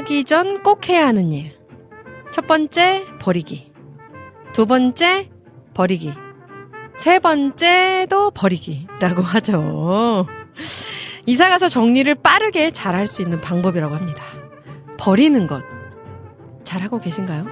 [0.00, 1.52] 하기 전 꼭 해야 하는 일.
[2.32, 3.70] 첫 번째, 버리기.
[4.54, 5.28] 두 번째,
[5.74, 6.14] 버리기.
[6.96, 10.26] 세 번째도 버리기라고 하죠.
[11.26, 14.22] 이사가서 정리를 빠르게 잘할 수 있는 방법이라고 합니다.
[14.98, 15.62] 버리는 것.
[16.64, 17.46] 잘하고 계신가요?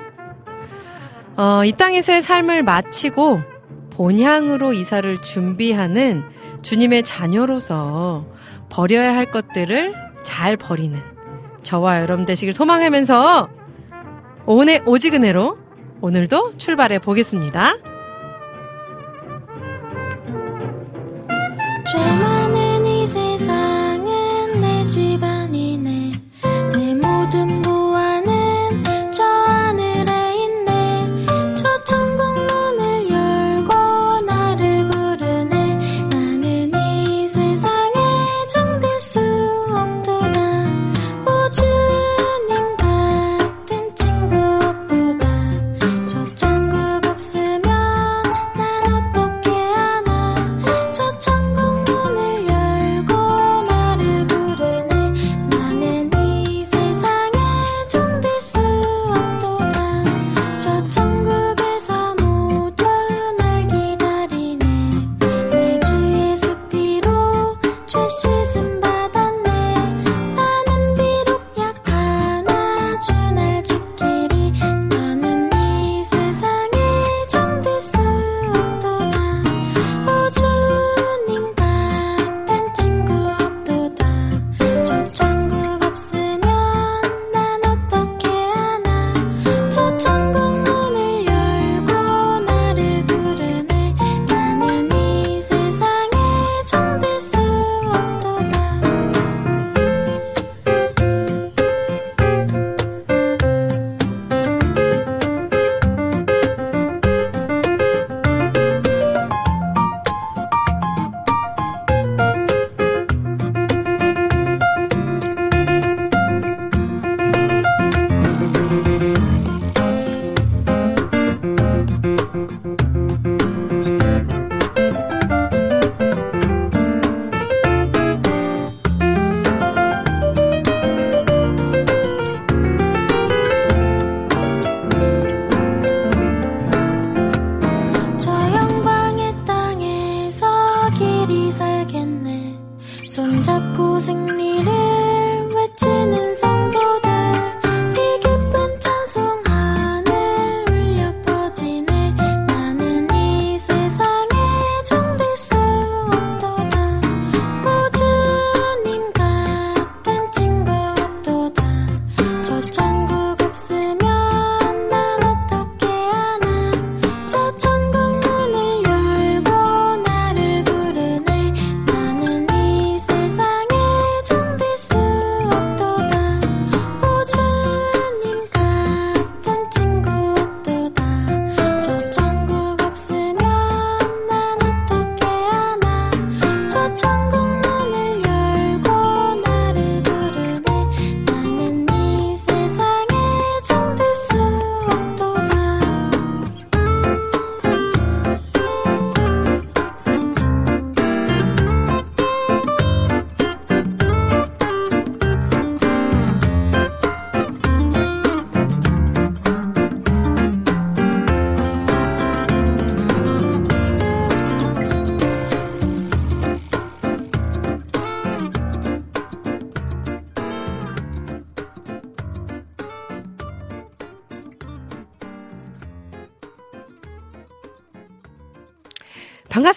[1.36, 3.42] 어, 이 땅에서의 삶을 마치고
[3.91, 6.25] 본향으로 이사를 준비하는
[6.62, 8.27] 주님의 자녀로서
[8.70, 10.98] 버려야 할 것들을 잘 버리는
[11.69, 13.50] 저와 여러분 되시길 소망하면서
[14.47, 15.58] 오늘 오지근해로
[16.00, 17.74] 오늘도 출발해 보겠습니다.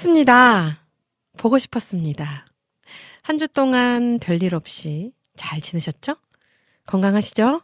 [0.06, 0.80] 싶었습니다.
[1.38, 2.46] 보고 싶었습니다.
[3.22, 6.16] 한 주 동안 별일 없이 잘 지내셨죠?
[6.88, 7.62] 건강하시죠?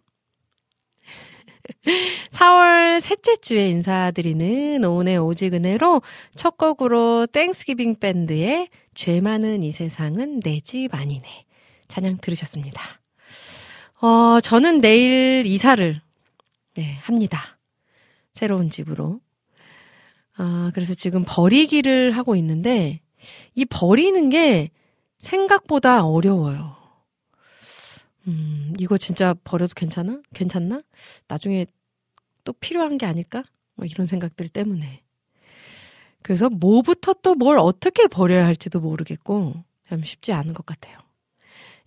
[2.30, 6.02] 4월 셋째 주에 인사드리는 오은의 오직 은혜로
[6.36, 11.46] 첫 곡으로 땡스기빙 밴드의 죄 많은 이 세상은 내 집 아니네.
[11.88, 12.82] 찬양 들으셨습니다.
[14.02, 16.00] 어, 저는 내일 이사를,
[16.76, 17.58] 네, 합니다.
[18.34, 19.20] 새로운 집으로.
[20.38, 23.02] 아, 그래서 지금 버리기를 하고 있는데
[23.56, 24.70] 이 버리는 게
[25.20, 26.76] 생각보다 어려워요.
[28.28, 30.22] 음, 이거 진짜 버려도 괜찮아?
[30.34, 30.82] 괜찮나?
[31.28, 31.66] 나중에
[32.44, 33.44] 또 필요한 게 아닐까?
[33.76, 35.02] 뭐 이런 생각들 때문에.
[36.22, 39.54] 그래서 뭐부터 또 뭘 어떻게 버려야 할지도 모르겠고,
[39.88, 40.98] 참 쉽지 않은 것 같아요.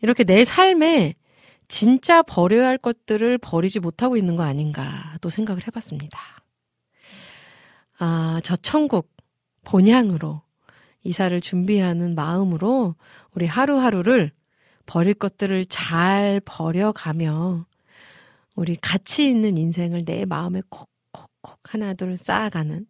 [0.03, 1.15] 이렇게 내 삶에
[1.69, 6.19] 진짜 버려야 할 것들을 버리지 못하고 있는 거 아닌가 또 생각을 해봤습니다.
[8.01, 9.15] 아, 저 천국
[9.63, 10.41] 본향으로
[11.05, 12.95] 이사를 준비하는 마음으로
[13.35, 14.33] 우리 하루하루를
[14.87, 17.67] 버릴 것들을 잘 버려가며
[18.57, 22.87] 우리 가치 있는 인생을 내 마음에 콕콕콕 하나둘 쌓아가는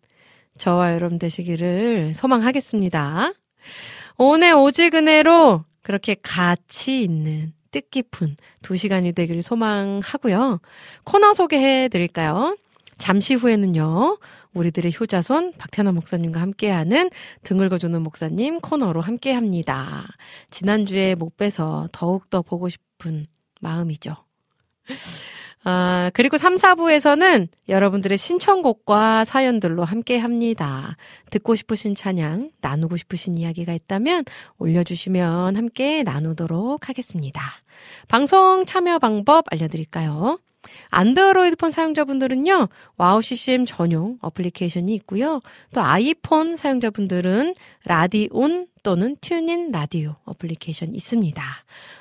[0.59, 3.33] 저와 여러분 되시기를 소망하겠습니다.
[4.17, 10.61] 오늘 오지근해로 그렇게 가치 있는 뜻깊은 두 시간이 되기를 소망하고요.
[11.03, 12.57] 코너 소개해 드릴까요?
[12.99, 14.19] 잠시 후에는요.
[14.55, 17.11] 우리들의 효자손 박태나 목사님과 함께하는
[17.43, 20.07] 등 긁어주는 목사님 코너로 함께합니다.
[20.51, 23.25] 지난주에 못 빼서 더욱더 보고 싶은
[23.61, 24.17] 마음이죠.
[25.63, 30.97] 아, 그리고 3, 4부에서는 여러분들의 신청곡과 사연들로 함께 합니다.
[31.31, 34.25] 듣고 싶으신 찬양, 나누고 싶으신 이야기가 있다면
[34.59, 37.43] 올려주시면 함께 나누도록 하겠습니다.
[38.09, 40.39] 방송 참여 방법 알려드릴까요?
[40.89, 45.41] 안드로이드 폰 사용자분들은요, 와우 CCM 전용 어플리케이션이 있고요.
[45.75, 47.55] 또 아이폰 사용자분들은
[47.85, 51.43] 라디온 또는 TuneIn Radio 어플리케이션 있습니다.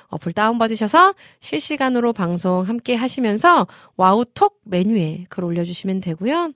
[0.08, 3.66] 어플 다운받으셔서 실시간으로 방송 함께 하시면서
[3.96, 6.52] 와우톡 메뉴에 글 올려주시면 되고요.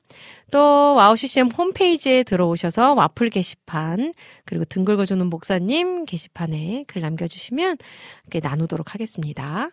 [0.50, 4.14] 또 와우 CCM 홈페이지에 들어오셔서 와플 게시판
[4.44, 7.76] 그리고 등 긁어주는 목사님 게시판에 글 남겨주시면
[8.24, 9.70] 이렇게 나누도록 하겠습니다.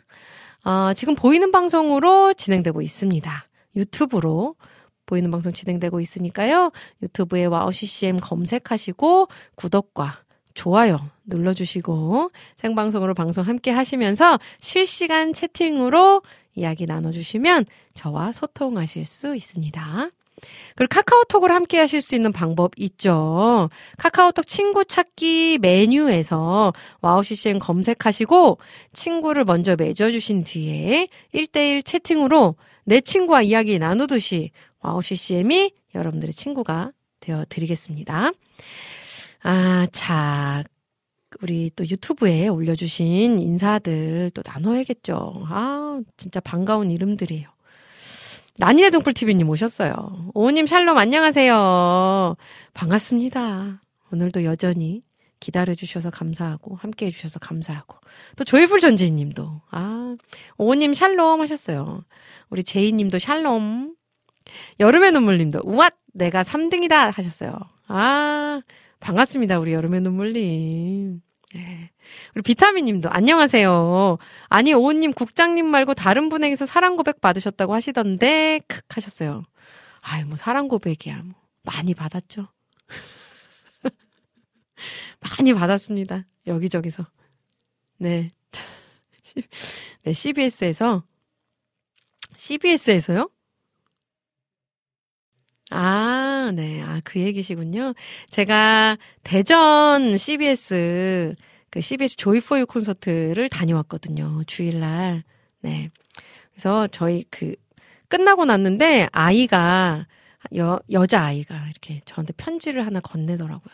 [0.64, 3.46] 어, 지금 보이는 방송으로 진행되고 있습니다.
[3.76, 4.56] 유튜브로
[5.06, 6.72] 보이는 방송 진행되고 있으니까요.
[7.02, 10.24] 유튜브에 와우 CCM 검색하시고 구독과
[10.54, 16.22] 좋아요 눌러주시고 생방송으로 방송 함께 하시면서 실시간 채팅으로
[16.56, 20.10] 이야기 나눠주시면 저와 소통하실 수 있습니다.
[20.76, 23.70] 그리고 카카오톡을 함께 하실 수 있는 방법 있죠.
[23.98, 28.58] 카카오톡 친구 찾기 메뉴에서 와우 CCM 검색하시고
[28.94, 34.52] 친구를 먼저 맺어주신 뒤에 1대1 채팅으로 내 친구와 이야기 나누듯이
[34.82, 38.32] 와우 CCM이 여러분들의 친구가 되어 드리겠습니다.
[39.44, 40.64] 아, 자,
[41.42, 45.46] 우리 또 유튜브에 올려주신 인사들 또 나눠야겠죠.
[45.48, 47.48] 아, 진짜 반가운 이름들이에요.
[48.58, 50.32] 라니네 동풀TV님 오셨어요.
[50.34, 52.36] 오님 샬롬 안녕하세요.
[52.74, 53.82] 반갑습니다.
[54.12, 55.04] 오늘도 여전히
[55.40, 57.98] 기다려주셔서 감사하고, 함께 해주셔서 감사하고.
[58.36, 60.16] 또 조이풀 전지님도, 아,
[60.58, 62.04] 오님 샬롬 하셨어요.
[62.50, 63.96] 우리 제이 님도 샬롬.
[64.80, 65.94] 여름의 눈물 님도, 우왓!
[66.14, 67.12] 내가 3등이다!
[67.14, 67.58] 하셨어요.
[67.88, 68.62] 아,
[69.00, 69.60] 반갑습니다.
[69.60, 71.22] 우리 여름의 눈물 님.
[71.54, 71.92] 네.
[72.34, 74.18] 우리 비타민님도 안녕하세요.
[74.48, 79.44] 아니 오은님 국장님 말고 다른 분에게서 사랑 고백 받으셨다고 하시던데 크 하셨어요.
[80.02, 82.48] 아유 뭐 사랑 고백이야 뭐 많이 받았죠.
[85.20, 86.26] 많이 받았습니다.
[86.48, 87.06] 여기저기서.
[87.98, 88.30] 네.
[90.04, 91.04] 네, CBS에서
[92.36, 93.30] CBS에서요?
[95.72, 96.82] 아, 네.
[96.82, 97.94] 아, 그 얘기시군요.
[98.30, 101.36] 제가 대전 CBS,
[101.70, 104.44] 그 CBS 조이포유 콘서트를 다녀왔거든요.
[104.48, 105.24] 주일날.
[105.62, 105.90] 네.
[106.52, 107.56] 그래서 저희 그,
[108.10, 110.08] 끝나고 났는데 아이가,
[110.58, 113.74] 여, 여자아이가 이렇게 저한테 편지를 하나 건네더라고요.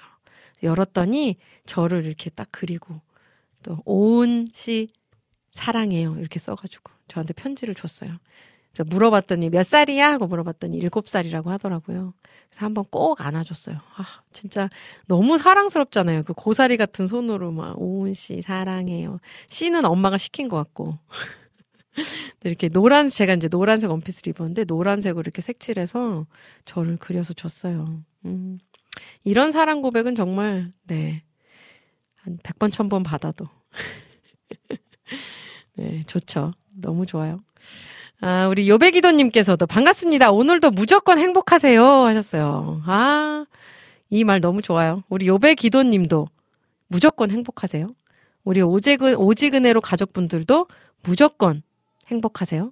[0.61, 3.01] 열었더니 저를 이렇게 딱 그리고
[3.63, 4.89] 또 오은 씨
[5.51, 6.17] 사랑해요.
[6.19, 8.17] 이렇게 써가지고 저한테 편지를 줬어요.
[8.83, 10.13] 물어봤더니 몇 살이야?
[10.13, 12.13] 하고 물어봤더니 일곱 살이라고 하더라고요.
[12.49, 13.77] 그래서 한번 꼭 안아줬어요.
[13.97, 14.69] 아, 진짜
[15.07, 16.23] 너무 사랑스럽잖아요.
[16.23, 19.19] 그 고사리 같은 손으로 막, 오은 씨, 사랑해요.
[19.49, 20.97] 씨는 엄마가 시킨 것 같고.
[22.43, 26.27] 이렇게 노란, 제가 이제 노란색 원피스를 입었는데 노란색으로 이렇게 색칠해서
[26.65, 28.03] 저를 그려서 줬어요.
[28.25, 28.59] 음.
[29.23, 31.23] 이런 사랑 고백은 정말, 네.
[32.15, 33.47] 한 100번, 1000번 받아도.
[35.75, 36.53] 네, 좋죠.
[36.73, 37.41] 너무 좋아요.
[38.19, 40.31] 아, 우리 요배기도님께서도 반갑습니다.
[40.31, 41.83] 오늘도 무조건 행복하세요.
[41.85, 42.81] 하셨어요.
[42.85, 43.45] 아,
[44.09, 45.03] 이 말 너무 좋아요.
[45.09, 46.27] 우리 요배기도님도
[46.87, 47.87] 무조건 행복하세요.
[48.43, 50.67] 우리 오지근, 오지근해로 가족분들도
[51.03, 51.61] 무조건
[52.07, 52.71] 행복하세요.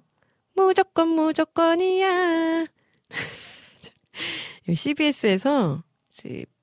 [0.54, 2.66] 무조건 무조건이야.
[4.74, 5.82] CBS에서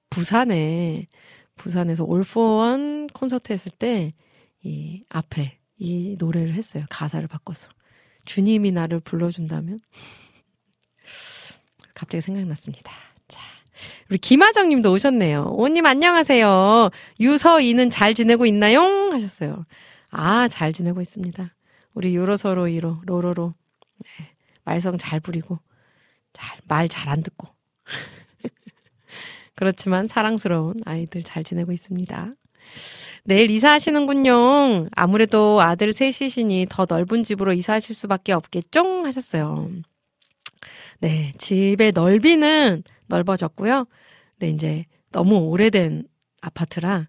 [0.09, 1.07] 부산에
[1.55, 4.13] 부산에서 올포원 콘서트 했을 때
[4.65, 6.85] 이 앞에 이 노래를 했어요.
[6.89, 7.67] 가사를 바꿔서.
[8.25, 9.79] 주님이 나를 불러준다면?
[11.93, 12.91] 갑자기 생각났습니다.
[13.27, 13.41] 자,
[14.09, 15.45] 우리 김하정 님도 오셨네요.
[15.51, 16.89] 오님 안녕하세요.
[17.19, 18.81] 유서이는 잘 지내고 있나요?
[19.11, 19.65] 하셨어요.
[20.09, 21.53] 아, 잘 지내고 있습니다.
[21.93, 23.53] 우리 요로서로 이로, 로로로.
[23.99, 24.09] 네,
[24.65, 25.59] 말썽 잘 부리고,
[26.33, 27.47] 잘, 말 잘 안 듣고.
[29.55, 32.33] 그렇지만 사랑스러운 아이들 잘 지내고 있습니다.
[33.23, 34.89] 내일 이사하시는군요.
[34.91, 39.05] 아무래도 아들 셋이시니 더 넓은 집으로 이사하실 수밖에 없겠죠?
[39.05, 39.69] 하셨어요.
[40.99, 43.85] 네, 집의 넓이는 넓어졌고요.
[44.39, 46.07] 네, 이제 너무 오래된
[46.41, 47.07] 아파트라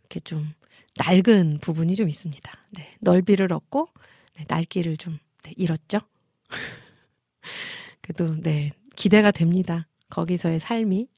[0.00, 0.52] 이렇게 좀
[0.96, 2.52] 낡은 부분이 좀 있습니다.
[2.70, 3.88] 네, 넓이를 얻고
[4.36, 6.00] 네, 날기를 좀 네, 잃었죠.
[8.02, 9.86] 그래도 네 기대가 됩니다.
[10.10, 11.08] 거기서의 삶이.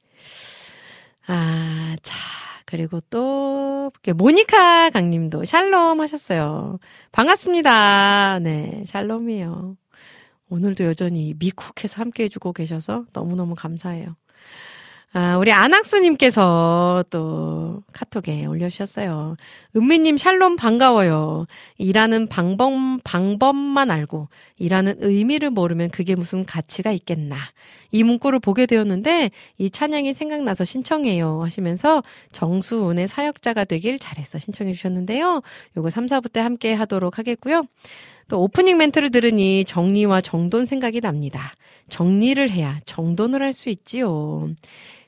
[1.27, 2.15] 아, 자,
[2.67, 6.79] 그리고 또, 모니카 강님도 샬롬 하셨어요.
[7.13, 8.39] 반갑습니다.
[8.43, 9.77] 네, 샬롬이에요.
[10.49, 14.15] 오늘도 여전히 미쿡해서 함께 해주고 계셔서 너무너무 감사해요.
[15.19, 19.35] 아, 우리 안학수님께서 또 카톡에 올려주셨어요.
[19.75, 21.47] 은미님 샬롬 반가워요.
[21.79, 22.71] 일하는 방법,
[23.03, 24.27] 방법만 알고
[24.59, 27.35] 일하는 의미를 모르면 그게 무슨 가치가 있겠나.
[27.89, 35.41] 이 문구를 보게 되었는데 이 찬양이 생각나서 신청해요 하시면서 정수운의 사역자가 되길 잘했어 신청해 주셨는데요.
[35.77, 37.63] 요거 3, 4부 때 함께 하도록 하겠고요.
[38.27, 41.53] 또 오프닝 멘트를 들으니 정리와 정돈 생각이 납니다.
[41.89, 44.49] 정리를 해야 정돈을 할 수 있지요.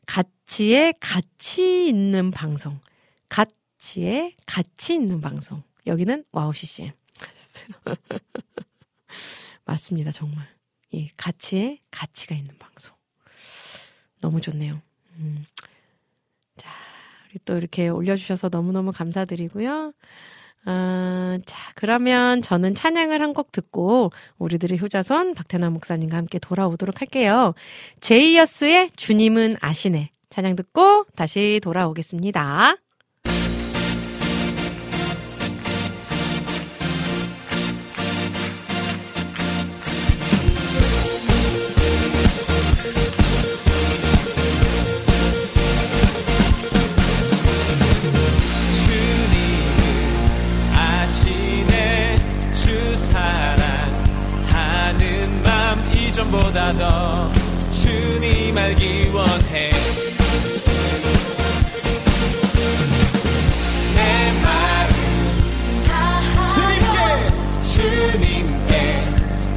[0.09, 2.79] 같이의 가치 있는 방송.
[3.29, 5.61] 같이의 가치 있는 방송.
[5.85, 6.93] 여기는 와우 CCM.
[9.65, 10.49] 맞습니다, 정말.
[10.95, 12.95] 예, 같이의 가치가 있는 방송.
[14.19, 14.81] 너무 좋네요.
[15.17, 15.45] 음.
[16.57, 16.71] 자,
[17.29, 19.93] 우리 또 이렇게 올려주셔서 너무너무 감사드리고요.
[20.65, 27.53] 아, 자, 그러면 저는 찬양을 한 곡 듣고 우리들의 효자손 박태남 목사님과 함께 돌아오도록 할게요.
[28.01, 30.11] 제이어스의 주님은 아시네.
[30.29, 32.75] 찬양 듣고 다시 돌아오겠습니다.
[56.49, 57.31] 이전보다 더
[57.71, 59.71] 주님 알기 원해.
[63.95, 64.89] 내 마음.
[66.45, 66.97] 주님께
[67.61, 69.03] 주님께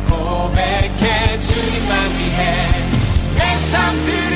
[0.08, 1.38] 고백해.
[1.38, 2.68] 주님만 위해
[3.36, 4.31] 내삶 드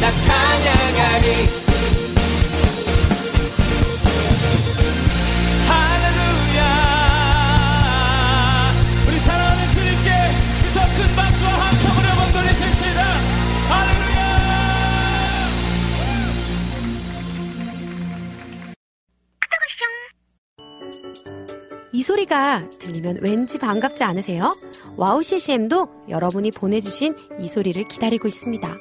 [0.00, 1.26] 나 찬양하리.
[7.78, 8.72] 할렐루야.
[9.08, 10.10] 우리 사랑하는 주님께
[10.74, 13.02] 더 큰 박수와 함성으로 영광 돌리십시다.
[13.70, 14.18] 할렐루야.
[21.92, 24.56] 이 소리가 들리면 왠지 반갑지 않으세요?
[24.96, 28.76] WOW CCM도 여러분이 보내주신 이 소리를 기다리고 있습니다.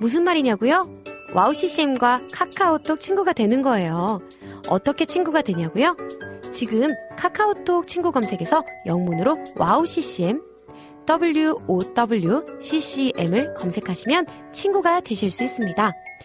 [0.00, 0.88] 무슨 말이냐고요?
[1.34, 4.20] WOW CCM과 카카오톡 친구가 되는 거예요.
[4.68, 5.96] 어떻게 친구가 되냐고요?
[6.50, 10.40] 지금 카카오톡 친구 검색에서 영문으로 WOW CCM
[11.68, 15.92] WOWCCM을 검색하시면 친구가 되실 수 있습니다.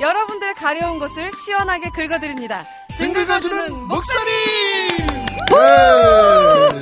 [0.00, 2.64] 여러분들 가려운 곳을 시원하게 긁어드립니다.
[2.96, 4.32] 등 긁어주는 목사님!
[5.50, 6.80] 네.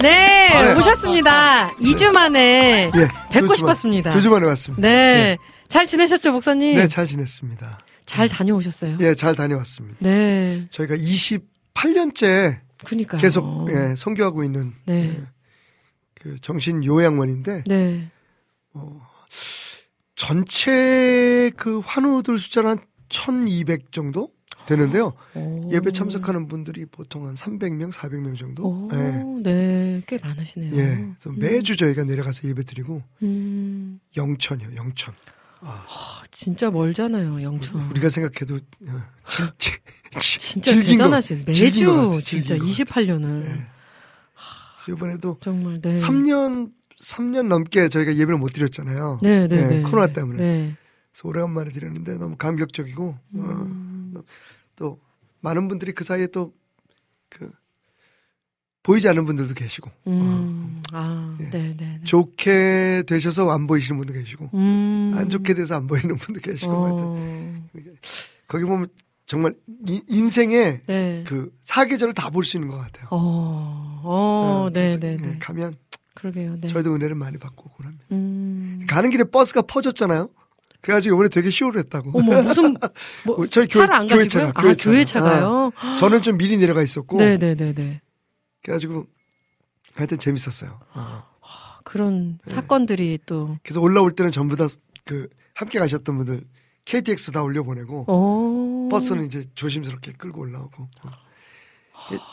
[0.00, 0.74] 네, 아, 네.
[0.78, 1.70] 오셨습니다.
[1.80, 4.10] 2주 만에 예, 뵙고 두주 만- 싶었습니다.
[4.10, 4.80] 두주 만에 왔습니다.
[4.86, 5.38] 네.
[5.68, 6.76] 잘 지내셨죠, 목사님?
[6.76, 7.78] 네, 잘 지냈습니다.
[8.06, 8.96] 잘 다녀오셨어요?
[9.00, 9.96] 예, 잘 다녀왔습니다.
[10.00, 10.66] 네.
[10.70, 13.20] 저희가 28년째 그니까요.
[13.20, 15.16] 계속 예, 선교하고 있는 네.
[15.18, 15.22] 예,
[16.20, 18.08] 그 정신 요양원인데 네.
[20.18, 22.78] 전체 그 환우들 숫자는 한
[23.08, 24.28] 1200 정도
[24.66, 25.14] 되는데요.
[25.34, 25.70] 오.
[25.72, 28.64] 예배 참석하는 분들이 보통 한 300명, 400명 정도.
[28.64, 29.22] 오, 예.
[29.42, 30.02] 네.
[30.08, 30.74] 꽤 많으시네요.
[30.74, 31.06] 예.
[31.20, 35.14] 그래서 매주 저희가 내려가서 예배 드리고 음, 영천이요, 영천.
[35.60, 35.86] 아,
[36.32, 37.88] 진짜 멀잖아요, 영천.
[37.90, 39.02] 우리가 생각해도 어,
[39.56, 39.78] 질,
[40.10, 41.64] 질, 질, 진짜 거, 대단하신 것 매주
[42.24, 43.50] 진짜 즐긴 것 28년을 예.
[43.50, 45.94] 그래서 이번에도 정말 네.
[45.94, 49.18] 3년 3년 넘게 저희가 예배를 못 드렸잖아요.
[49.22, 49.82] 네, 네, 예, 네.
[49.82, 50.38] 코로나 때문에.
[50.42, 50.76] 네.
[51.12, 54.20] 그래서 오래간만에 드렸는데 너무 감격적이고 음, 어,
[54.76, 55.00] 또
[55.40, 56.52] 많은 분들이 그 사이에 또
[57.30, 57.50] 그
[58.82, 61.50] 보이지 않는 분들도 계시고 음, 아, 예.
[61.50, 61.98] 네, 네.
[61.98, 62.00] 네.
[62.04, 65.12] 좋게 되셔서 안 보이시는 분도 계시고 음.
[65.14, 67.68] 안 좋게 돼서 안 보이는 분도 계시고 어,
[68.46, 68.88] 거기 보면
[69.26, 69.54] 정말
[69.86, 71.24] 이- 인생의 네.
[71.26, 73.08] 그 사계절을 다 볼 수 있는 것 같아요.
[73.10, 75.38] 어, 어, 어, 네, 그래서, 네, 예, 네.
[75.38, 75.74] 가면
[76.18, 76.66] 그러게요, 네.
[76.68, 78.04] 저희도 은혜를 많이 받고 오고 합니다.
[78.12, 78.80] 음.
[78.88, 80.28] 가는 길에 버스가 퍼졌잖아요.
[80.80, 82.10] 그래가지고 이번에 되게 쇼를 했다고.
[82.18, 82.74] 어머, 무슨,
[83.24, 84.46] 뭐, 저희 교회- 차를 안 교회 가시고요?
[84.46, 85.30] 차가, 아, 교회 교회 차가.
[85.30, 85.72] 차가요?
[85.98, 87.18] 저는 좀 미리 내려가 있었고.
[87.18, 88.00] 네, 네, 네, 네.
[88.62, 89.06] 그래가지고
[89.94, 90.80] 하여튼 재밌었어요.
[90.94, 91.22] 어.
[91.84, 92.54] 그런 네.
[92.54, 94.66] 사건들이 또, 그래서 올라올 때는 전부 다
[95.04, 96.44] 그 함께 가셨던 분들
[96.84, 98.88] KTX 다 올려보내고 어.
[98.90, 100.82] 버스는 이제 조심스럽게 끌고 올라오고.
[101.04, 101.10] 어.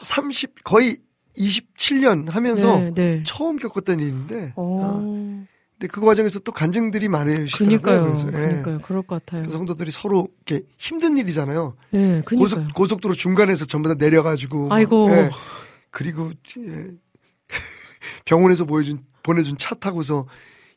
[0.01, 0.97] 30 거의
[1.37, 3.23] 27년 하면서 네, 네.
[3.25, 4.53] 처음 겪었던 일인데.
[4.55, 4.77] 어.
[4.81, 5.45] 어.
[5.77, 7.67] 근데 그 과정에서 또 간증들이 많으시더라고요.
[7.67, 8.03] 그니까요.
[8.03, 8.53] 그래서, 예.
[8.53, 8.79] 그니까요.
[8.79, 9.43] 그럴 것 같아요.
[9.43, 11.75] 그 성도들이 서로 이렇게 힘든 일이잖아요.
[11.91, 12.39] 네, 그니까요.
[12.39, 14.69] 고속, 고속도로 중간에서 전부 다 내려가지고.
[14.69, 15.09] 막, 아이고.
[15.11, 15.29] 예.
[15.91, 16.91] 그리고 예.
[18.25, 20.27] 병원에서 보여준 보내준 차 타고서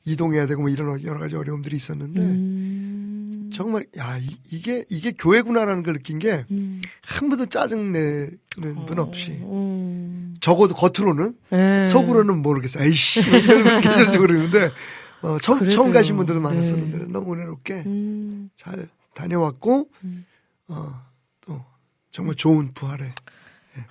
[0.09, 3.51] 이동해야 되고 뭐 이런 여러 가지 어려움들이 있었는데 음.
[3.53, 6.81] 정말 야 이, 게 이게 교회구나라는 걸 느낀 게한 음.
[7.19, 10.35] 번도 짜증 내는 분 없이 음.
[10.41, 11.85] 적어도 겉으로는 네.
[11.87, 12.81] 속으로는 모르겠어.
[12.81, 14.71] 아이씨 뭐 이런 계절적으로 그러는데
[15.23, 15.75] 어, 처음, 그래도요.
[15.75, 16.49] 처음 가신 분들도 네.
[16.49, 18.51] 많았었는데 너무 은혜롭게 음.
[18.57, 20.27] 잘 다녀왔고 음.
[20.69, 21.03] 어,
[21.41, 21.65] 또
[22.11, 23.83] 정말 좋은 부활의 예.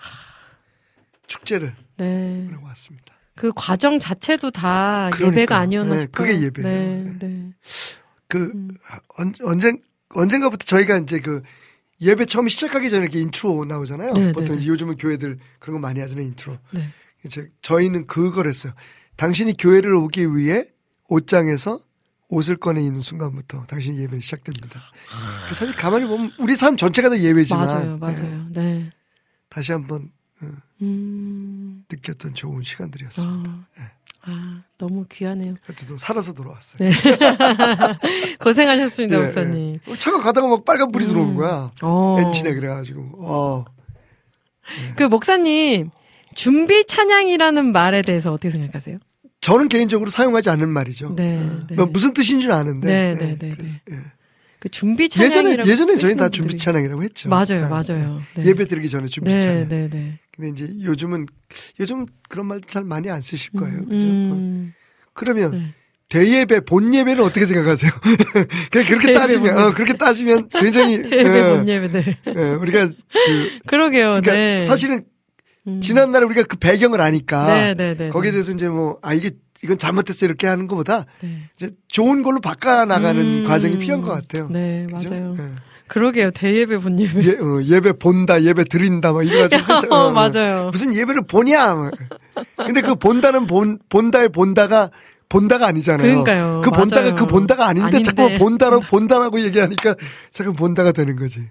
[1.27, 2.45] 축제를 네.
[2.47, 3.16] 보내고 왔습니다.
[3.37, 5.27] 그 과정 자체도 다 그러니까요.
[5.27, 6.27] 예배가 아니었나 네, 싶어요.
[6.27, 6.69] 그게 예배예요.
[6.69, 7.27] 네, 네.
[7.27, 7.53] 네.
[8.27, 8.69] 그 음.
[9.15, 11.43] 언, 언젠 언젠가부터 저희가 이제 그
[12.01, 14.13] 예배 처음 시작하기 전에 이렇게 인트로 나오잖아요.
[14.15, 14.67] 네, 보통 네, 네.
[14.67, 16.57] 요즘은 교회들 그런 거 많이 하잖아요 인트로.
[16.71, 16.89] 네.
[17.25, 18.73] 이제 저희는 그걸 했어요.
[19.15, 20.65] 당신이 교회를 오기 위해
[21.07, 21.79] 옷장에서
[22.29, 24.81] 옷을 꺼내 입는 순간부터 당신의 예배는 시작됩니다.
[25.47, 28.45] 그 사실 가만히 보면 우리 삶 전체가 다 예배지만 맞아요, 예, 맞아요.
[28.49, 28.91] 네.
[29.49, 30.11] 다시 한번
[30.81, 33.51] 음, 느꼈던 좋은 시간들이었습니다.
[33.77, 33.89] 아,
[34.23, 35.55] 아, 너무 귀하네요.
[35.69, 36.77] 어쨌든 살아서 돌아왔어요.
[36.79, 36.91] 네.
[38.39, 39.79] 고생하셨습니다, 예, 목사님.
[39.87, 39.95] 예.
[39.95, 41.71] 차가 가다가 막 빨간 불이 들어오는 거야.
[41.81, 42.17] 어.
[42.19, 43.65] 엔진에 그래가지고 어.
[44.97, 45.91] 그 목사님
[46.35, 48.99] 준비 찬양이라는 말에 대해서 어떻게 생각하세요?
[49.41, 51.15] 저는 개인적으로 사용하지 않는 말이죠.
[51.15, 51.75] 네, 네.
[51.75, 52.87] 뭐 무슨 뜻인지는 아는데.
[52.87, 53.95] 네, 예, 네, 네, 그래서, 예.
[54.67, 57.29] 그 준비 예전에 찬양이라고 예전에 저희 다 준비 찬양이라고 했죠.
[57.29, 58.21] 맞아요, 예, 맞아요.
[58.37, 58.41] 예.
[58.41, 58.49] 네.
[58.49, 59.69] 예배 드리기 전에 준비 네, 찬양.
[59.69, 60.19] 네, 네.
[60.35, 61.25] 근데 이제 요즘은
[61.79, 63.85] 요즘 그런 말잘 많이 안 쓰실 거예요.
[63.85, 63.95] 그죠?
[63.95, 63.99] 어.
[63.99, 64.73] 음,
[65.13, 65.73] 그러면 네.
[66.09, 67.91] 대예배 본 예배는 어떻게 생각하세요?
[68.71, 69.73] 그렇게 대예배, 따지면 본 어.
[69.73, 72.17] 그렇게 따지면 굉장히 예배, 예, 본 예배, 네.
[72.27, 74.61] 예, 우리가 그 그러게요, 그러니까 네.
[74.61, 75.03] 사실은
[75.67, 75.81] 음.
[75.81, 78.09] 지난날에 우리가 그 배경을 아니까 네, 네, 네.
[78.09, 78.35] 거기에 네.
[78.35, 79.31] 대해서 이제 뭐 아 이게
[79.63, 81.49] 이건 잘못됐어 이렇게 하는 것보다 네.
[81.55, 84.49] 이제 좋은 걸로 바꿔 나가는 음, 과정이 필요한 것 같아요.
[84.49, 85.09] 네, 그죠?
[85.09, 85.35] 맞아요.
[85.39, 85.43] 예.
[85.87, 87.23] 그러게요, 대예배, 본 예배.
[87.23, 89.63] 예, 어, 예배 본다, 예배 드린다, 막 이래가지고.
[89.63, 90.11] 한참, 어, 어, 어.
[90.11, 90.69] 맞아요.
[90.71, 91.75] 무슨 예배를 보냐.
[91.75, 91.91] 뭐.
[92.57, 94.89] 근데 그 본다는 본, 본다의 본다가
[95.29, 96.23] 본다가 아니잖아요.
[96.23, 96.61] 그러니까요.
[96.63, 97.15] 그 본다가 맞아요.
[97.15, 98.03] 그 본다가 아닌데, 아닌데.
[98.03, 99.95] 자꾸 본다라고 본다라고 얘기하니까
[100.31, 101.41] 자꾸 본다가 되는 거지.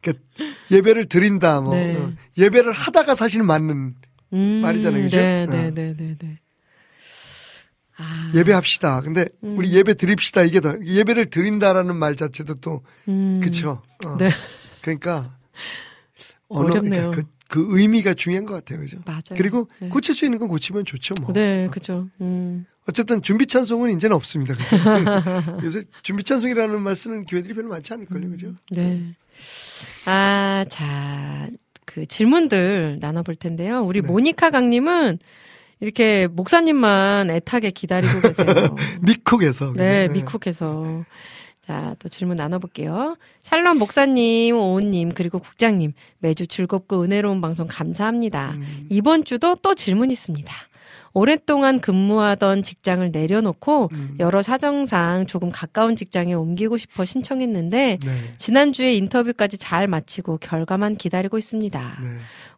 [0.00, 0.24] 그러니까
[0.70, 1.74] 예배를 드린다, 뭐.
[1.74, 1.96] 네.
[1.96, 2.12] 어.
[2.38, 3.94] 예배를 하다가 사실 맞는
[4.32, 5.16] 음, 말이잖아요, 그죠?
[5.16, 5.52] 네, 어.
[5.52, 6.38] 네, 네, 네, 네.
[7.98, 9.00] 아, 예배합시다.
[9.02, 9.56] 근데 음.
[9.56, 10.42] 우리 예배 드립시다.
[10.42, 13.82] 이게 더 예배를 드린다라는 말 자체도 또 음, 그쵸.
[14.06, 14.16] 어.
[14.18, 14.30] 네,
[14.82, 15.36] 그러니까
[16.48, 16.80] 언어.
[16.80, 18.80] 그러니까 그, 그 의미가 중요한 것 같아요.
[18.80, 18.98] 그죠?
[19.06, 19.22] 맞아요.
[19.36, 19.88] 그리고 네.
[19.88, 21.32] 고칠 수 있는 건 고치면 좋죠, 뭐.
[21.32, 22.08] 네, 그죠.
[22.20, 24.54] 음, 어쨌든 준비 찬송은 이제는 없습니다.
[24.54, 24.76] 그죠?
[25.64, 28.54] 요새 준비 찬송이라는 말 쓰는 교회들이 별로 많지 않을걸요, 그죠?
[28.70, 29.14] 네.
[30.04, 31.48] 아, 자,
[31.84, 33.82] 그 질문들 나눠볼 텐데요.
[33.82, 34.08] 우리 네.
[34.08, 35.18] 모니카 강님은
[35.80, 38.46] 이렇게 목사님만 애타게 기다리고 계세요.
[39.02, 39.74] 미쿡에서.
[39.76, 40.12] 네, 네.
[40.12, 41.04] 미쿡에서.
[41.66, 43.16] 자, 또 질문 나눠볼게요.
[43.42, 48.52] 샬롬 목사님, 오은님, 그리고 국장님, 매주 즐겁고 은혜로운 방송 감사합니다.
[48.52, 50.52] 음, 이번 주도 또 질문 있습니다.
[51.12, 54.16] 오랫동안 근무하던 직장을 내려놓고 음.
[54.20, 58.34] 여러 사정상 조금 가까운 직장에 옮기고 싶어 신청했는데 네.
[58.36, 61.98] 지난주에 인터뷰까지 잘 마치고 결과만 기다리고 있습니다.
[62.02, 62.08] 네.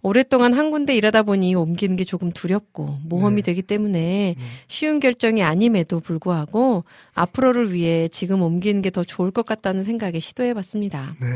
[0.03, 3.53] 오랫동안 한 군데 일하다 보니 옮기는 게 조금 두렵고 모험이 네.
[3.53, 4.45] 되기 때문에 네.
[4.67, 6.85] 쉬운 결정이 아님에도 불구하고
[7.15, 11.15] 앞으로를 위해 지금 옮기는 게 더 좋을 것 같다는 생각에 시도해 봤습니다.
[11.21, 11.27] 네.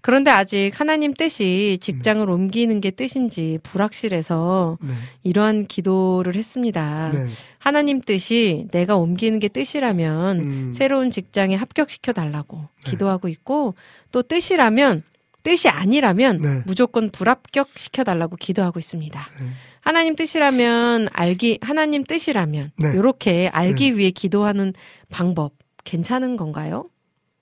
[0.00, 4.92] 그런데 아직 하나님 뜻이 직장을 옮기는 게 뜻인지 불확실해서 네.
[5.22, 7.10] 이러한 기도를 했습니다.
[7.12, 7.26] 네.
[7.58, 10.72] 하나님 뜻이 내가 옮기는 게 뜻이라면 음.
[10.72, 12.90] 새로운 직장에 합격시켜 달라고 네.
[12.90, 13.74] 기도하고 있고
[14.12, 15.02] 또 뜻이라면
[15.48, 16.62] 뜻이 아니라면 네.
[16.66, 19.30] 무조건 불합격 시켜 달라고 기도하고 있습니다.
[19.40, 19.46] 네.
[19.80, 22.90] 하나님 뜻이라면 알기 하나님 뜻이라면 네.
[22.90, 24.74] 이렇게 알기 위해 기도하는
[25.08, 26.90] 방법 괜찮은 건가요?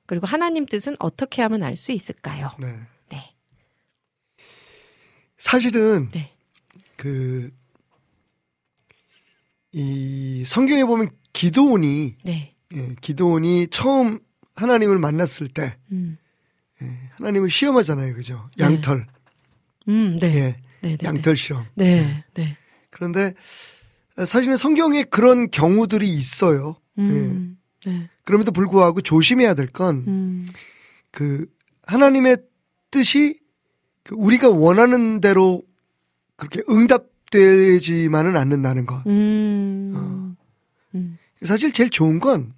[0.06, 2.50] 그리고 하나님 뜻은 어떻게 하면 알 수 있을까요?
[2.60, 2.76] 네.
[3.08, 3.34] 네.
[5.36, 6.32] 사실은 네.
[6.94, 7.50] 그,
[9.72, 12.54] 이 성경에 보면 기도원이, 네.
[12.72, 14.20] 예, 기도원이 처음
[14.54, 16.18] 하나님을 만났을 때 음.
[17.16, 18.14] 하나님을 시험하잖아요.
[18.14, 18.48] 그죠?
[18.58, 19.06] 양털.
[19.88, 20.26] 음, 네.
[20.34, 20.56] 예.
[20.82, 20.98] 네, 네.
[21.02, 21.64] 양털 시험.
[21.74, 22.24] 네.
[22.34, 22.56] 네.
[22.90, 23.34] 그런데
[24.24, 26.76] 사실은 성경에 그런 경우들이 있어요.
[26.98, 27.58] 음.
[27.84, 28.08] 네.
[28.24, 30.46] 그럼에도 불구하고 조심해야 될 건그 음.
[31.86, 32.38] 하나님의
[32.90, 33.40] 뜻이
[34.02, 35.62] 그 우리가 원하는 대로
[36.36, 39.06] 그렇게 응답되지만은 않는다는 것.
[39.06, 39.92] 음.
[39.94, 40.36] 어.
[40.94, 41.18] 음.
[41.42, 42.54] 사실 제일 좋은 건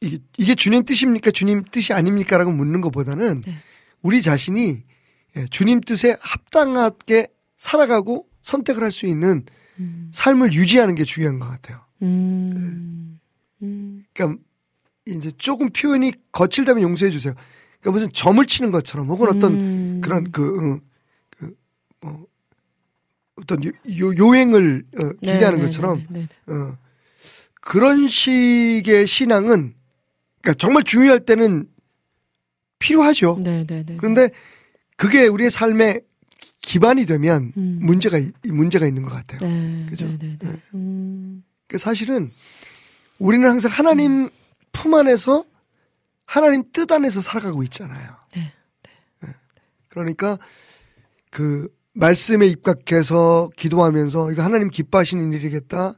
[0.00, 1.30] 이게, 이게 주님 뜻입니까?
[1.30, 2.38] 주님 뜻이 아닙니까?
[2.38, 3.56] 라고 묻는 것보다는 네.
[4.02, 4.82] 우리 자신이
[5.36, 9.44] 예, 주님 뜻에 합당하게 살아가고 선택을 할 수 있는
[9.78, 10.10] 음.
[10.12, 11.80] 삶을 유지하는 게 중요한 것 같아요.
[12.02, 13.18] 음.
[13.62, 14.04] 음.
[14.12, 14.40] 그러니까
[15.06, 17.34] 이제 조금 표현이 거칠다면 용서해 주세요.
[17.80, 20.00] 그러니까 무슨 점을 치는 것처럼 혹은 어떤 음.
[20.02, 20.42] 그런 그,
[20.74, 20.80] 어,
[21.36, 21.54] 그,
[22.00, 22.26] 뭐,
[23.36, 26.76] 어떤 요, 요- 요행을 어, 네, 기대하는 네, 것처럼 네, 네, 어,
[27.60, 29.74] 그런 식의 신앙은
[30.46, 31.66] 그러니까 정말 중요할 때는
[32.78, 33.38] 필요하죠.
[33.42, 33.96] 네, 네, 네.
[33.96, 34.30] 그런데
[34.96, 36.02] 그게 우리의 삶의
[36.38, 37.78] 기- 기반이 되면 음.
[37.82, 39.40] 문제가 이- 문제가 있는 것 같아요.
[39.40, 40.06] 네, 그죠?
[40.06, 40.52] 네, 네.
[40.74, 41.42] 음.
[41.66, 42.30] 그 사실은
[43.18, 44.30] 우리는 항상 하나님
[44.70, 45.44] 품 안에서
[46.26, 48.14] 하나님 뜻 안에서 살아가고 있잖아요.
[48.36, 48.52] 네,
[49.22, 49.28] 네.
[49.88, 50.38] 그러니까
[51.30, 55.94] 그 말씀에 입각해서 기도하면서 이거 하나님 기뻐하시는 일이겠다.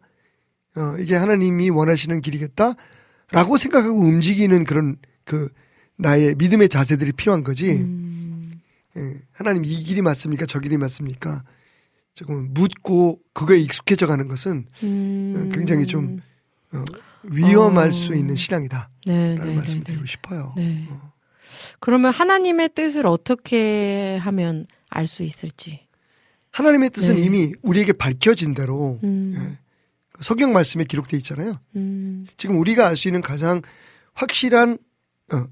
[0.77, 2.75] 어, 이게 하나님이 원하시는 길이겠다
[3.31, 5.49] 라고 생각하고 움직이는 그런 그
[5.97, 7.73] 나의 믿음의 자세들이 필요한 거지.
[7.73, 8.61] 음.
[8.97, 9.01] 예,
[9.33, 10.47] 하나님 이 길이 맞습니까?
[10.47, 11.43] 저 길이 맞습니까?
[12.15, 15.51] 조금 묻고 그거에 익숙해져 가는 것은 음.
[15.55, 16.21] 굉장히 좀
[16.73, 16.85] 어,
[17.25, 17.93] 위험할 어.
[17.93, 18.91] 수 있는 신앙이다.
[19.07, 20.11] 네, 라는 네, 말씀을 네, 드리고 네.
[20.11, 20.55] 싶어요.
[20.57, 20.87] 네.
[20.91, 21.13] 어.
[21.81, 25.87] 그러면 하나님의 뜻을 어떻게 하면 알 수 있을지.
[26.51, 27.23] 하나님의 뜻은 네.
[27.23, 29.35] 이미 우리에게 밝혀진 대로 음.
[29.37, 29.59] 예,
[30.21, 31.59] 성경 말씀에 기록돼 있잖아요.
[31.77, 32.27] 음.
[32.37, 33.63] 지금 우리가 알 수 있는 가장
[34.15, 34.79] 확실한
[35.33, 35.45] 어,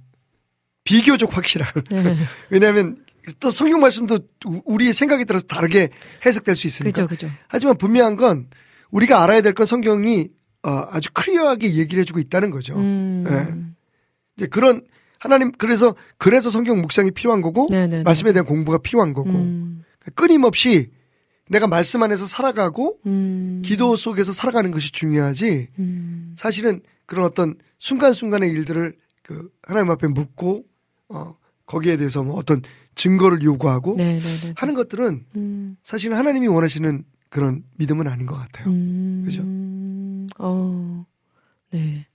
[0.84, 2.16] 비교적 확실한 네.
[2.50, 2.96] 왜냐하면
[3.40, 5.90] 또 성경 말씀도 우- 우리의 생각에 따라서 다르게
[6.24, 7.06] 해석될 수 있으니까.
[7.06, 7.30] 그죠, 그죠.
[7.48, 8.48] 하지만 분명한 건
[8.90, 10.28] 우리가 알아야 될 건 성경이
[10.62, 12.76] 어, 아주 클리어하게 얘기를 해주고 있다는 거죠.
[12.76, 13.24] 음.
[13.28, 13.66] 예.
[14.36, 14.82] 이제 그런
[15.18, 18.02] 하나님 그래서 그래서 성경 묵상이 필요한 거고 네네네.
[18.02, 19.82] 말씀에 대한 공부가 필요한 거고 음.
[20.14, 20.90] 끊임없이
[21.48, 23.62] 내가 말씀 안에서 살아가고 음.
[23.64, 26.34] 기도 속에서 살아가는 것이 중요하지 음.
[26.36, 30.64] 사실은 그런 어떤 순간순간의 일들을 그 하나님 앞에 묻고
[31.08, 32.62] 어 거기에 대해서 뭐 어떤
[32.94, 34.54] 증거를 요구하고 네네네.
[34.56, 35.76] 하는 것들은 음.
[35.82, 38.68] 사실은 하나님이 원하시는 그런 믿음은 아닌 것 같아요.
[38.68, 39.22] 음.
[39.24, 39.42] 그죠?
[40.38, 41.04] 어.
[41.70, 42.06] 네.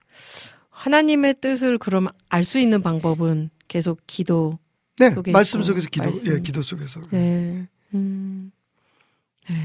[0.69, 4.57] 하나님의 뜻을 그럼 알 수 있는 방법은 계속 기도.
[4.99, 6.33] 네, 속에 말씀 있고, 속에서 기도, 말씀.
[6.33, 7.01] 예, 기도 속에서.
[7.11, 7.67] 네.
[7.93, 8.50] 음.
[9.49, 9.55] 네.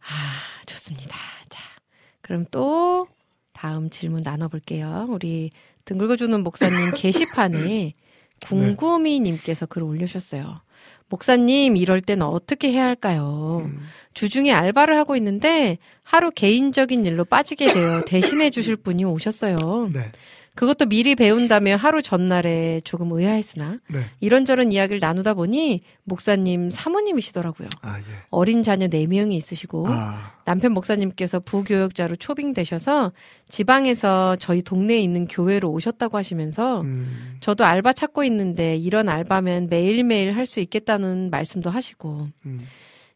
[0.00, 1.16] 아, 좋습니다.
[1.48, 1.62] 자,
[2.20, 3.08] 그럼 또
[3.52, 5.06] 다음 질문 나눠볼게요.
[5.08, 5.50] 우리
[5.84, 7.94] 등 긁어주는 목사님 게시판에
[8.44, 10.60] 궁금이님께서 글을 올려주셨어요.
[11.08, 13.62] 목사님, 이럴 때는 어떻게 해야 할까요?
[13.64, 13.80] 음,
[14.12, 19.56] 주중에 알바를 하고 있는데 하루 개인적인 일로 빠지게 되어 대신해 주실 분이 오셨어요.
[19.92, 20.10] 네,
[20.56, 24.00] 그것도 미리 배운다며 하루 전날에 조금 의아했으나 네.
[24.20, 27.68] 이런저런 이야기를 나누다 보니 목사님 사모님이시더라고요.
[27.82, 28.02] 아, 예.
[28.30, 33.12] 어린 자녀 4명이 있으시고 아, 남편 목사님께서 부교역자로 초빙되셔서
[33.50, 40.34] 지방에서 저희 동네에 있는 교회로 오셨다고 하시면서 음, 저도 알바 찾고 있는데 이런 알바면 매일매일
[40.34, 42.60] 할 수 있겠다는 말씀도 하시고 음,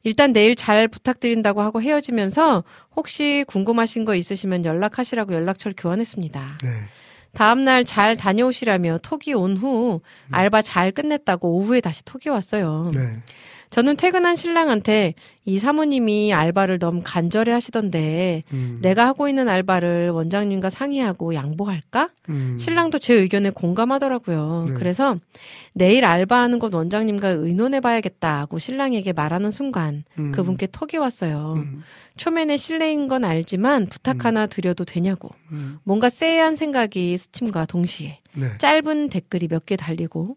[0.03, 2.65] 일단 내일 잘 부탁드린다고 하고 헤어지면서
[2.97, 6.59] 혹시 궁금하신 거 있으시면 연락하시라고 연락처를 교환했습니다.
[6.63, 6.69] 네.
[7.33, 12.91] 다음날 잘 다녀오시라며 톡이 온 후 알바 잘 끝냈다고 오후에 다시 톡이 왔어요.
[12.95, 13.01] 네.
[13.71, 20.71] 저는 퇴근한 신랑한테 이 사모님이 알바를 너무 간절해 하시던데 음, 내가 하고 있는 알바를 원장님과
[20.71, 22.09] 상의하고 양보할까?
[22.31, 24.67] 음, 신랑도 제 의견에 공감하더라고요.
[24.71, 24.75] 네.
[24.75, 25.17] 그래서
[25.73, 31.55] 내일 알바하는 곳 원장님과 의논해 봐야겠다고 신랑에게 말하는 순간 음, 그분께 톡이 왔어요.
[31.59, 31.83] 음,
[32.17, 35.31] 초면에 실례인 건 알지만 부탁 하나 드려도 되냐고.
[35.53, 40.35] 음, 뭔가 쎄한 생각이 스팀과 동시에 네, 짧은 댓글이 몇 개 달리고 네.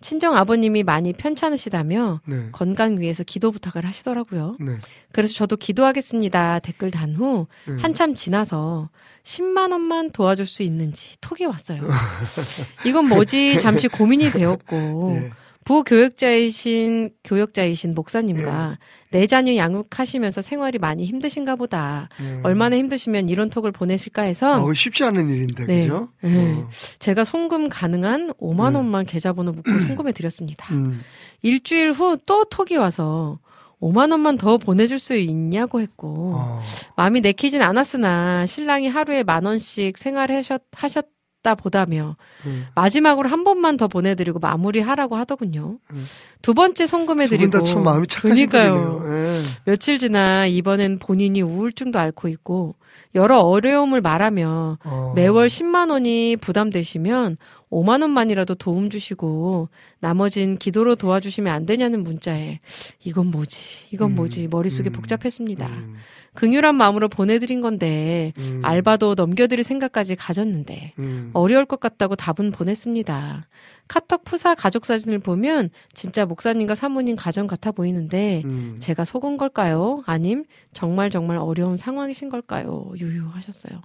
[0.00, 4.56] 친정 아버님이 많이 편찮으시다며 네, 건강 위해서 기도 부탁을 하시더라고요.
[4.60, 4.76] 네.
[5.12, 6.58] 그래서 저도 기도하겠습니다.
[6.58, 7.76] 댓글 단후 네.
[7.80, 8.90] 한참 지나서
[9.24, 11.80] 10만 원만 도와줄 수 있는지 톡이 왔어요.
[12.84, 13.58] 이건 뭐지?
[13.58, 15.30] 잠시 고민이 되었고 예.
[15.64, 18.78] 부교역자이신 교역자이신 목사님과
[19.10, 22.08] 내 자녀 양육하시면서 생활이 많이 힘드신가 보다.
[22.20, 22.40] 예.
[22.42, 25.82] 얼마나 힘드시면 이런 톡을 보내실까 해서 아, 쉽지 않은 일인데, 네.
[25.82, 26.08] 그죠?
[26.22, 26.52] 네.
[26.58, 28.78] 어, 제가 송금 가능한 5만 네.
[28.78, 30.74] 원만 계좌번호 묻고 송금해 드렸습니다.
[30.74, 31.00] 음,
[31.42, 33.38] 일주일 후 또 톡이 와서
[33.80, 36.60] 5만 원만 더 보내줄 수 있냐고 했고 어,
[36.96, 41.06] 마음이 내키진 않았으나 신랑이 하루에 만 원씩 생활하셨 하셨
[41.44, 42.66] 다 보다며 음.
[42.74, 45.76] 마지막으로 한 번만 더 보내드리고 마무리하라고 하더군요.
[45.92, 46.06] 음.
[46.40, 49.02] 두 번째 송금해드리고 두분 다참 마음이 착하신 그러니까요.
[49.06, 49.40] 예.
[49.64, 52.76] 며칠 지나 이번엔 본인이 우울증도 앓고 있고
[53.14, 55.12] 여러 어려움을 말하며 어.
[55.14, 57.36] 매월 10만 원이 부담되시면
[57.74, 62.60] 5만 원만이라도 도움 주시고 나머진 기도로 도와주시면 안 되냐는 문자에
[63.02, 63.58] 이건 뭐지
[63.90, 65.66] 이건 음, 뭐지 머릿속에 음, 복잡했습니다.
[65.66, 65.94] 음,
[66.34, 71.30] 긍휼한 마음으로 보내드린 건데 음, 알바도 넘겨드릴 생각까지 가졌는데 음.
[71.32, 73.48] 어려울 것 같다고 답은 보냈습니다.
[73.88, 78.76] 카톡 푸사 가족 사진을 보면 진짜 목사님과 사모님 가정 같아 보이는데 음.
[78.80, 80.02] 제가 속은 걸까요?
[80.06, 82.92] 아님 정말 정말 어려운 상황이신 걸까요?
[82.96, 83.82] 유유하셨어요.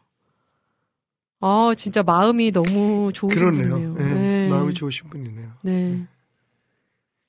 [1.41, 3.69] 아 진짜 마음이 너무 좋으신 그러네요.
[3.69, 3.95] 분이에요.
[3.99, 4.49] 예, 네.
[4.49, 5.51] 마음이 좋으신 분이네요.
[5.61, 6.05] 네.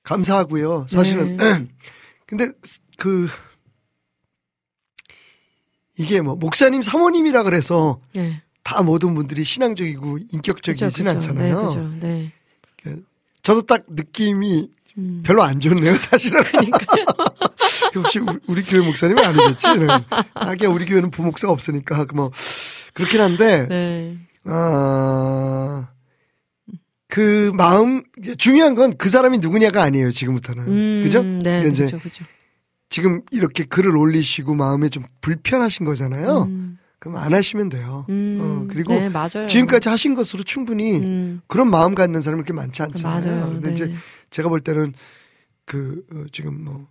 [0.03, 0.87] 감사하고요.
[0.89, 1.67] 사실은 네.
[2.27, 2.51] 근데
[2.97, 3.29] 그
[5.97, 8.43] 이게 뭐 목사님 사모님이라 그래서 네.
[8.65, 11.11] 다 모든 분들이 신앙적이고 인격적이진 그죠, 그죠.
[11.11, 11.99] 않잖아요.
[12.01, 12.33] 네.
[12.85, 12.97] 네.
[13.43, 14.69] 저도 딱 느낌이
[14.99, 15.23] 음.
[15.25, 16.43] 별로 안 좋네요, 사실은.
[17.95, 19.79] 혹시 우리, 교회 목사님은 아니겠지?
[19.79, 19.87] 네.
[20.35, 22.31] 하긴 우리 교회는 부목사가 없으니까 뭐
[22.95, 24.19] 그렇긴 한데 네.
[24.45, 25.89] 아,
[27.09, 28.03] 그 마음
[28.39, 31.23] 중요한 건 그 사람이 누구냐가 아니에요 지금부터는 음, 그죠?
[31.23, 32.25] 네, 이제 그죠, 그죠.
[32.89, 36.43] 지금 이렇게 글을 올리시고 마음에 좀 불편하신 거잖아요.
[36.49, 38.05] 음, 그럼 안 하시면 돼요.
[38.11, 39.09] 음, 어, 그리고 네.
[39.47, 43.25] 지금까지 하신 것으로 충분히 음, 그런 마음 갖는 사람이 그렇게 많지 않잖아요.
[43.41, 43.51] 맞아요.
[43.53, 43.75] 근데 네.
[43.77, 43.95] 이제
[44.31, 44.93] 제가 볼 때는
[45.65, 46.89] 그 어, 지금 뭐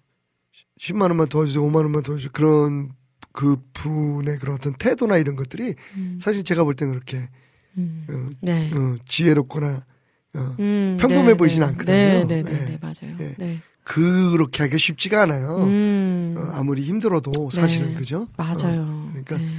[0.79, 2.29] 10만 원만 도와주세요, 5만 원만 도와주세요.
[2.31, 2.91] 그런
[3.39, 7.29] 그 분의 그런 어떤 태도나 이런 것들이 음, 사실 제가 볼 때는 그렇게
[7.77, 8.05] 음.
[8.09, 8.69] 어, 네.
[8.73, 9.85] 어, 지혜롭거나
[10.33, 11.67] 어, 음, 평범해 네, 보이진 네.
[11.67, 11.95] 않거든요.
[11.95, 12.65] 네, 네, 네, 예.
[12.65, 13.15] 네, 맞아요.
[13.21, 13.35] 예.
[13.37, 13.61] 네.
[13.85, 15.55] 그렇게 하기가 쉽지가 않아요.
[15.63, 17.93] 음, 어, 아무리 힘들어도 사실은 네.
[17.93, 18.27] 그죠?
[18.35, 18.81] 맞아요.
[18.81, 19.49] 어, 그러니까 네.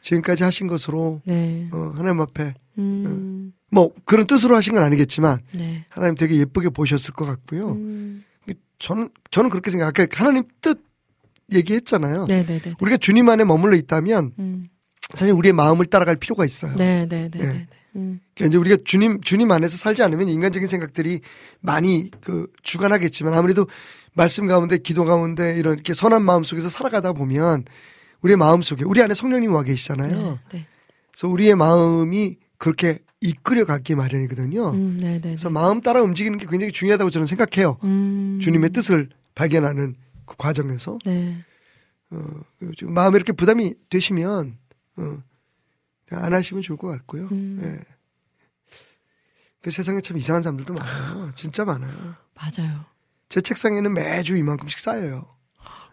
[0.00, 1.68] 지금까지 하신 것으로 네.
[1.72, 5.86] 어, 하나님 앞에 음, 뭐 그런 뜻으로 하신 건 아니겠지만 네.
[5.88, 7.72] 하나님 되게 예쁘게 보셨을 것 같고요.
[7.72, 8.22] 음,
[8.78, 9.88] 저는 저는 그렇게 생각.
[9.88, 10.84] 아까 하나님 뜻
[11.52, 12.26] 얘기했잖아요.
[12.28, 12.74] 네, 네, 네.
[12.80, 14.68] 우리가 주님 안에 머물러 있다면 음,
[15.14, 16.74] 사실 우리의 마음을 따라갈 필요가 있어요.
[16.76, 17.44] 네, 네, 네, 예.
[17.44, 17.66] 네.
[17.96, 21.20] 음, 그러니까 이제 우리가 주님 주님 안에서 살지 않으면 인간적인 생각들이
[21.60, 23.66] 많이 그 주관하겠지만 아무래도
[24.14, 27.64] 말씀 가운데 기도 가운데 이런 이렇게 선한 마음 속에서 살아가다 보면
[28.22, 30.38] 우리의 마음 속에 우리 안에 성령님이 와 계시잖아요.
[30.50, 30.66] 네, 네.
[31.12, 34.70] 그래서 우리의 마음이 그렇게 이끌어 가기 마련이거든요.
[34.70, 35.20] 음, 네, 네.
[35.20, 37.78] 그래서 마음 따라 움직이는 게 굉장히 중요하다고 저는 생각해요.
[37.84, 39.94] 음, 주님의 뜻을 발견하는
[40.26, 41.44] 그 과정에서 네.
[42.10, 42.24] 어,
[42.58, 44.58] 그리고 지금 마음에 이렇게 부담이 되시면
[44.96, 45.22] 어,
[46.10, 47.28] 안 하시면 좋을 것 같고요.
[47.32, 47.60] 음.
[47.62, 47.94] 예.
[49.62, 51.32] 그 세상에 참 이상한 사람들도 많아요.
[51.34, 52.14] 진짜 많아요.
[52.34, 52.84] 맞아요.
[53.28, 55.26] 제 책상에는 매주 이만큼씩 쌓여요.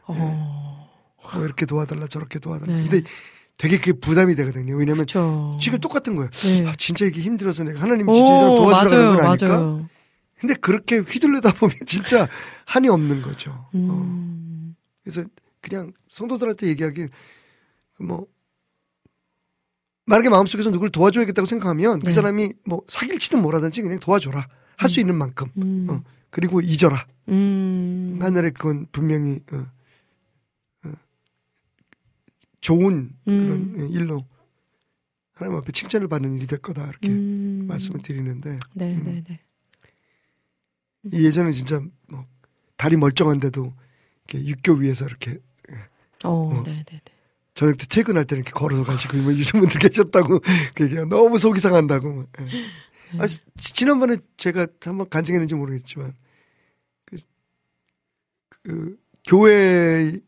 [0.07, 0.89] 어,
[1.33, 2.75] 뭐 이렇게 도와달라 저렇게 도와달라.
[2.75, 2.81] 네.
[2.87, 3.09] 근데
[3.57, 4.75] 되게 그게 부담이 되거든요.
[4.75, 5.57] 왜냐면 그렇죠.
[5.61, 6.29] 지금 똑같은 거예요.
[6.31, 6.67] 네.
[6.67, 9.47] 아, 진짜 이게 힘들어서 내가 하나님 진짜 이 사람 도와주러 가는 건 아닐까?
[9.47, 9.89] 맞아요.
[10.41, 12.27] 근데 그렇게 휘둘르다 보면 진짜
[12.65, 13.51] 한이 없는 거죠.
[13.51, 13.69] 어.
[13.73, 15.23] 음, 그래서
[15.61, 17.09] 그냥 성도들한테 얘기하길
[17.99, 18.25] 뭐
[20.05, 22.11] 만약에 마음속에서 누굴 도와줘야겠다고 생각하면 그 네.
[22.11, 26.01] 사람이 뭐 사귈지든 뭐라든지 그냥 도와줘라 할 수 있는 만큼 음, 어.
[26.31, 29.57] 그리고 잊어라 음, 하늘에 그건 분명히 어,
[30.87, 30.91] 어,
[32.61, 33.73] 좋은 음.
[33.75, 34.25] 그런 일로
[35.33, 39.03] 하나님 앞에 칭찬을 받는 일이 될 거다 이렇게 음, 말씀을 드리는데 네, 음.
[39.05, 39.39] 네, 네.
[41.11, 42.25] 이 예전에 진짜 뭐
[42.77, 43.73] 다리 멀쩡한데도
[44.27, 45.39] 이렇게 육교 위에서 이렇게
[46.23, 46.63] 어, 어.
[46.63, 47.01] 네, 네, 네.
[47.53, 50.39] 저녁 때 퇴근할 때는 이렇게 걸어서 가시고 뭐 이런 분들 계셨다고
[50.75, 52.25] 그 얘기가 너무 속이 상한다고.
[52.39, 53.19] 예.
[53.19, 56.13] 아, 지- 지난번에 제가 한번 간증했는지 모르겠지만
[57.05, 57.17] 그,
[58.63, 60.21] 그 교회를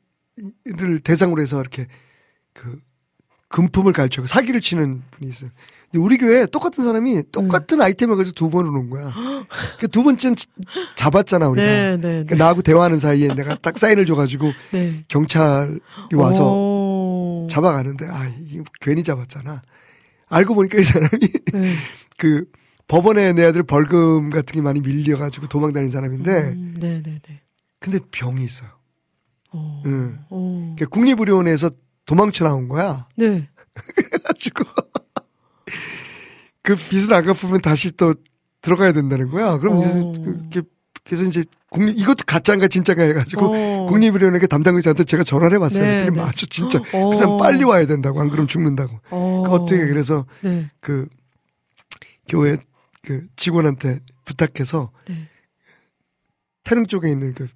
[1.03, 1.87] 대상으로 해서 이렇게
[2.53, 2.81] 그
[3.47, 5.51] 금품을 갈취하고 사기를 치는 분이 있어요.
[5.95, 9.11] 우리 교회에 똑같은 사람이 똑같은 아이템을 가지고 두 번을 온 거야.
[9.79, 10.47] 그 두 번째는 지-
[10.95, 11.65] 잡았잖아 우리가.
[11.67, 12.39] 네, 네, 그러니까 네.
[12.39, 15.03] 나하고 대화하는 사이에 내가 딱 사인을 줘가지고 네.
[15.07, 15.79] 경찰이
[16.15, 17.47] 와서 오.
[17.49, 19.61] 잡아가는데 아 이게 괜히 잡았잖아.
[20.29, 21.09] 알고 보니까 이 사람이
[21.53, 21.75] 네.
[22.17, 22.45] 그
[22.87, 27.41] 법원에 내 아들 벌금 같은 게 많이 밀려가지고 도망다닌 사람인데 음, 네, 네, 네.
[27.79, 28.69] 근데 병이 있어요.
[29.51, 30.17] 어, 응.
[30.29, 30.73] 어.
[30.75, 31.69] 그러니까 국립의료원에서
[32.05, 33.07] 도망쳐 나온 거야.
[33.15, 33.47] 네.
[33.73, 34.63] 그래가지고
[36.63, 38.13] 그 빚을 안 갚으면 다시 또
[38.61, 39.57] 들어가야 된다는 거야.
[39.59, 40.13] 그럼 이제 어.
[40.23, 40.63] 그- 그-
[41.05, 43.85] 그래서 이제 국립 이것도 가짜인가 진짜가 해가지고 어.
[43.89, 45.83] 국립의료원에게 담당 의사한테 제가 전화를 해봤어요.
[45.85, 46.09] 네, 네.
[46.11, 47.09] 맞아 진짜 어.
[47.09, 48.99] 그 사람 빨리 와야 된다고 안 그러면 죽는다고.
[49.09, 49.43] 어.
[49.45, 50.71] 그 어떻게 그래서 네.
[50.79, 51.07] 그
[52.29, 52.55] 교회
[53.01, 55.27] 그 직원한테 부탁해서 네.
[56.63, 57.47] 태릉 쪽에 있는 그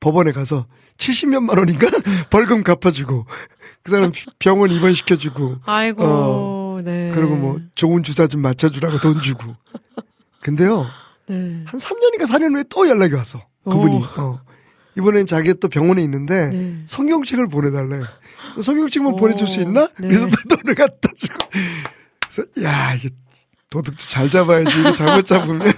[0.00, 1.86] 법원에 가서 70몇만 원인가
[2.30, 3.26] 벌금 갚아주고
[3.82, 6.53] 그 사람 병원 입원시켜주고 아이고, 어.
[6.82, 7.12] 네.
[7.14, 9.54] 그리고 뭐 좋은 주사 좀 맞춰주라고 돈 주고
[10.40, 10.86] 근데요
[11.26, 11.62] 네.
[11.64, 14.40] 한 3년인가 4년 후에 또 연락이 왔어 그분이 어.
[14.96, 16.82] 이번엔 자기가 또 병원에 있는데 네.
[16.86, 18.02] 성경책을 보내달래
[18.62, 19.88] 성경책만 오, 보내줄 수 있나?
[19.98, 20.08] 네.
[20.08, 21.36] 그래서 또 돈을 갖다 주고
[22.20, 23.10] 그래서 야 이게
[23.70, 25.62] 도둑도 잘 잡아야지 이거 잘못 잡으면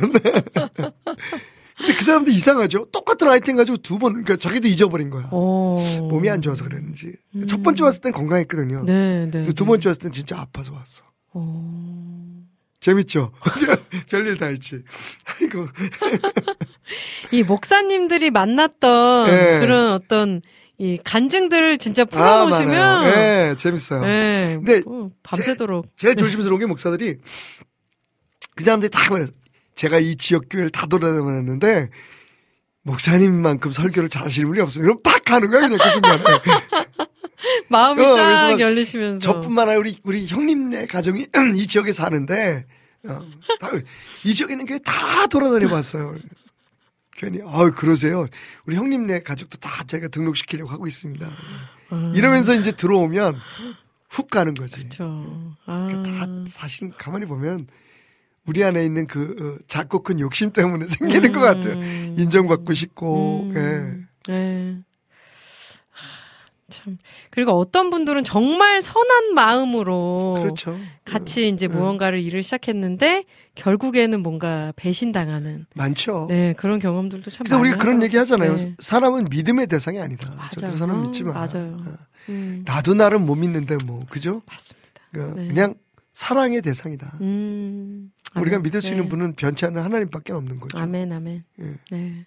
[1.77, 5.77] 근데 그 사람도 이상하죠 똑같은 아이템 가지고 두 번 그러니까 자기도 잊어버린 거야 어.
[6.11, 7.47] 몸이 안 좋아서 그랬는지 음.
[7.47, 9.45] 첫 번째 왔을 땐 건강했거든요 네, 네.
[9.45, 9.67] 두 네.
[9.67, 12.43] 번째 왔을 땐 진짜 아파서 왔어 어.
[12.81, 13.33] 재밌죠
[14.11, 14.83] 별일 다 있지
[15.41, 15.67] 아이고
[17.33, 19.61] 이 목사님들이 만났던 네.
[19.61, 20.43] 그런 어떤
[20.79, 23.09] 이 간증들을 진짜 아 풀어놓으시면 많아요
[23.51, 27.17] 예 재밌어요 네, 근데 뭐 밤새도록 제일 조심스러운 게 목사들이
[28.55, 29.27] 그 사람들이 다 그래요.
[29.77, 31.91] 제가 이 지역 교회를 다 돌아다녔는데
[32.83, 34.83] 목사님만큼 설교를 잘하시는 분이 없어요.
[34.83, 36.23] 그럼 팍 가는 거야 그냥 그 순간에.
[37.69, 42.67] 마음이 어, 쫙 열리시면서 저뿐만 아니라 우리 우리 형님네 가정이 이 지역에 사는데
[43.05, 43.21] 어,
[43.61, 43.69] 다,
[44.25, 46.17] 이 지역에 있는 교회 다 돌아다녀 봤어요.
[47.13, 48.27] 괜히 아 그러세요.
[48.67, 51.27] 우리 형님네 가족도 다 제가 등록시키려고 하고 있습니다.
[51.91, 53.37] 아, 이러면서 이제 들어오면
[54.11, 54.77] 훅 가는 거지.
[54.77, 55.55] 그렇죠.
[55.67, 57.67] 아, 그다 사실 가만히 보면
[58.47, 61.75] 우리 안에 있는 그 어, 작고 큰 욕심 때문에 생기는 것 같아요.
[61.75, 62.15] 음.
[62.17, 64.07] 인정받고 싶고, 음.
[64.29, 64.33] 예.
[64.33, 64.77] 네.
[66.69, 66.99] 참.
[67.31, 70.77] 그리고 어떤 분들은 정말 선한 마음으로 그렇죠.
[71.05, 71.75] 같이 이제 네.
[71.77, 73.25] 무언가를 일을 시작했는데
[73.55, 76.27] 결국에는 뭔가 배신당하는 많죠.
[76.29, 78.03] 네 그런 경험들도 참 그래서 우리가 그런.
[78.03, 78.57] 얘기 하잖아요.
[78.57, 78.75] 네.
[78.81, 80.29] 사람은 믿음의 대상이 아니다.
[80.35, 80.51] 맞아요.
[80.59, 81.35] 저도 사람 믿지 마.
[81.35, 81.81] 맞아요.
[82.31, 84.43] 음, 나도 나를 못 믿는데 뭐 그죠?
[84.47, 84.89] 맞습니다.
[85.13, 85.47] 그 네.
[85.47, 85.75] 그냥
[86.15, 87.19] 사랑의 대상이다.
[87.21, 88.11] 음,
[88.41, 88.59] 우리가.
[88.59, 88.97] 믿을 수 네.
[88.97, 90.79] 있는 분은 변치 않는 하나님밖에 없는 거죠.
[90.79, 91.45] 아멘, 아멘.
[91.61, 91.65] 예.
[91.91, 92.27] 네.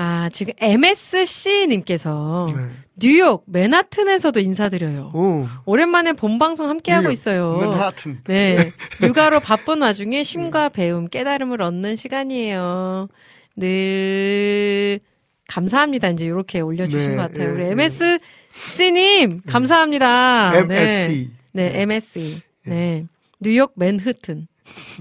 [0.00, 2.62] 아, 지금 MSC님께서 네.
[3.00, 5.10] 뉴욕 맨하튼에서도 인사드려요.
[5.12, 7.58] 오, 오랜만에 본방송 함께하고 있어요.
[7.58, 8.20] 맨하튼.
[8.22, 8.70] 네.
[9.02, 13.08] 육아로 바쁜 와중에 쉼과 배움, 깨달음을 얻는 시간이에요.
[13.56, 15.00] 늘
[15.48, 16.10] 감사합니다.
[16.10, 17.48] 이제 이렇게 올려주신 네, 것 같아요.
[17.48, 17.70] 예, 우리 예.
[17.72, 20.52] MSC님, 감사합니다.
[20.54, 21.30] MSC.
[21.52, 22.42] 네, 네 MSC.
[22.66, 23.06] 네.
[23.40, 24.48] 뉴욕 맨하튼.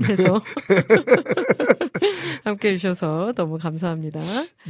[0.10, 0.42] 에서
[2.46, 4.22] 함께 해주셔서 너무 감사합니다.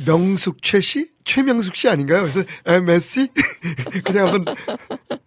[0.05, 1.11] 명숙 최 씨?
[1.23, 2.21] 최명숙 씨 아닌가요?
[2.21, 3.27] 그래서 MSC?
[4.03, 4.55] 그냥 한번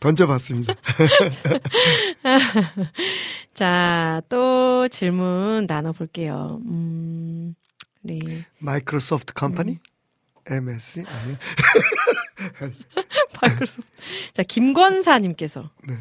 [0.01, 0.75] 던져봤습니다.
[3.55, 6.61] 자, 또 질문 나눠볼게요.
[6.67, 7.55] 음,
[8.03, 9.73] 우리 마이크로소프트 컴퍼니?
[9.73, 9.79] 음.
[10.53, 11.05] MSC?
[11.07, 11.37] 아니요.
[13.43, 13.89] 마이크로소프트.
[14.35, 15.95] 자, 김권사님께서 네.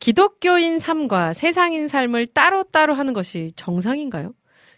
[0.00, 4.32] 기독교인 삶과 세상인 삶을 따로따로 하는 것이 정상인가요?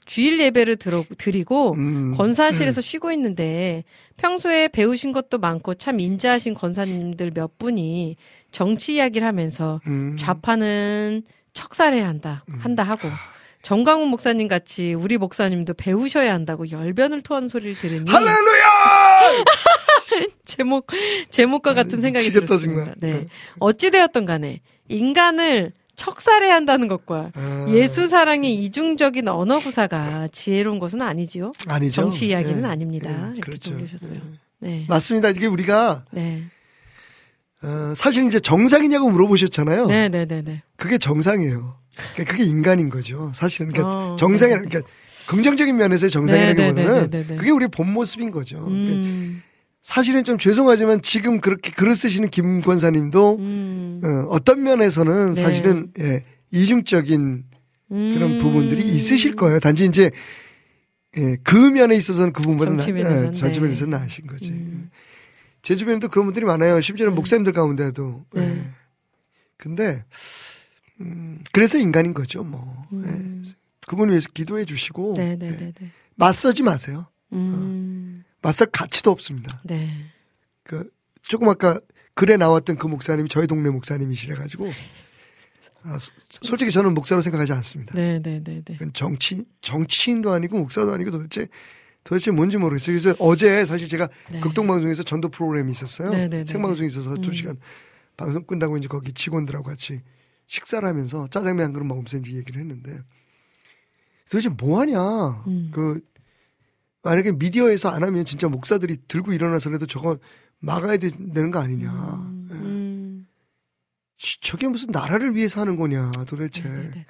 [0.07, 3.85] 주일 예배를 들어, 드리고 음, 권사실에서 쉬고 있는데
[4.17, 8.17] 평소에 배우신 것도 많고 참 인자하신 권사님들 몇 분이
[8.51, 10.17] 정치 이야기를 하면서 음.
[10.19, 13.09] 좌파는 척살해야 한다 한다 하고
[13.63, 19.45] 정광훈 목사님 같이 우리 목사님도 배우셔야 한다고 열변을 토하는 소리를 들으니 할렐루야!
[20.45, 20.87] 제목
[21.31, 22.85] 제목과 같은 생각이 미치겠다, 들었습니다.
[22.85, 22.95] 정말.
[22.99, 23.27] 네.
[23.59, 31.03] 어찌 되었던 간에 인간을 척살해야 한다는 것과 아, 예수 사랑의 이중적인 언어 구사가 지혜로운 것은
[31.03, 31.53] 아니지요.
[31.67, 32.03] 아니죠.
[32.03, 33.11] 정치 이야기는 예, 아닙니다.
[33.11, 33.75] 예, 이렇게 그렇죠.
[33.75, 34.19] 올려주셨어요.
[34.19, 34.67] 예.
[34.67, 34.87] 네.
[34.89, 35.29] 맞습니다.
[35.29, 36.45] 이게 우리가 네.
[37.63, 39.87] 어, 사실 이제 정상이냐고 물어보셨잖아요.
[39.89, 40.63] 네, 네, 네, 네.
[40.77, 41.77] 그게 정상이에요.
[42.15, 43.31] 그러니까 그게 인간인 거죠.
[43.35, 44.61] 사실은 그러니까 어, 정상이 네.
[44.63, 44.91] 그러니까
[45.27, 47.37] 긍정적인 면에서의 네, 정상이라기보다는 네, 네, 네, 네.
[47.37, 48.65] 그게 우리의 본 모습인 거죠.
[48.65, 49.43] 그러니까 음,
[49.83, 55.43] 사실은 좀 죄송하지만 지금 그렇게 글을 쓰시는 김 권사님도 음, 어, 어떤 면에서는 네.
[55.43, 57.45] 사실은 예, 이중적인
[57.89, 58.39] 그런 음.
[58.39, 59.59] 부분들이 있으실 거예요.
[59.59, 60.11] 단지 이제
[61.17, 63.65] 예, 그 면에 있어서는 그 부분은 정치 나- 면에서는, 예, 정치 네.
[63.65, 64.51] 면에서는 아신 거지.
[64.51, 64.91] 음.
[65.63, 66.81] 제 주변에도 그런 분들이 많아요.
[66.81, 68.27] 심지어는 목사님들 가운데도.
[68.35, 68.43] 네.
[68.43, 68.63] 예.
[69.57, 70.05] 근데
[71.01, 72.45] 음, 그래서 인간인 거죠.
[72.45, 73.43] 뭐 음.
[73.47, 73.51] 예.
[73.89, 75.51] 그분 위해서 기도해 주시고 네, 네, 예.
[75.57, 75.91] 네, 네.
[76.17, 77.07] 맞서지 마세요.
[77.33, 79.61] 음, 맞설 가치도 없습니다.
[79.65, 80.07] 네.
[80.63, 80.91] 그
[81.23, 81.81] 조금 아까
[82.15, 84.71] 글에 나왔던 그 목사님이 저희 동네 목사님이시래 가지고
[85.83, 86.13] 아, 소-
[86.43, 87.95] 솔직히 저는 목사로 생각하지 않습니다.
[87.95, 88.79] 네, 네, 네, 네.
[88.93, 91.49] 정치 정치인도 아니고 목사도 아니고 도대체
[92.05, 92.99] 도대체 뭔지 모르겠어요.
[92.99, 94.41] 그래서 어제 사실 제가 네.
[94.41, 96.11] 극동방송에서 전도 프로그램이 있었어요.
[96.11, 97.33] 네, 네, 네, 생방송이 있어서 두 음.
[97.35, 97.57] 시간
[98.17, 100.03] 방송 끝나고 이제 거기 직원들하고 같이
[100.47, 103.01] 식사를 하면서 짜장면 한 그릇 먹으면서 이제 얘기를 했는데
[104.31, 104.99] 도대체 뭐 하냐.
[105.47, 105.71] 음.
[105.73, 106.01] 그
[107.03, 110.19] 만약에 미디어에서 안 하면 진짜 목사들이 들고 일어나서라도 저거
[110.59, 111.89] 막아야 되- 되는 거 아니냐.
[112.51, 112.55] 예.
[112.55, 113.27] 음,
[114.17, 116.63] 시- 저게 무슨 나라를 위해서 하는 거냐 도대체.
[116.63, 117.07] 네, 네, 네.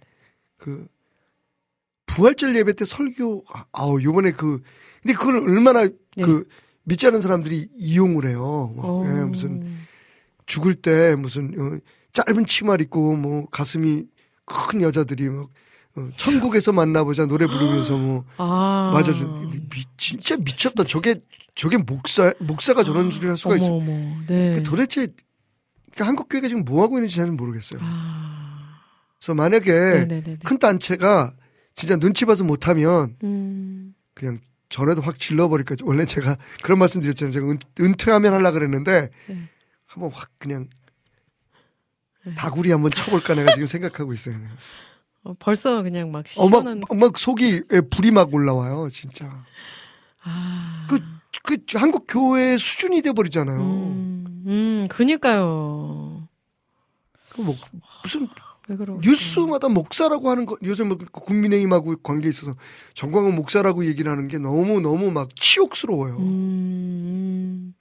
[0.59, 0.87] 그
[2.07, 4.63] 부활절 예배 때 설교 아, 아우 요번에 그
[5.03, 5.95] 근데 그걸 얼마나 네.
[6.23, 6.47] 그
[6.85, 8.73] 믿지 않은 사람들이 이용을 해요.
[8.77, 9.05] 막, 어.
[9.07, 9.77] 예, 무슨
[10.47, 11.79] 죽을 때 무슨 어,
[12.13, 14.07] 짧은 치마를 입고 뭐 가슴이
[14.45, 15.49] 큰 여자들이 막 어,
[16.17, 18.91] 천국에서 만나보자 노래 부르면서 뭐 아.
[18.93, 20.85] 맞아 저 미, 진짜 미쳤다.
[20.85, 21.21] 저게
[21.55, 23.73] 저게 목사 목사가 저런 소리를 할 수가 어머, 있어.
[23.75, 23.93] 어머.
[24.27, 24.57] 네.
[24.57, 25.09] 그 도대체
[25.97, 27.81] 그 한국 교회가 지금 뭐 하고 있는지 잘 모르겠어요.
[27.83, 28.81] 아.
[29.19, 30.23] 그래서 만약에 네, 네, 네.
[30.23, 30.39] 네.
[30.45, 31.33] 큰 단체가
[31.75, 33.95] 진짜 눈치 봐서 못하면 음.
[34.15, 34.39] 그냥
[34.69, 35.77] 전에도 확 질러버릴까.
[35.83, 37.33] 원래 제가 그런 말씀 드렸잖아요.
[37.33, 39.49] 제가 은, 은퇴하면 하려 그랬는데 네.
[39.87, 40.69] 한번 확 그냥
[42.25, 42.35] 네.
[42.35, 44.37] 다구리 한번 쳐볼까 내가 지금 생각하고 있어요.
[45.23, 48.89] 어, 벌써 그냥 막 어, 막, 시원한 막 속이 예, 불이 막 올라와요.
[48.91, 49.45] 진짜.
[50.23, 50.87] 아.
[50.89, 51.01] 그,
[51.43, 53.61] 그 한국 교회 수준이 돼 버리잖아요.
[53.61, 56.29] 음, 음, 그니까요.
[57.31, 57.55] 그 뭐,
[58.03, 58.29] 무슨.
[59.03, 62.55] 뉴스마다 목사라고 하는 거 요새 뭐 국민의힘하고 관계 있어서
[62.95, 66.19] 정광훈 목사라고 얘기를 하는 게 너무 너무 막 치욕스러워요.
[66.19, 67.75] 음,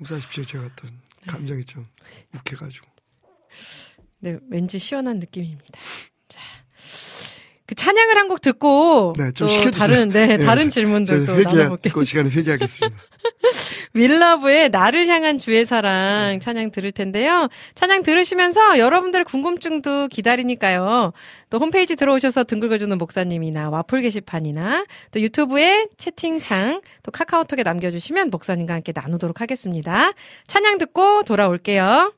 [0.00, 0.46] 용서하십시오.
[0.46, 1.86] 제가 어떤 감정이 좀
[2.34, 2.86] 욱해가지고.
[4.20, 5.80] 네, 왠지 시원한 느낌입니다.
[6.28, 6.40] 자.
[7.66, 9.70] 그 찬양을 한 곡 듣고 네, 좀 또.
[9.70, 11.92] 다른 네, 네, 다른 저- 질문들 또 회개할 나눠볼게요.
[11.92, 12.96] 그 시간에 회개하겠습니다.
[13.94, 17.48] 윌러브의 나를 향한 주의 사랑 찬양 들을 텐데요.
[17.74, 21.12] 찬양 들으시면서 여러분들의 궁금증도 기다리니까요.
[21.50, 28.74] 또 홈페이지 들어오셔서 등 긁어주는 목사님이나 와플 게시판이나 또 유튜브에 채팅창 또 카카오톡에 남겨주시면 목사님과
[28.74, 30.12] 함께 나누도록 하겠습니다.
[30.46, 32.12] 찬양 듣고 돌아올게요.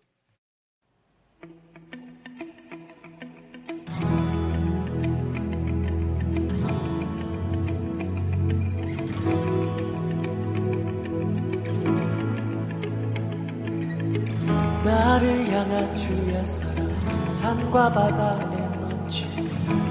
[14.91, 16.89] 나를 향한 주의 사랑.
[17.33, 19.25] 산과 바다에 넘치.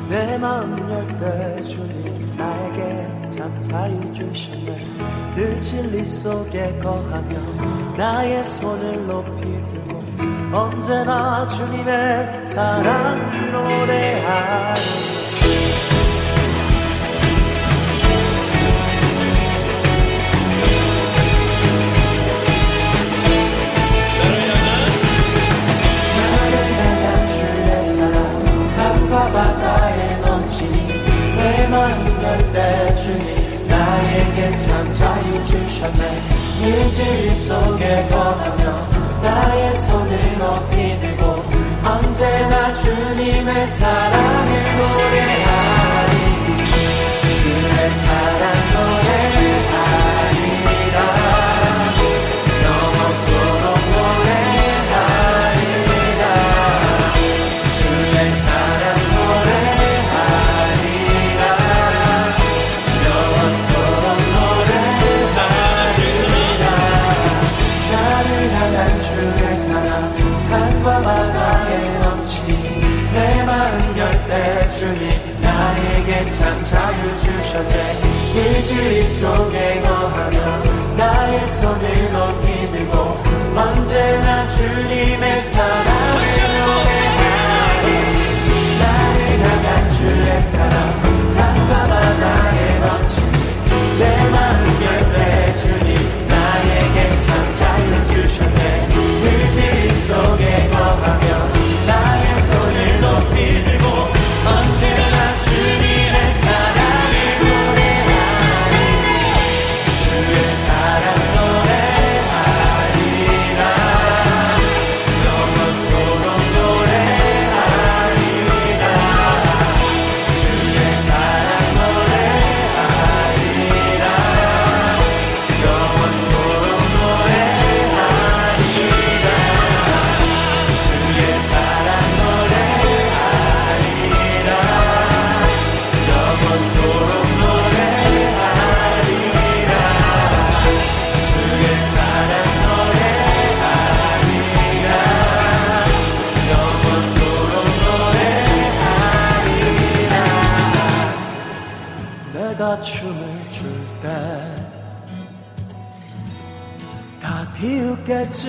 [0.09, 4.83] 내 마음 열 때 주님 나에게 참 자유 주시네
[5.35, 9.99] 늘 진리 속에 거하며 나의 손을 높이 들고
[10.57, 14.79] 언제나 주님의 사랑 노래하리
[31.69, 36.01] 내 마음 열때 주님 나에게 참 자유 주셨네.
[36.65, 41.43] 일질 속에 거하며 나의 손을 높이 들고
[41.85, 46.15] 언제나 주님의 사랑을 노래하리.
[47.39, 48.43] 주의 사랑
[48.73, 49.28] 노래
[76.27, 77.99] 참 자유 주셨네.
[78.35, 80.37] 일주일 속에 거하며
[80.97, 82.93] 나의 손을 높이 들고
[83.55, 85.41] 언제나 주님의
[86.59, 87.85] 노래하리
[88.79, 93.31] 나를 향한 주의 사랑 산과 바다에 넘치니
[93.99, 95.95] 내 마음 열때 주님
[96.27, 98.87] 나에게 참 자유 주셨네.
[99.23, 101.27] 의지 속에 거하며
[101.87, 102.28] 나의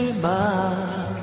[0.00, 1.20] 비웃겠지만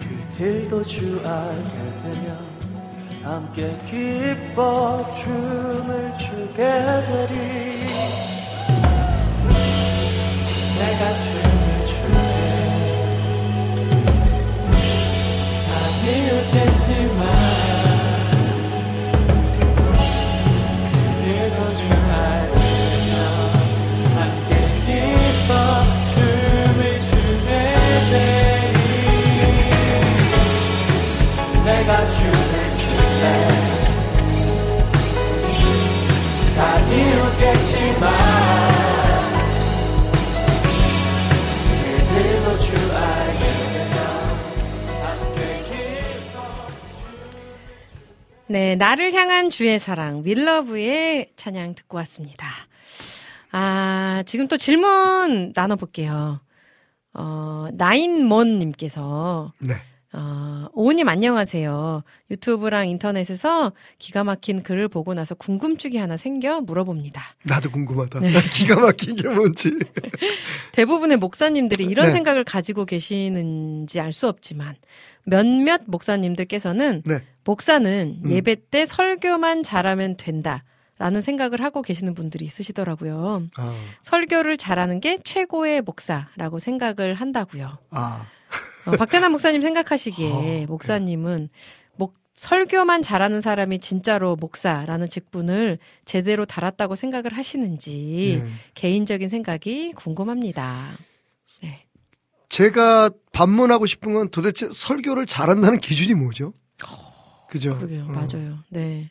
[0.00, 2.54] 그들도 주 알게 되면
[3.22, 7.70] 함께 기뻐 춤을 추게 되리.
[10.78, 12.18] 내가 춤을 출때
[15.68, 15.72] 다
[16.04, 16.83] 비웃겠
[48.54, 52.46] 네, 나를 향한 주의 사랑, 윌러브의 찬양 듣고 왔습니다.
[53.50, 56.38] 아, 지금 또 질문 나눠볼게요.
[57.14, 59.74] 어, 나인몬님께서, 네.
[60.16, 62.04] 어, 오우님 안녕하세요.
[62.30, 67.20] 유튜브랑 인터넷에서 기가 막힌 글을 보고 나서 궁금증이 하나 생겨 물어봅니다.
[67.42, 68.20] 나도 궁금하다.
[68.20, 68.30] 네.
[68.54, 69.72] 기가 막힌 게 뭔지.
[70.72, 72.12] 대부분의 목사님들이 이런 네.
[72.12, 74.76] 생각을 가지고 계시는지 알 수 없지만
[75.24, 77.22] 몇몇 목사님들께서는 네.
[77.42, 78.30] 목사는 음.
[78.30, 80.62] 예배 때 설교만 잘하면 된다.
[80.96, 83.48] 라는 생각을 하고 계시는 분들이 있으시더라고요.
[83.56, 87.78] 아, 설교를 잘하는 게 최고의 목사라고 생각을 한다고요.
[87.90, 88.26] 아,
[88.86, 91.48] 어, 박태남 목사님 생각하시기에 어, 목사님은
[91.96, 98.50] 목 설교만 잘하는 사람이 진짜로 목사라는 직분을 제대로 달았다고 생각을 하시는지 네.
[98.74, 100.90] 개인적인 생각이 궁금합니다.
[101.62, 101.86] 네.
[102.48, 106.52] 제가 반문하고 싶은 건 도대체 설교를 잘한다는 기준이 뭐죠?
[107.48, 107.76] 그죠?
[107.76, 108.02] 그러게요.
[108.02, 108.06] 어.
[108.08, 108.58] 맞아요.
[108.68, 109.10] 네.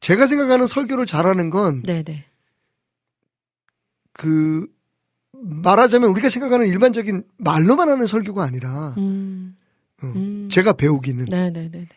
[0.00, 2.24] 제가 생각하는 설교를 잘하는 건 네, 네.
[4.12, 4.66] 그
[5.42, 9.56] 말하자면 우리가 생각하는 일반적인 말로만 하는 설교가 아니라 음.
[10.02, 10.48] 어, 음.
[10.50, 11.70] 제가 배우기는 네, 네, 네.
[11.70, 11.88] 네.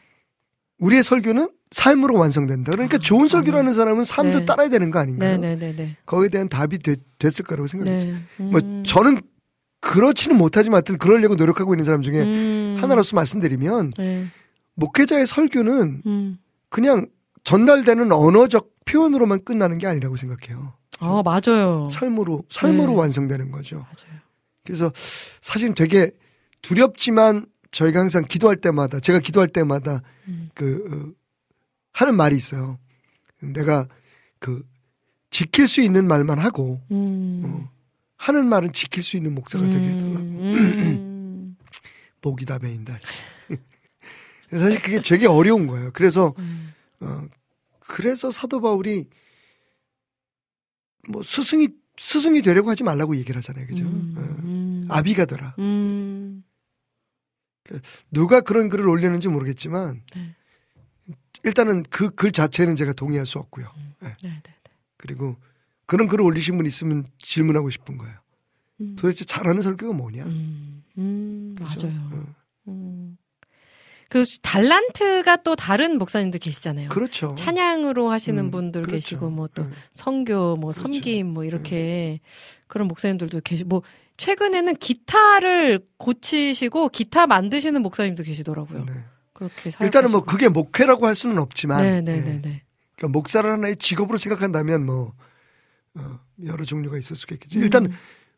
[0.79, 2.71] 우리의 설교는 삶으로 완성된다.
[2.71, 4.45] 그러니까 아, 좋은 설교를 아, 사람은 삶도 네.
[4.45, 5.37] 따라야 되는 거 아닌가요?
[5.37, 5.97] 네, 네, 네, 네.
[6.05, 8.15] 거기에 대한 답이 되- 됐을 거라고 생각해요.
[8.15, 8.21] 네.
[8.37, 8.83] 뭐 음.
[8.85, 9.21] 저는
[9.79, 12.77] 그렇지는 못하지만 하여튼 그러려고 노력하고 있는 사람 중에 음.
[12.79, 14.27] 하나로서 말씀드리면 네.
[14.75, 16.37] 목회자의 설교는 음.
[16.69, 17.07] 그냥
[17.43, 20.73] 전달되는 언어적 표현으로만 끝나는 게 아니라고 생각해요.
[21.03, 21.89] 아, 맞아요.
[21.89, 22.97] 삶으로 삶으로 네.
[22.97, 23.77] 완성되는 거죠.
[23.77, 24.19] 맞아요.
[24.63, 24.91] 그래서
[25.41, 26.11] 사실 되게
[26.61, 30.49] 두렵지만 저희가 항상 기도할 때마다 제가 기도할 때마다 음.
[30.53, 31.19] 그 어,
[31.91, 32.79] 하는 말이 있어요.
[33.41, 33.87] 내가
[34.39, 34.63] 그
[35.29, 37.41] 지킬 수 있는 말만 하고 음.
[37.43, 37.69] 어,
[38.15, 41.57] 하는 말은 지킬 수 있는 목사가 되게 해달라고 음.
[42.21, 42.99] 목이 다 메인다.
[44.49, 45.91] 사실 그게 되게 어려운 거예요.
[45.91, 46.73] 그래서 음.
[47.01, 47.23] 어,
[47.79, 49.09] 그래서 사도 바울이
[51.09, 53.67] 뭐 스승이 스승이 되려고 하지 말라고 얘기를 하잖아요.
[53.67, 53.83] 그죠?
[53.83, 54.15] 음.
[54.17, 54.87] 어, 음.
[54.89, 55.53] 아비가 되라.
[55.59, 56.43] 음.
[58.11, 60.35] 누가 그런 글을 올렸는지 모르겠지만 네.
[61.43, 63.71] 일단은 그 글 자체는 제가 동의할 수 없고요.
[64.03, 64.07] 예.
[64.07, 64.53] 네, 네, 네.
[64.97, 65.35] 그리고
[65.85, 68.15] 그런 글을 올리신 분 있으면 질문하고 싶은 거예요.
[68.81, 68.95] 음.
[68.97, 70.25] 도대체 잘하는 설교가 뭐냐?
[70.25, 70.83] 음.
[70.97, 71.55] 음.
[71.59, 72.33] 맞아요.
[72.65, 73.12] 어.
[74.13, 74.23] 음.
[74.23, 76.89] 그 달란트가 또 다른 목사님들 계시잖아요.
[76.89, 77.33] 그렇죠.
[77.35, 78.95] 찬양으로 하시는 음, 분들 그렇죠.
[78.95, 79.67] 계시고 뭐또 예.
[79.91, 80.81] 선교 뭐 그렇죠.
[80.83, 82.19] 섬김 뭐 이렇게
[82.67, 83.81] 그런 목사님들도 계시 뭐
[84.17, 88.85] 최근에는 기타를 고치시고 기타 만드시는 목사님도 계시더라고요.
[88.85, 88.93] 네.
[89.33, 90.23] 그렇게 일단은 뭐.
[90.23, 92.21] 그게 목회라고 할 수는 없지만 네, 네, 예.
[92.21, 92.63] 네, 네.
[92.95, 95.13] 그러니까 목사를 하나의 직업으로 생각한다면 뭐
[95.95, 97.59] 어, 여러 종류가 있을 수가 있겠죠.
[97.59, 97.91] 일단 음.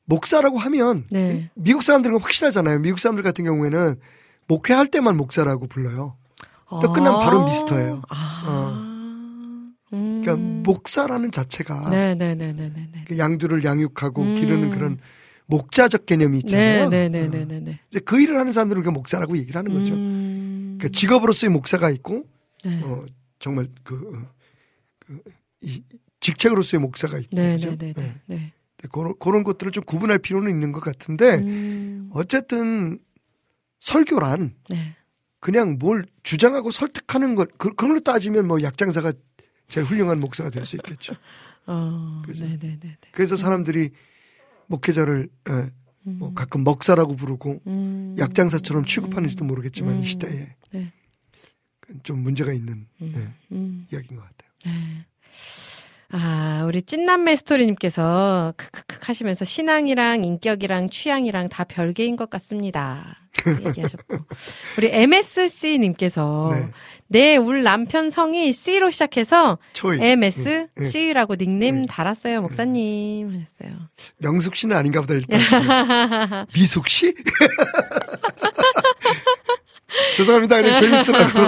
[0.06, 1.50] 목사라고 하면 네.
[1.54, 2.80] 미국 사람들은 확실하잖아요.
[2.80, 4.00] 미국 사람들 같은 경우에는
[4.48, 6.18] 목회할 때만 목사라고 불러요.
[6.70, 8.02] 또 끝나면 바로 미스터예요.
[8.10, 8.92] 아.
[9.94, 10.22] 음.
[10.22, 13.06] 그러니까 목사라는 자체가 네, 네, 네, 네, 네, 네.
[13.08, 14.36] 그 양들을 양육하고 음.
[14.36, 15.00] 기르는 그런
[15.46, 16.90] 목자적 개념이 네, 있잖아요.
[16.90, 17.30] 네, 네, 어.
[17.30, 17.80] 네, 네, 네.
[17.90, 19.94] 이제 그 일을 하는 사람들은 그 목사라고 얘기를 하는 거죠.
[19.94, 20.76] 음.
[20.78, 22.24] 그러니까 직업으로서의 목사가 있고
[22.64, 22.82] 네.
[22.84, 23.06] 어,
[23.40, 24.28] 정말 그, 어,
[25.00, 25.22] 그
[25.62, 25.84] 이,
[26.20, 27.58] 직책으로서의 목사가 있고 네?
[27.58, 27.94] 네, 네, 네,
[28.26, 28.38] 네.
[28.38, 28.54] 네,
[28.92, 32.10] 그런, 그런 것들을 좀 구분할 필요는 있는 것 같은데 음.
[32.14, 33.00] 어쨌든
[33.80, 34.96] 설교란 네.
[35.40, 39.14] 그냥 뭘 주장하고 설득하는 것 그, 그걸로 따지면 뭐 약장사가
[39.68, 41.14] 제일 훌륭한 목사가 될 수 있겠죠.
[41.68, 42.46] 어, 그죠?
[42.46, 42.98] 네, 네, 네, 네.
[43.12, 43.90] 그래서 사람들이
[44.68, 45.54] 목회자를 예,
[46.08, 46.20] 음.
[46.20, 48.16] 뭐 가끔 먹사라고 부르고 음.
[48.18, 50.00] 약장사처럼 취급하는지도 모르겠지만 음.
[50.02, 50.94] 이 시대에 네.
[52.04, 53.14] 좀 문제가 있는 음.
[53.16, 53.86] 예, 음.
[53.92, 54.52] 이야기인 것 같아요.
[54.66, 55.06] 네.
[56.12, 63.18] 아, 우리 찐남매 스토리님께서 크크크 하시면서 신앙이랑 인격이랑 취향이랑 다 별개인 것 같습니다.
[63.66, 64.18] 얘기하셨고.
[64.78, 66.68] 우리 MSC님께서 네.
[67.08, 71.36] 네, 우리 남편 성이 C로 시작해서 초이 MS 예, 예.
[71.38, 71.88] 닉네임 예.
[71.88, 73.30] 달았어요, 목사님.
[73.30, 73.90] 하셨어요.
[74.18, 75.40] 명숙 씨는 아닌가 보다 일단
[76.56, 77.14] 미숙 씨?
[80.16, 80.62] 죄송합니다.
[80.62, 81.40] 그냥 재밌으라고.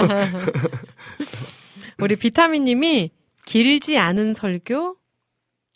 [1.98, 3.10] 우리 비타민님이
[3.52, 4.96] 길지 않은 설교?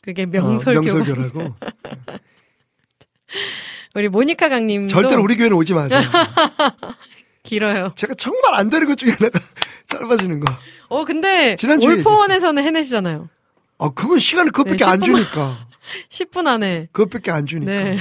[0.02, 0.80] 그게 명설교.
[0.80, 1.54] 어, 명설교라고.
[3.94, 6.00] 우리 모니카 강님도 절대로 우리 교회는 오지 마세요.
[7.42, 7.94] 길어요.
[7.96, 9.40] 제가 정말 안 되는 것 중에 하나가
[9.88, 10.52] 짧아지는 거.
[10.88, 13.30] 어, 근데 지난주에 올포원에서는 해내시잖아요.
[13.78, 15.04] 아, 그건 시간을 그것밖에 네, 안 10분만.
[15.04, 15.66] 주니까.
[16.10, 16.88] 10분 안에.
[16.92, 17.72] 그것밖에 안 주니까.
[17.72, 17.98] 네.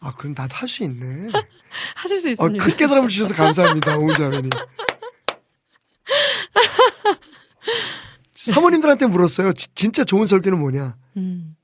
[0.00, 1.30] 아, 그럼 나도 할 수 있네.
[1.94, 2.62] 하실 수 아, 있습니다.
[2.64, 4.50] 큰 깨달음을 주셔서 감사합니다, 오자매님.
[8.52, 9.52] 사모님들한테 물었어요.
[9.52, 10.96] 지- 진짜 좋은 설교는 뭐냐?
[11.16, 11.56] 음.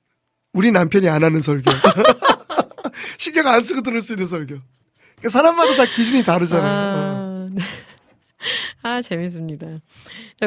[0.52, 1.70] 우리 남편이 안 하는 설교.
[3.18, 4.56] 신경 안 쓰고 들을 수 있는 설교.
[5.16, 6.72] 그러니까 사람마다 다 기준이 다르잖아요.
[6.72, 7.46] 어.
[7.46, 7.62] 아, 네.
[8.82, 9.66] 아, 재밌습니다.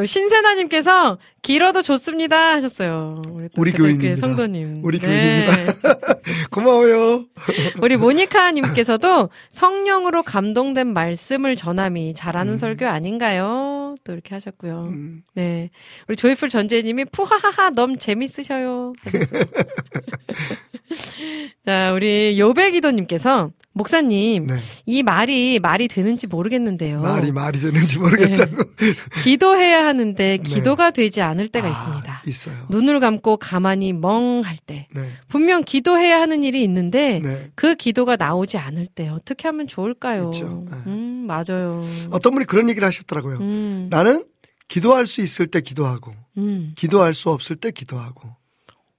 [0.06, 1.18] 신세나님께서
[1.48, 3.22] 길어도 좋습니다 하셨어요.
[3.32, 4.18] 우리, 또 우리 교인입니다.
[4.18, 4.82] 성도님.
[4.84, 5.48] 우리 네.
[5.48, 5.80] 교인입니다.
[6.52, 7.24] 고마워요.
[7.82, 12.58] 우리 모니카님께서도 성령으로 감동된 말씀을 전함이 잘하는 음.
[12.58, 13.96] 설교 아닌가요?
[14.04, 14.90] 또 이렇게 하셨고요.
[14.92, 15.70] 음, 네.
[16.10, 18.92] 우리 조이풀 전재님이 푸하하하 너무 재밌으셔요.
[21.66, 24.56] 자, 우리 요배기도님께서 목사님 네.
[24.86, 27.00] 이 말이 말이 되는지 모르겠는데요.
[27.00, 28.64] 말이 말이 되는지 모르겠다고.
[29.24, 30.38] 기도해야 하는데 네.
[30.38, 32.22] 기도가 되지 않을 때가 아, 있습니다.
[32.28, 32.68] 있어요.
[32.70, 35.12] 눈을 감고 가만히 멍할 때 네.
[35.28, 37.52] 분명 기도해야 하는 일이 있는데 네.
[37.56, 40.32] 그 기도가 나오지 않을 때 어떻게 하면 좋을까요?
[40.34, 40.66] 있죠.
[40.70, 40.78] 네.
[40.88, 41.86] 음, 맞아요.
[42.12, 43.38] 어떤 분이 그런 얘기를 하셨더라고요.
[43.40, 44.26] 음, 나는
[44.68, 48.30] 기도할 수 있을 때 기도하고 음, 기도할 수 없을 때 기도하고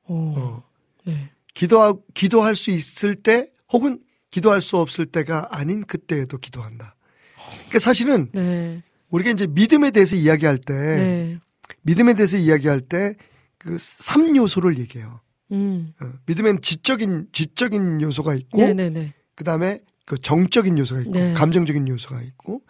[0.05, 0.63] 어, 어.
[1.05, 1.31] 네.
[1.55, 6.95] 기도하 기도할 수 있을 때 혹은 기도할 수 없을 때가 아닌 그때에도 기도한다.
[7.51, 8.83] 그러니까 사실은 네.
[9.11, 11.39] 우리가 이제 믿음에 대해서 이야기할 때 네.
[11.83, 13.17] 믿음에 대해서 이야기할 때
[13.59, 15.21] 그 3요소를 얘기해요.
[15.53, 15.93] 음.
[16.01, 19.15] 어, 믿음엔 지적인 지적인 요소가 있고 네네네.
[19.35, 21.33] 그다음에 그 정적인 요소가 있고 네.
[21.35, 22.63] 감정적인 요소가 있고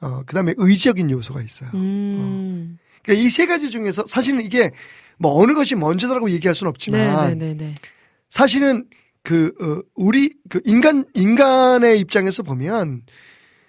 [0.00, 1.70] 어 그다음에 의적인 요소가 있어요.
[1.74, 2.78] 음.
[3.02, 4.72] 그러니까 이 세 가지 중에서 사실은 이게
[5.18, 7.74] 뭐 어느 것이 먼저라고 얘기할 수는 없지만 네네네네.
[8.28, 8.86] 사실은
[9.22, 13.02] 그 어, 우리 그 인간 인간의 입장에서 보면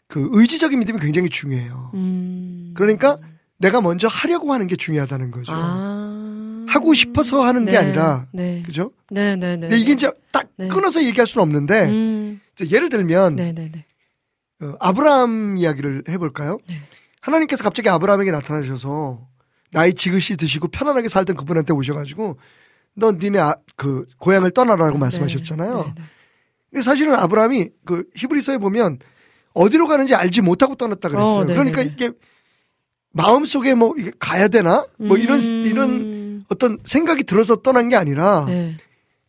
[0.08, 1.92] 그 의지적인 믿음이 굉장히 중요해요.
[1.94, 2.74] 음.
[2.76, 3.20] 그러니까
[3.58, 5.52] 내가 먼저 하려고 하는 게 중요하다는 거죠.
[5.56, 6.66] 아.
[6.68, 7.78] 하고 싶어서 하는 게 네.
[7.78, 8.64] 아니라 네.
[8.66, 8.92] 그죠?
[9.10, 9.68] 네 네 네.
[9.68, 10.68] 근데 이게 이제 딱 네.
[10.68, 12.42] 끊어서 얘기할 수는 없는데 음.
[12.54, 13.86] 이제 예를 들면 네네네.
[14.62, 16.58] 어, 아브라함 이야기를 해볼까요?
[16.68, 16.82] 네.
[17.22, 19.28] 하나님께서 갑자기 아브라함에게 나타나셔서
[19.72, 22.38] 나이 지그시 드시고 편안하게 살던 그분한테 오셔가지고
[22.96, 25.78] 너 니네 아, 그 고향을 떠나라고 말씀하셨잖아요.
[25.78, 26.02] 네, 네, 네.
[26.72, 29.00] 근데 사실은 아브라함이 그 히브리서에 보면
[29.54, 31.42] 어디로 가는지 알지 못하고 떠났다 그랬어요.
[31.44, 31.46] 어.
[31.46, 32.12] 그러니까 이게
[33.18, 35.64] 마음 속에 뭐 가야 되나 뭐 이런 음.
[35.66, 38.76] 이런 어떤 생각이 들어서 떠난 게 아니라 네.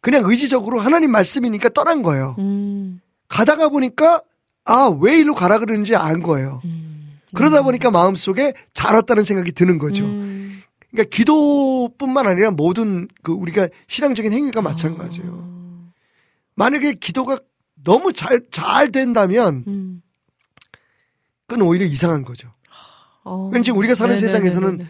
[0.01, 2.34] 그냥 의지적으로 하나님 말씀이니까 떠난 거예요.
[2.41, 3.01] 음.
[3.28, 4.22] 가다가 보니까
[4.64, 6.61] 아 왜 일로 가라 그러는지 안 거예요.
[6.64, 7.20] 음.
[7.32, 10.05] 그러다 보니까 마음속에 잘 왔다는 생각이 드는 거죠.
[10.05, 10.62] 음.
[10.91, 15.30] 그러니까 기도뿐만 아니라 모든 그 우리가 신앙적인 행위가 마찬가지예요.
[15.32, 15.93] 어.
[16.57, 17.39] 만약에 기도가
[17.84, 20.03] 너무 잘, 잘 된다면 음.
[21.47, 22.51] 그건 오히려 이상한 거죠.
[23.27, 23.51] 어.
[23.53, 24.33] 왠지 우리가 사는 네네네네네.
[24.51, 24.89] 세상에서는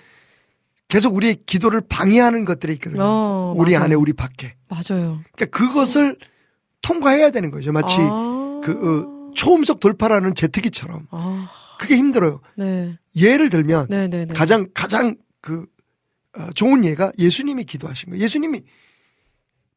[0.88, 3.02] 계속 우리의 기도를 방해하는 것들이 있거든요.
[3.02, 3.84] 어, 우리 맞아요.
[3.84, 4.54] 안에, 우리 밖에.
[4.68, 5.20] 맞아요.
[5.34, 6.16] 그러니까 그것을
[6.82, 7.72] 통과해야 되는 거죠.
[7.72, 8.60] 마치 아.
[8.62, 11.08] 그 어, 초음속 돌파라는 제트기처럼.
[11.10, 11.48] 아.
[11.80, 12.40] 그게 힘들어요.
[12.56, 12.96] 네.
[13.16, 14.34] 예를 들면 네네네.
[14.34, 15.66] 가장 가장 그
[16.36, 18.22] 어, 좋은 예가 예수님이 기도하신 거예요.
[18.22, 18.62] 예수님이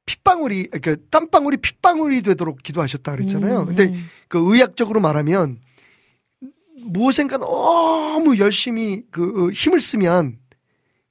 [0.06, 3.62] 핏방울이 그러니까 땀방울이 핏방울이 되도록 기도하셨다 그랬잖아요.
[3.62, 4.06] 음, 근데 음.
[4.28, 5.60] 그 의학적으로 말하면
[6.86, 10.38] 무엇인가 너무 열심히 그 어, 힘을 쓰면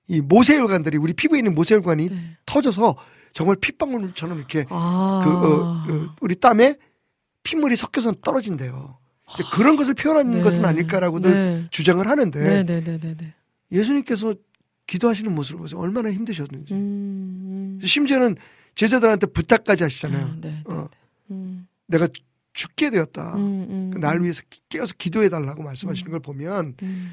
[0.09, 2.37] 이 모세혈관들이 우리 피부에 있는 모세혈관이 네.
[2.47, 2.97] 터져서
[3.33, 5.23] 정말 핏방울처럼 이렇게 아.
[5.25, 6.77] 그 어, 어, 우리 땀에
[7.43, 8.99] 핏물이 섞여서 떨어진대요.
[9.37, 10.43] 근데 그런 것을 표현하는 네.
[10.43, 11.66] 것은 아닐까라고들 네.
[11.71, 13.35] 주장을 하는데 네네네네네.
[13.71, 14.35] 예수님께서
[14.87, 15.79] 기도하시는 모습을 보세요.
[15.79, 16.73] 얼마나 힘드셨는지.
[16.73, 17.79] 음.
[17.83, 18.37] 심지어는
[18.75, 20.37] 제자들한테 부탁까지 아, 하시잖아요.
[20.41, 20.62] 네.
[20.66, 20.89] 어,
[21.31, 21.69] 음.
[21.87, 22.09] 내가
[22.59, 23.35] 죽게 되었다.
[23.37, 27.13] 음, 음, 그날 위해서 깨어서 기도해 달라고 말씀하시는 걸 보면 음.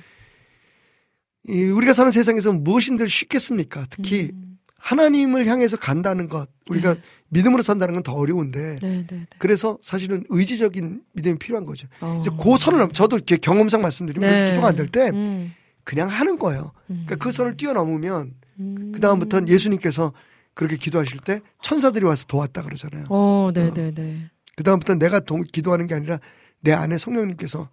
[1.48, 3.86] 이 우리가 사는 세상에서 무엇인들 쉽겠습니까?
[3.92, 4.58] 특히 음.
[4.80, 6.96] 하나님을 향해서 간다는 것, 우리가
[7.30, 9.26] 믿음으로 산다는 건 더 어려운데 네 네.
[9.38, 11.88] 그래서 사실은 의지적인 믿음이 필요한 거죠.
[12.02, 12.20] 어.
[12.22, 14.50] 이제 그 선을 넘, 저도 이렇게 경험상 말씀드리면 네.
[14.50, 15.54] 기도가 안 될때 음.
[15.84, 16.72] 그냥 하는 거예요.
[16.88, 18.92] 그러니까 그 선을 뛰어넘으면 음.
[18.94, 20.12] 그 다음부터는 예수님께서
[20.56, 23.06] 그렇게 기도하실 때 천사들이 와서 도왔다 그러잖아요.
[23.10, 24.32] 어, 네 네 네.
[24.56, 26.20] 그 다음부터 내가 동- 기도하는 게 아니라
[26.62, 27.70] 내 안에 성령님께서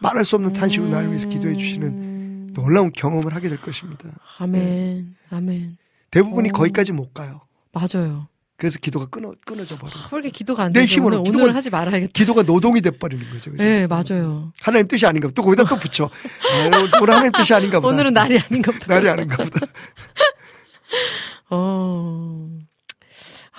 [0.00, 2.48] 말할 수 없는 탄식으로 나를 위해서 기도해 주시는 음.
[2.54, 4.10] 놀라운 경험을 하게 될 것입니다.
[4.38, 5.14] 아멘.
[5.30, 5.76] 아멘.
[6.10, 6.52] 대부분이 어.
[6.52, 7.42] 거기까지 못 가요.
[7.72, 8.28] 맞아요.
[8.56, 9.90] 그래서 기도가 끊어 끊어져 버려.
[10.12, 10.96] 요왜 이렇게 기도가 안내 되죠?
[10.96, 12.12] 힘으로, 오늘, 기도가- 오늘은 하지 말아야겠다.
[12.12, 13.50] 기도가 노동이 돼 버리는 거죠.
[13.56, 14.52] 네, 맞아요.
[14.60, 15.34] 하나님 뜻이 아닌가 보다.
[15.34, 16.04] 또 거기다 또 붙여.
[16.04, 17.92] 아, 오늘 하나님 뜻이 아닌가 보다.
[17.92, 18.86] 오늘은 날이 아닌가 보다.
[18.94, 19.66] 날이 아닌가 보다.
[21.50, 22.48] 어.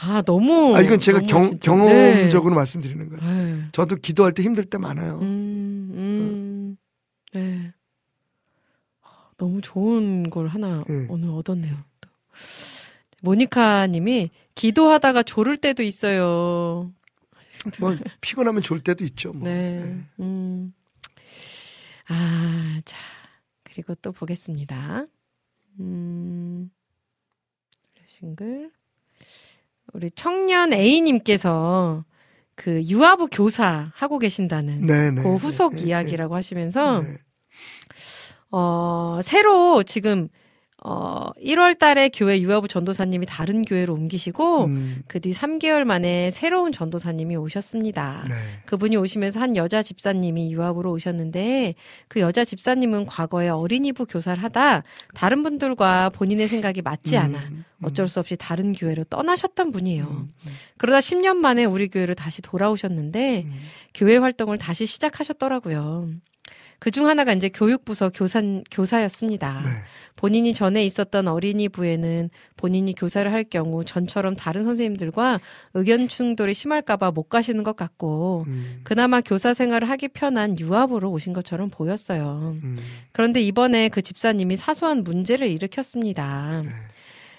[0.05, 0.75] 아, 너무.
[0.75, 3.21] 아 이건 제가 너무 경, 경험적으로 말씀드리는 거예요.
[3.21, 3.53] 네.
[3.53, 3.67] 네.
[3.71, 5.19] 저도 기도할 때 힘들 때 많아요.
[5.21, 6.77] 음, 음,
[7.31, 7.73] 네.
[9.37, 11.07] 너무 좋은 걸 하나 네.
[11.09, 11.77] 오늘 얻었네요.
[12.01, 12.09] 또.
[13.21, 16.91] 모니카 님이 기도하다가 졸을 때도 있어요.
[17.79, 19.31] 뭐 피곤하면 좋을 때도 있죠.
[19.31, 19.47] 뭐.
[19.47, 19.79] 네.
[19.79, 20.01] 네.
[20.19, 20.73] 음.
[22.09, 22.97] 아, 자.
[23.63, 25.05] 그리고 또 보겠습니다.
[25.79, 26.69] 음.
[28.19, 28.69] 싱글.
[29.93, 32.03] 우리 청년 A님께서
[32.55, 35.21] 그 유아부 교사 하고 계신다는 네, 네.
[35.21, 37.17] 그 후속 네, 이야기라고 네, 하시면서 네.
[38.51, 40.29] 어, 새로 지금
[40.85, 47.37] 어, 1월 달에 교회 유아부 전도사님이 다른 교회로 옮기시고 음, 그뒤 3개월 만에 새로운 전도사님이
[47.37, 48.25] 오셨습니다.
[48.27, 48.35] 네.
[48.65, 51.75] 그분이 오시면서 한 여자 집사님이 유학으로 오셨는데
[52.09, 58.09] 그 여자 집사님은 과거에 어린이부 교사를 하다 다른 분들과 본인의 생각이 맞지 않아 음, 어쩔
[58.09, 60.03] 수 없이 다른 교회로 떠나셨던 분이에요.
[60.03, 63.59] 음, 음, 그러다 10년 만에 우리 교회로 다시 돌아오셨는데 음.
[63.93, 66.09] 교회 활동을 다시 시작하셨더라고요.
[66.79, 69.61] 그중 하나가 이제 교육부서 교사, 교사였습니다.
[69.63, 69.69] 네.
[70.23, 75.41] 본인이 전에 있었던 어린이부에는 본인이 교사를 할 경우 전처럼 다른 선생님들과
[75.73, 81.33] 의견 충돌이 심할까봐 못 가시는 것 같고, 음, 그나마 교사 생활을 하기 편한 유아부로 오신
[81.33, 82.55] 것처럼 보였어요.
[82.63, 82.77] 음,
[83.11, 86.61] 그런데 이번에 그 집사님이 사소한 문제를 일으켰습니다.
[86.63, 86.69] 네.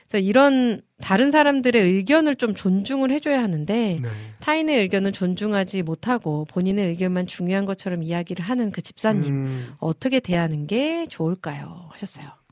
[0.06, 4.08] 그래서 이런 다른 사람들의 의견을 좀 존중을 해줘야 하는데 네.
[4.40, 10.66] 타인의 의견을 존중하지 못하고 본인의 의견만 중요한 것처럼 이야기를 하는 그 집사님 음, 어떻게 대하는
[10.66, 11.88] 게 좋을까요?
[11.92, 12.43] 하셨어요.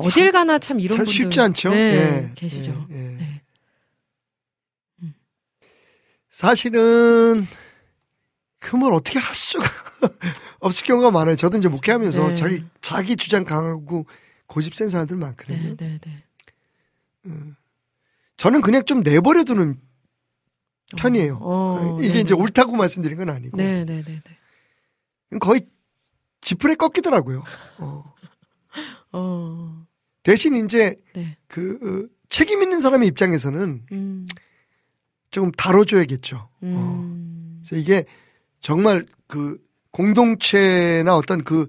[0.00, 1.70] 근데 어딜 가나 참 이런 참 분들 쉽지 않죠.
[1.70, 2.86] 네, 예, 계시죠.
[2.90, 3.16] 예, 예.
[3.16, 3.42] 네.
[6.30, 7.46] 사실은
[8.58, 9.64] 그 뭘 어떻게 할 수가
[10.60, 11.36] 없을 경우가 많아요.
[11.36, 12.34] 저도 이제 목회하면서 네.
[12.36, 14.06] 자기 자기 주장 강하고
[14.46, 15.76] 고집 센 사람들 많거든요.
[15.76, 16.16] 네, 네,
[17.24, 17.34] 네.
[18.36, 19.80] 저는 그냥 좀 내버려 두는
[20.96, 21.38] 편이에요.
[21.40, 22.40] 어, 이게 네, 이제 네.
[22.40, 25.38] 옳다고 말씀드린 건 아니고 네, 네, 네, 네.
[25.38, 25.62] 거의
[26.40, 27.42] 지푸레 꺾이더라고요.
[27.78, 28.14] 어.
[29.12, 29.81] 어,
[30.22, 31.36] 대신 이제 네.
[31.48, 34.26] 그 어, 책임 있는 사람의 입장에서는 음,
[35.30, 36.36] 조금 다뤄줘야겠죠.
[36.36, 36.48] 어.
[36.62, 38.04] 음, 그래서 이게
[38.60, 39.58] 정말 그
[39.90, 41.66] 공동체나 어떤 그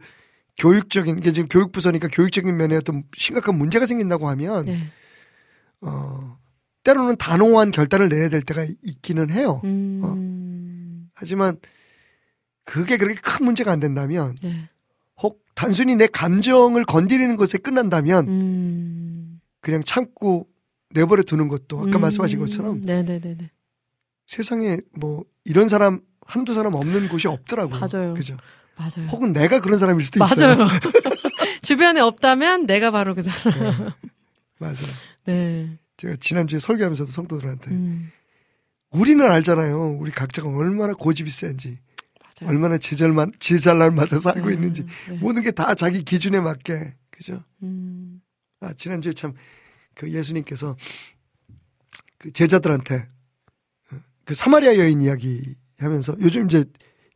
[0.58, 4.88] 교육적인 게 지금 교육부서니까 교육적인 면에 어떤 심각한 문제가 생긴다고 하면 네.
[5.82, 6.38] 어
[6.84, 9.62] 때로는 단호한 결단을 내야 될 때가 있기는 해요.
[9.64, 11.58] 음, 하지만
[12.66, 14.70] 그게 그렇게 큰 문제가 안 된다면 네.
[15.54, 20.48] 혹 단순히 내 감정을 건드리는 것에 끝난다면 음, 그냥 참고
[20.90, 23.52] 내버려 두는 것도 아까 음, 말씀하신 것처럼 네, 네, 네, 네.
[24.28, 27.80] 세상에 뭐 이런 사람 한두 사람 없는 곳이 없더라고요.
[27.80, 28.14] 맞아요.
[28.14, 28.38] 그죠?
[28.76, 29.10] 맞아요.
[29.12, 30.56] 혹은 내가 그런 사람일 수도 있어요.
[30.56, 30.70] 맞아요.
[31.62, 33.60] 주변에 없다면 내가 바로 그 사람.
[33.60, 33.90] 네.
[34.60, 34.76] 맞아요.
[35.26, 35.78] 네.
[35.98, 38.12] 제가 지난주에 설교하면서도 성도들한테 음,
[38.92, 39.98] 우리는 알잖아요.
[40.00, 41.80] 우리 각자가 얼마나 고집이 센지,
[42.42, 42.52] 맞아요.
[42.54, 45.18] 얼마나 지잘만 지잘난 맛에 살고 네, 있는지 네.
[45.18, 47.44] 모든 게 다 자기 기준에 맞게 그죠?
[47.64, 48.22] 음,
[48.60, 49.34] 아 지난주에 참
[49.96, 50.76] 그 예수님께서
[52.18, 53.08] 그 제자들한테
[54.26, 56.66] 그 사마리아 여인 이야기 하면서 요즘 이제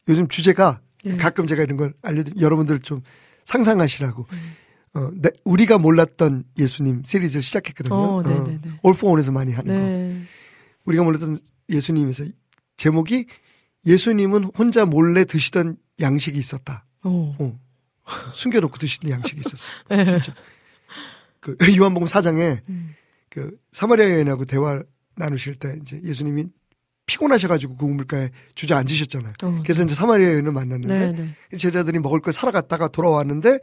[0.07, 1.18] 요즘 주제가 네.
[1.18, 3.01] 가끔 제가 이런 걸 알려드리 여러분들 좀
[3.45, 4.53] 상상하시라고 음.
[4.93, 7.95] 어, 네, 우리가 몰랐던 예수님 시리즈를 시작했거든요.
[7.95, 8.80] 어, 네, 네, 네.
[8.84, 9.80] 올포원에서 많이 하는 거.
[9.80, 10.24] 네.
[10.86, 11.38] 우리가 몰랐던
[11.70, 12.26] 예수님에서
[12.78, 13.26] 제목이
[13.86, 16.86] 예수님은 혼자 몰래 드시던 양식이 있었다.
[17.03, 17.36] 어.
[17.39, 17.59] 어.
[18.34, 19.65] 숨겨놓고 드시던 양식이 있었어.
[19.89, 20.05] 네.
[20.05, 20.34] 진짜.
[21.39, 22.95] 그 요한복음 4장에 음.
[23.30, 24.82] 그 사마리아 여인하고 대화
[25.15, 26.47] 나누실 때 이제 예수님이
[27.05, 29.34] 피곤하셔가지고 그 우물가에 주저앉으셨잖아요.
[29.43, 29.59] 어.
[29.63, 31.57] 그래서 이제 사마리아 여인을 만났는데 네, 네.
[31.57, 33.59] 제자들이 먹을 걸 사러 갔다가 돌아왔는데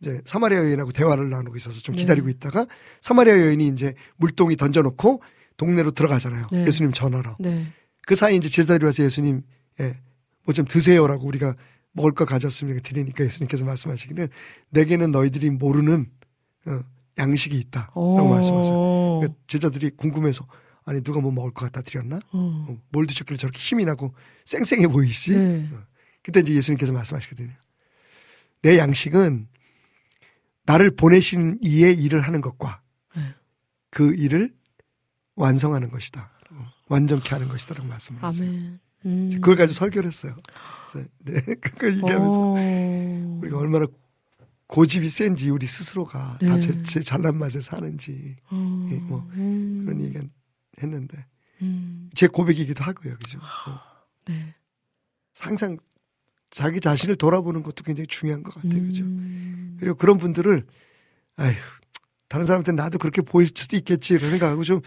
[0.00, 2.02] 이제 사마리아 여인하고 대화를 나누고 있어서 좀 네.
[2.02, 2.66] 기다리고 있다가
[3.00, 5.22] 사마리아 여인이 이제 물동이 던져놓고
[5.56, 6.46] 동네로 들어가잖아요.
[6.52, 6.66] 네.
[6.66, 7.36] 예수님 전화로.
[8.08, 8.14] 네.
[8.14, 9.42] 그 사이 이제 제자들이 와서 예수님,
[9.80, 9.96] 예,
[10.44, 11.54] 뭐 좀 드세요라고 우리가
[11.92, 14.30] 먹을 거 가져왔으니까 드리니까 예수님께서 말씀하시기를
[14.70, 16.10] 내게는 너희들이 모르는
[16.66, 16.80] 어,
[17.18, 18.28] 양식이 있다 라고 어.
[18.28, 18.74] 말씀하세요.
[19.20, 20.46] 그러니까 제자들이 궁금해서
[20.84, 22.16] 아니 누가 뭐 먹을 거 갖다 드렸나?
[22.32, 22.66] 어.
[22.68, 24.14] 어, 뭘 드셨길래 저렇게 힘이 나고
[24.46, 25.32] 쌩쌩해 보이시?
[25.32, 25.68] 네.
[26.22, 27.52] 그때 이제 예수님께서 말씀하시거든요.
[28.62, 29.48] 내 양식은
[30.64, 32.80] 나를 보내신 이의 일을 하는 것과
[33.16, 33.34] 네.
[33.90, 34.54] 그 일을
[35.34, 36.30] 완성하는 것이다.
[36.88, 38.50] 어, 완전케 하는 것이다라고 말씀을 하세요.
[39.06, 39.30] 음.
[39.34, 40.36] 그걸 가지고 설교를 했어요.
[40.90, 43.38] 그래서 네, 그걸 얘기하면서 어.
[43.40, 43.86] 우리가 얼마나
[44.66, 46.48] 고집이 센지 우리 스스로가 네.
[46.48, 48.86] 다 제, 제 잘난 맛에 사는지 어.
[48.90, 49.84] 예, 뭐 음.
[49.84, 50.18] 그런 얘기
[50.82, 51.26] 했는데
[51.62, 52.10] 음.
[52.14, 53.16] 제 고백이기도 하고요.
[53.16, 53.38] 그죠?
[53.38, 53.80] 어,
[54.26, 54.54] 네.
[55.38, 55.78] 항상
[56.50, 58.82] 자기 자신을 돌아보는 것도 굉장히 중요한 것 같아요.
[58.82, 59.04] 그죠?
[59.04, 59.76] 음.
[59.78, 60.66] 그리고 그런 분들을
[61.36, 61.54] 아휴
[62.28, 64.80] 다른 사람한테 나도 그렇게 보일 수도 있겠지 이런 생각하고 좀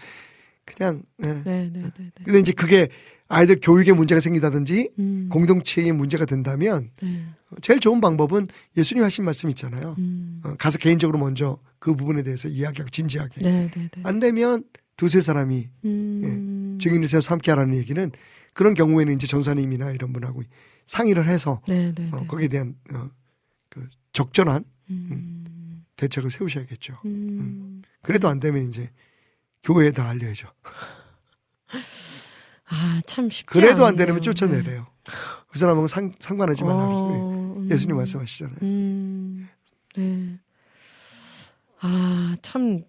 [0.64, 1.28] 그냥 예.
[1.28, 2.10] 네, 네, 네, 네.
[2.24, 2.88] 근데 이제 그게
[3.28, 5.28] 아이들 교육에 문제가 생기다든지 음.
[5.30, 7.24] 공동체에 문제가 된다면 네.
[7.62, 9.94] 제일 좋은 방법은 예수님 하신 말씀 있잖아요.
[9.98, 10.40] 음.
[10.44, 13.42] 어, 가서 개인적으로 먼저 그 부분에 대해서 이야기하고 진지하게.
[13.42, 14.02] 네, 네, 네.
[14.04, 14.64] 안 되면
[14.96, 16.78] 두세 사람이 음.
[16.80, 18.10] 증인을 세워서 함께 하라는 얘기는
[18.52, 20.42] 그런 경우에는 이제 전사님이나 이런 분하고
[20.86, 21.94] 상의를 해서 어, 네.
[22.28, 23.08] 거기에 대한 어,
[23.70, 25.84] 그 적절한 음.
[25.96, 26.98] 대책을 세우셔야겠죠.
[27.06, 27.82] 음.
[28.02, 28.90] 그래도 안 되면 이제
[29.62, 30.48] 교회에 다 알려야죠.
[32.68, 34.06] 아, 참 쉽지 그래도 안 않네요.
[34.06, 34.86] 되면 쫓아내래요.
[35.48, 37.02] 그 사람하고 상, 상관하지 말라 그러죠.
[37.04, 37.68] 어, 음.
[37.70, 38.56] 예수님 말씀하시잖아요.
[38.62, 39.48] 음.
[39.96, 40.38] 네.
[41.80, 42.82] 아, 참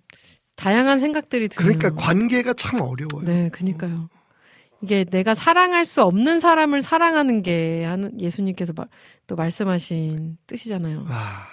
[0.56, 1.78] 다양한 생각들이 드네요.
[1.78, 3.26] 그러니까 관계가 참 어려워요.
[3.26, 4.10] 네, 그니까요.
[4.82, 8.86] 이게 내가 사랑할 수 없는 사람을 사랑하는 게 하는 예수님께서 마-
[9.28, 11.06] 또 말씀하신 뜻이잖아요.
[11.10, 11.48] 아,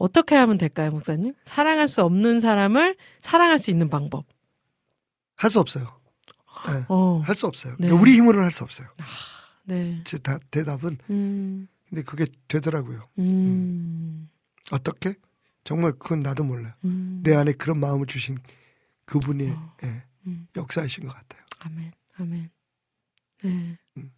[0.00, 1.34] 어떻게 하면 될까요, 목사님?
[1.44, 4.24] 사랑할 수 없는 사람을 사랑할 수 있는 방법.
[5.36, 6.00] 할 수 없어요.
[6.66, 7.20] 네, 어.
[7.24, 7.76] 할수 없어요.
[7.78, 7.90] 네.
[7.90, 8.88] 우리 힘으로는 할 수 없어요.
[9.64, 10.00] 네.
[10.04, 13.08] 제 다- 대답은 음, 근데 그게 되더라고요.
[13.18, 14.28] 음,
[14.70, 15.14] 어떻게?
[15.64, 16.72] 정말 그건 나도 몰라요.
[16.84, 17.20] 음.
[17.22, 18.38] 내 안에 그런 마음을 주신
[19.04, 19.76] 그분이 어.
[19.84, 20.46] 예, 음.
[20.56, 21.42] 역사이신 것 같아요.
[21.60, 22.50] 아멘, 아멘.
[23.42, 23.78] 네.
[23.98, 24.10] 음.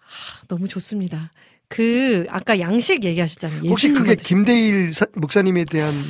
[0.00, 1.32] 아, 너무 좋습니다.
[1.70, 3.60] 그 아까 양식 얘기하셨잖아요.
[3.70, 6.02] 혹시 그게 드시- 김대일 사- 목사님에 대한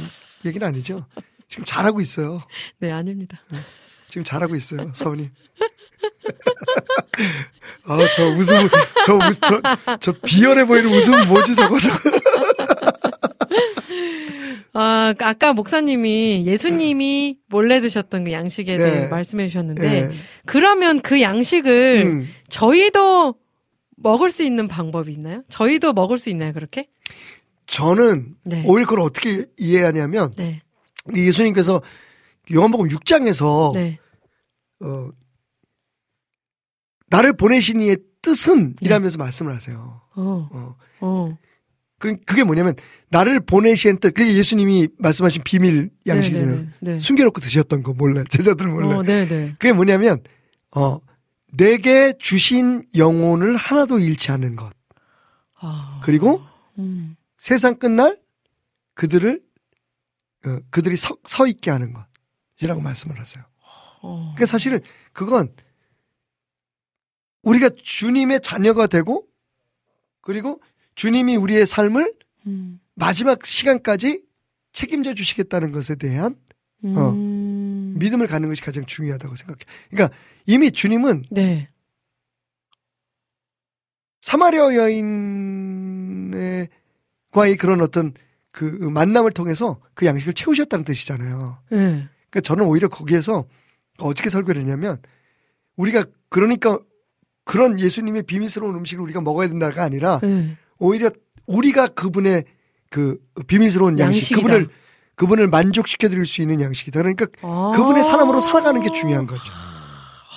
[0.47, 1.05] 얘기는 아니죠?
[1.49, 2.43] 지금 잘하고 있어요.
[2.79, 3.39] 네 아닙니다.
[4.09, 5.29] 지금 잘하고 있어요, 서원님.
[7.85, 8.57] 아, 저 웃음,
[9.05, 9.61] 저, 웃- 저,
[10.01, 11.99] 저 비열해 보이는 웃음은 뭐지, 저거, 저거.
[14.73, 18.91] 아, 아까 목사님이 예수님이 몰래 드셨던 그 양식에 네.
[18.91, 20.11] 대해 말씀해 주셨는데 예.
[20.47, 23.35] 그러면 그 양식을 음, 저희도
[24.03, 25.43] 먹을 수 있는 방법이 있나요?
[25.49, 26.89] 저희도 먹을 수 있나요, 그렇게?
[27.67, 28.65] 저는 네.
[28.67, 30.63] 오히려 그걸 어떻게 이해하냐면, 네.
[31.15, 31.83] 예수님께서
[32.53, 33.99] 요한복음 6장에서, 네.
[34.81, 35.11] 어,
[37.09, 38.75] 나를 보내신 이의 뜻은 네.
[38.81, 40.01] 이라면서 말씀을 하세요.
[40.17, 40.49] 어.
[40.53, 40.77] 어.
[41.01, 41.39] 어.
[41.99, 42.75] 그, 그게 뭐냐면,
[43.11, 46.57] 나를 보내신 뜻, 그게 예수님이 말씀하신 비밀 양식이잖아요.
[46.57, 47.01] 네, 네, 네.
[47.01, 48.25] 숨겨놓고 드셨던 거 몰라.
[48.31, 48.99] 제자들 몰라.
[48.99, 49.55] 어, 네, 네.
[49.59, 50.23] 그게 뭐냐면,
[50.75, 50.99] 어,
[51.53, 54.73] 내게 주신 영혼을 하나도 잃지 않는 것.
[55.59, 56.01] 아.
[56.05, 56.43] 그리고
[56.79, 57.17] 음.
[57.39, 58.19] 세상 끝날
[58.95, 59.43] 그들을,
[60.47, 63.45] 어, 그들이 서, 서 있게 하는 것이라고 말씀을 하세요.
[64.03, 64.33] 어.
[64.35, 64.81] 그러니까 사실은
[65.13, 65.53] 그건
[67.43, 69.27] 우리가 주님의 자녀가 되고
[70.21, 70.63] 그리고
[70.95, 72.15] 주님이 우리의 삶을
[72.47, 72.81] 음.
[72.95, 74.23] 마지막 시간까지
[74.73, 76.37] 책임져 주시겠다는 것에 대한
[76.85, 77.13] 어.
[77.95, 77.99] 음.
[77.99, 79.61] 믿음을 갖는 것이 가장 중요하다고 생각해.
[79.91, 80.17] 그러니까
[80.47, 81.69] 이미 주님은 네.
[84.23, 86.69] 사마리아 여인의
[87.31, 88.13] 과의 그런 어떤
[88.53, 91.59] 그 만남을 통해서 그 양식을 채우셨다는 뜻이잖아요.
[91.71, 91.79] 네.
[91.79, 93.47] 그러니까 저는 오히려 거기에서
[93.99, 94.99] 어떻게 설교를 했냐면
[95.77, 96.79] 우리가 그러니까
[97.45, 100.57] 그런 예수님의 비밀스러운 음식을 우리가 먹어야 된다가 아니라 네.
[100.79, 101.11] 오히려
[101.47, 102.45] 우리가 그분의
[102.91, 104.41] 그 비밀스러운 양식, 양식이다.
[104.41, 104.69] 그분을
[105.21, 106.99] 그분을 만족시켜 드릴 수 있는 양식이다.
[106.99, 107.73] 그러니까 아.
[107.77, 109.43] 그분의 사람으로 살아가는 게 중요한 거죠.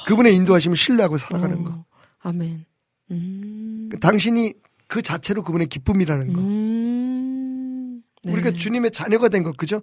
[0.07, 1.63] 그분의 인도하심을 신뢰하고 살아가는 어.
[1.63, 1.85] 거.
[2.19, 2.65] 아멘.
[3.11, 3.89] 음.
[4.01, 4.55] 당신이
[4.89, 6.41] 그 자체로 그분의 기쁨이라는 거.
[6.41, 8.01] 음.
[8.25, 8.33] 네.
[8.33, 9.81] 우리가 주님의 자녀가 된 것, 그죠?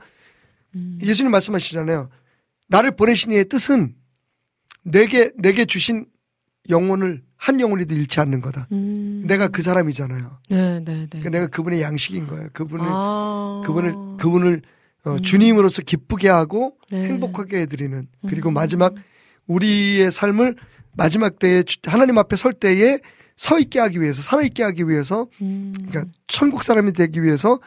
[0.75, 0.99] 음.
[1.01, 2.11] 예수님 말씀하시잖아요.
[2.69, 3.95] 나를 보내신 이의 뜻은
[4.83, 6.05] 내게, 내게 주신
[6.69, 8.69] 영혼을 한 영혼이도 잃지 않는 거다.
[8.73, 9.23] 음.
[9.25, 10.41] 내가 그 사람이잖아요.
[10.51, 11.07] 네, 네, 네.
[11.09, 12.49] 그러니까 내가 그분의 양식인 거예요.
[12.53, 13.63] 그분을, 아.
[13.65, 14.61] 그분을, 그분을
[15.05, 15.23] 어, 음.
[15.23, 17.07] 주님으로서 기쁘게 하고 네.
[17.09, 18.55] 행복하게 해드리는 그리고 음.
[18.55, 18.95] 마지막
[19.47, 20.57] 우리의 삶을
[20.93, 22.99] 마지막 때에 주- 하나님 앞에 설 때에
[23.37, 25.73] 서 있게 하기 위해서 살아 있게 하기 위해서 음.
[25.89, 27.59] 그러니까 천국 사람이 되기 위해서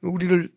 [0.00, 0.48] 우리를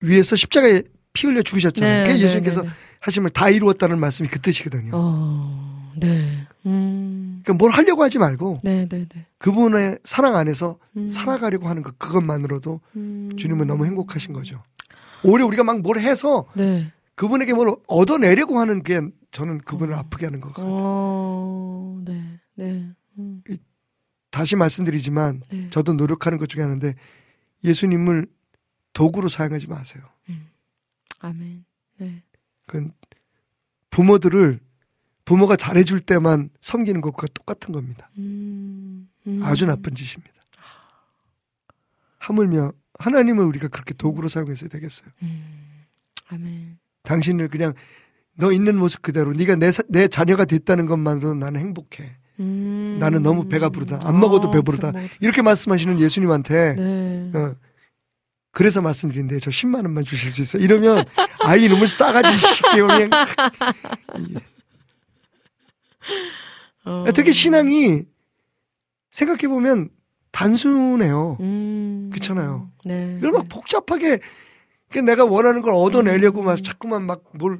[0.00, 0.82] 위해서 십자가에
[1.12, 1.98] 피 흘려 죽으셨잖아요.
[1.98, 2.74] 네, 그게 네, 예수님께서 네, 네.
[3.00, 4.90] 하심을 다 이루었다는 말씀이 그 뜻이거든요.
[4.94, 6.46] 어, 네.
[6.66, 7.40] 음.
[7.42, 9.26] 그러니까 뭘 하려고 하지 말고 네, 네, 네.
[9.38, 11.08] 그분의 사랑 안에서 음.
[11.08, 13.30] 살아가려고 하는 것 그것만으로도 음.
[13.36, 14.62] 주님은 너무 행복하신 거죠.
[15.24, 16.92] 오히려 우리가 막 뭘 해서 네.
[17.14, 19.98] 그분에게 뭘 얻어내려고 하는 게 저는 그분을 어.
[19.98, 20.76] 아프게 하는 것 같아요.
[20.80, 22.90] 어, 네, 네.
[23.18, 23.42] 음.
[24.30, 25.68] 다시 말씀드리지만 네.
[25.70, 26.94] 저도 노력하는 것 중에 하나인데
[27.64, 28.26] 예수님을
[28.92, 30.02] 도구로 사용하지 마세요.
[31.20, 31.64] 아멘.
[31.98, 32.22] 네.
[32.66, 32.88] 그
[33.90, 34.60] 부모들을
[35.30, 38.10] 부모가 잘해줄 때만 섬기는 것과 똑같은 겁니다.
[38.18, 39.08] 음.
[39.28, 39.40] 음.
[39.44, 40.32] 아주 나쁜 짓입니다.
[42.18, 45.08] 하물며 하나님을 우리가 그렇게 도구로 사용해서 되겠어요.
[45.22, 45.84] 음.
[46.30, 46.78] 아멘.
[47.04, 47.74] 당신을 그냥
[48.34, 52.16] 너 있는 모습 그대로 네가 내, 사- 내 자녀가 됐다는 것만으로 나는 행복해.
[52.40, 52.96] 음.
[52.98, 54.00] 나는 너무 배가 부르다.
[54.02, 54.90] 안 먹어도 아, 배부르다.
[54.90, 57.30] 배 먹어도- 이렇게 말씀하시는 예수님한테 네.
[57.38, 57.54] 어,
[58.50, 60.60] 그래서 말씀드린데 저 10만 원만 주실 수 있어요.
[60.64, 61.04] 이러면
[61.44, 63.10] 아이 놈을 싸가지 쉽게 그냥
[66.84, 67.04] 어.
[67.14, 68.02] 되게 신앙이
[69.10, 69.90] 생각해 보면
[70.32, 71.36] 단순해요.
[71.40, 72.08] 음.
[72.12, 72.70] 그렇잖아요.
[72.84, 73.16] 네.
[73.18, 74.20] 이걸 막 복잡하게
[74.88, 77.58] 그 내가 원하는 걸 얻어내려고 막 자꾸만 막 뭘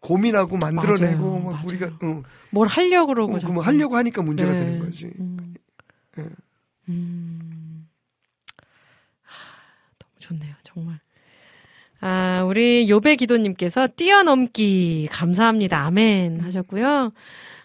[0.00, 1.40] 고민하고 만들어내고 맞아요.
[1.40, 1.62] 막 맞아요.
[1.66, 2.22] 우리가 응.
[2.50, 3.52] 뭘 하려고 그러고 어, 자꾸.
[3.54, 4.58] 그뭐 하려고 하니까 문제가 네.
[4.58, 5.06] 되는 거지.
[5.18, 5.54] 음.
[6.18, 6.24] 예.
[6.88, 7.88] 음.
[9.22, 9.34] 하,
[9.98, 11.00] 너무 좋네요, 정말.
[12.00, 15.84] 아, 우리 요배 기도님께서 뛰어넘기 감사합니다.
[15.84, 17.12] 아멘 하셨고요.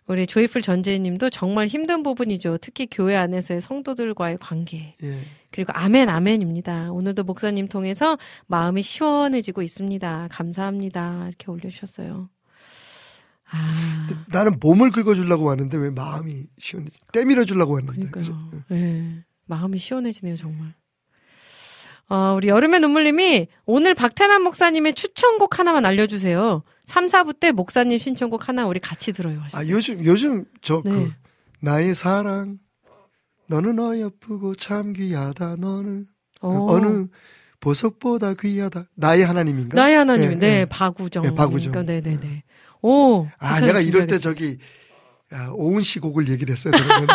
[0.08, 2.58] 우리 조이풀 전재희님도 정말 힘든 부분이죠.
[2.62, 4.96] 특히 교회 안에서의 성도들과의 관계.
[5.04, 5.20] 예.
[5.52, 6.92] 그리고 아멘 아멘입니다.
[6.92, 10.28] 오늘도 목사님 통해서 마음이 시원해지고 있습니다.
[10.30, 11.28] 감사합니다.
[11.28, 12.30] 이렇게 올려주셨어요.
[13.50, 16.98] 아, 나는 몸을 긁어주려고 하는데 왜 마음이 시원해지?
[17.12, 18.10] 때밀어 주려고 하는데.
[18.10, 18.34] 그죠?
[18.34, 18.64] 그러니까요.
[18.72, 19.24] 예.
[19.46, 20.74] 마음이 시원해지네요, 정말.
[22.10, 26.64] 어, 우리 여름의 눈물님이 오늘 박태남 목사님의 추천곡 하나만 알려주세요.
[26.94, 29.40] 3, 4부 때 목사님 신청곡 하나 우리 같이 들어요.
[29.40, 29.76] 아 하셨어요.
[29.76, 31.12] 요즘 요즘 저그 네.
[31.60, 32.60] 나의 사랑
[33.48, 36.06] 너는 어여쁘고 참 귀하다 너는
[36.42, 36.68] 어.
[36.70, 37.08] 어느
[37.62, 39.76] 보석보다 귀하다 나의 하나님인가?
[39.76, 40.66] 나의 하나님, 예, 네, 예.
[40.66, 41.24] 박우정.
[41.24, 41.72] 네, 박우정.
[41.86, 42.44] 네, 네, 네.
[42.84, 43.28] 오.
[43.40, 44.20] 아, 내가 이럴 때.
[44.20, 44.60] 저기,
[45.34, 47.14] 야, 오은 씨 곡을 얘기를 했어야 되는데.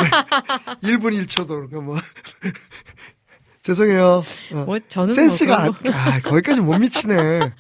[0.83, 1.99] 1분 1초도, 그러니까 뭐.
[3.63, 4.23] 죄송해요.
[4.55, 4.65] 어.
[4.65, 7.53] 뭐 저는 센스가, 뭐 안, 그런 거 아, 거기까지 못 미치네.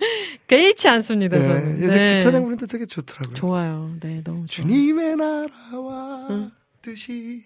[0.46, 1.36] 개의치 않습니다.
[1.36, 1.82] 네, 저는.
[1.82, 2.14] 요새 네.
[2.14, 3.34] 그 찬양 부르는데 되게 좋더라고요.
[3.34, 3.96] 좋아요.
[4.00, 4.46] 네, 너무 좋아요.
[4.46, 6.50] 주님의 나라와
[6.82, 7.44] 뜻이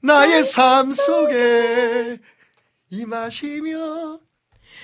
[0.00, 2.18] 나의 삶 속에
[2.90, 4.20] 임하시며.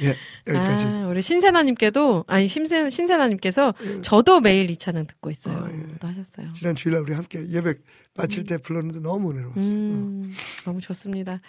[0.03, 0.85] 예, 여기까지.
[0.87, 5.59] 아, 우리 신세나님께도 아니 신세 신세나님께서 저도 매일 이 찬양 듣고 있어요.
[5.59, 5.99] 아, 예.
[6.01, 6.53] 또 하셨어요.
[6.53, 7.75] 지난 주일날 우리 함께 예배
[8.21, 9.75] 마칠 때 불렀는데 너무 은혜로웠어요.
[9.75, 10.33] 음,
[10.65, 11.41] 너무 좋습니다.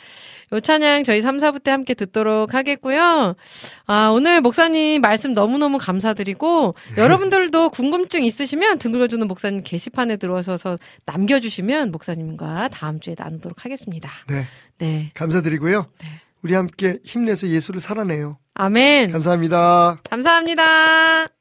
[0.52, 3.36] 요 찬양 저희 3, 4부 때 함께 듣도록 하겠고요.
[3.86, 11.92] 아, 오늘 목사님 말씀 너무너무 감사드리고, 여러분들도 궁금증 있으시면 등 긁어주는 목사님 게시판에 들어오셔서 남겨주시면
[11.92, 14.10] 목사님과 다음 주에 나누도록 하겠습니다.
[14.28, 14.48] 네,
[14.78, 15.12] 네.
[15.14, 15.88] 감사드리고요.
[16.00, 16.08] 네.
[16.42, 18.38] 우리 함께 힘내서 예수를 살아내요.
[18.56, 19.12] 아멘.
[19.12, 19.98] 감사합니다.
[20.10, 21.41] 감사합니다.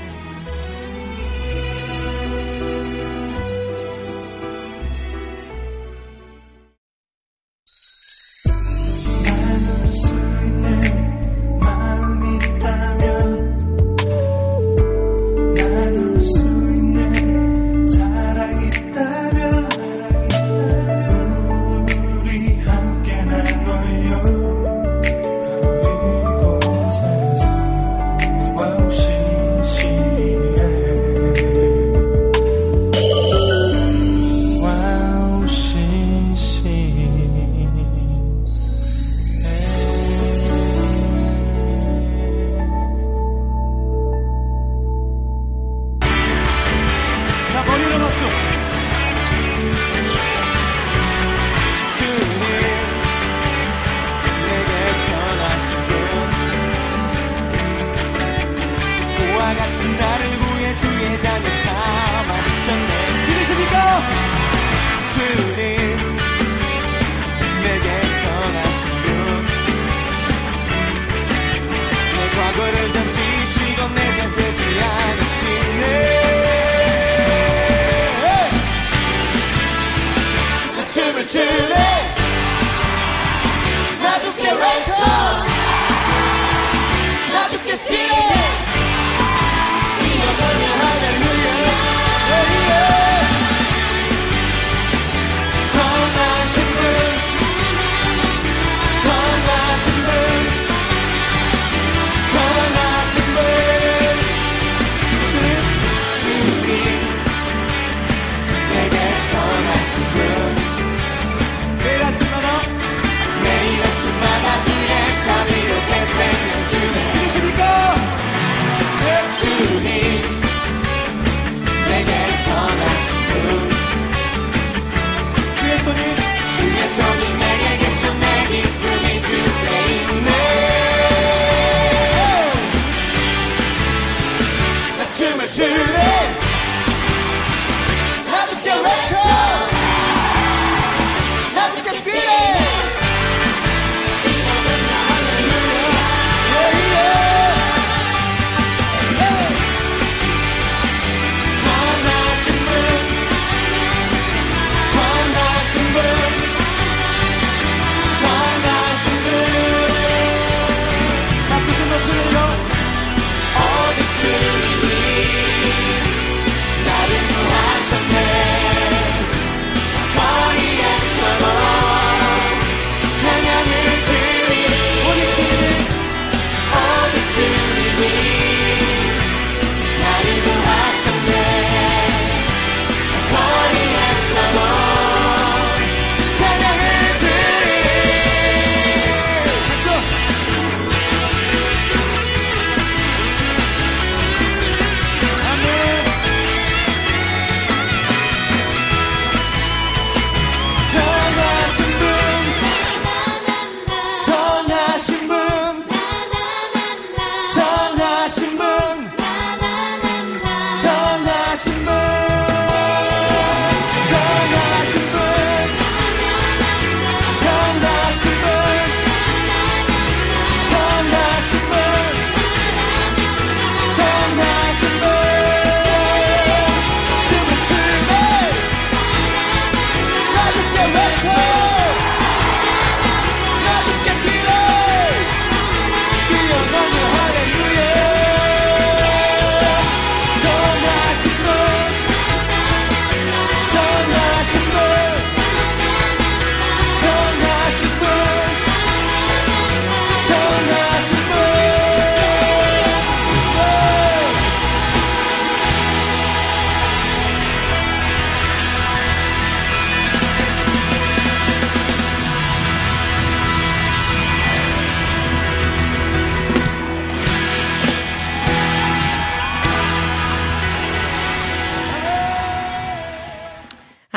[119.41, 119.90] to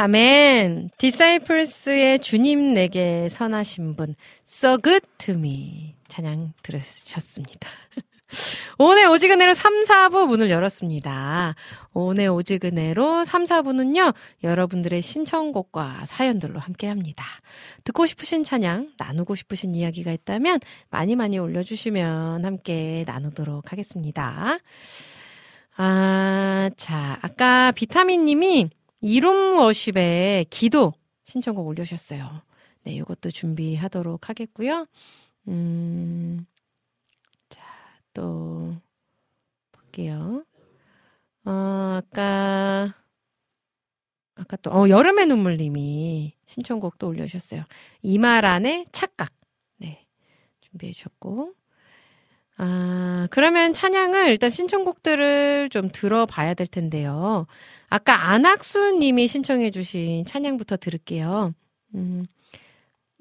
[0.05, 0.91] 아멘.
[0.99, 4.15] 디사이플스의 주님 내게 선하신 분,
[4.47, 5.95] so good to me.
[6.09, 7.71] 찬양 들으셨습니다.
[8.77, 11.55] 오늘 오지근해로 3, 4부 문을 열었습니다.
[11.95, 14.13] 오늘 오지근해로 3, 4부는요,
[14.43, 17.25] 여러분들의 신청곡과 사연들로 함께 합니다.
[17.85, 20.61] 듣고 싶으신 찬양, 나누고 싶으신 이야기가 있다면
[20.91, 24.59] 많이 많이 올려주시면 함께 나누도록 하겠습니다.
[25.79, 28.69] 아, 자, 아까 비타민 님이
[29.05, 30.95] 이룸 워십의 기도
[31.25, 32.41] 신청곡 올려주셨어요.
[32.85, 34.87] 네, 이것도 준비하도록 하겠고요.
[35.49, 36.47] 음,
[37.51, 37.61] 자,
[38.15, 38.75] 또,
[39.73, 40.47] 볼게요.
[41.45, 42.95] 어, 아까,
[44.37, 47.65] 아까 또, 어, 여름의 눈물님이 신청곡 또 올려주셨어요.
[48.01, 49.35] 이마란의 착각.
[49.77, 50.07] 네,
[50.63, 51.53] 준비해 주셨고.
[52.57, 57.47] 아, 그러면 찬양을 일단 신청곡들을 좀 들어봐야 될 텐데요.
[57.89, 61.55] 아까 안학수 님이 신청해 주신 찬양부터 들을게요.
[61.95, 62.27] 음,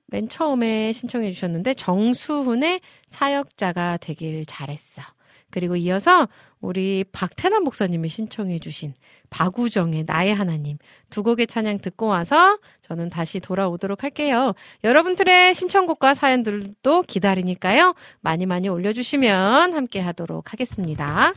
[0.08, 5.02] 맨 처음에 신청해 주셨는데 정수훈의 사역자가 되길 잘했어.
[5.54, 6.28] 그리고 이어서
[6.62, 8.96] 우리 박태남 목사님이 신청해 주신
[9.30, 10.80] 박우정의 나의 하나님
[11.12, 14.54] 두 곡의 찬양 듣고 와서 저는 다시 돌아오도록 할게요.
[14.84, 17.94] 여러분들의 신청곡과 사연들도 기다리니까요.
[18.22, 21.34] 많이 많이 올려주시면 함께 하도록 하겠습니다.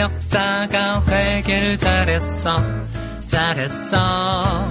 [0.00, 2.62] 사역자가 되길 잘했어.
[3.26, 4.68] 잘했어.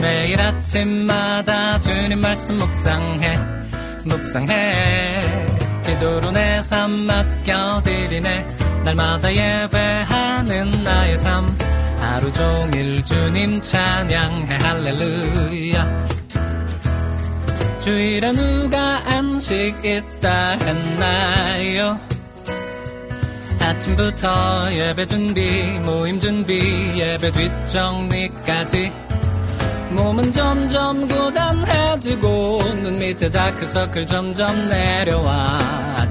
[0.00, 3.36] 매일 아침마다 주님 말씀 묵상해.
[4.04, 5.46] 묵상해.
[5.84, 8.46] 기도로 내 삶 맡겨드리네.
[8.84, 11.48] 날마다 예배하는 나의 삶.
[11.98, 14.58] 하루 종일 주님 찬양해.
[14.62, 16.06] 할렐루야.
[17.82, 21.98] 주일에 누가 안식 있다 했나요
[23.60, 26.58] 아침부터 예배 준비, 모임 준비,
[26.96, 28.92] 예배 뒷정리까지.
[29.90, 35.58] 몸은 점점 고단해지고 눈 밑에 다크서클 점점 내려와.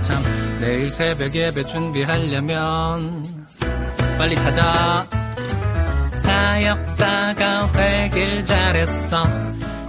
[0.01, 0.23] 참
[0.59, 3.23] 내일 새벽 예배 준비하려면
[4.17, 5.05] 빨리 찾아.
[6.11, 9.23] 사역자가 되길 잘했어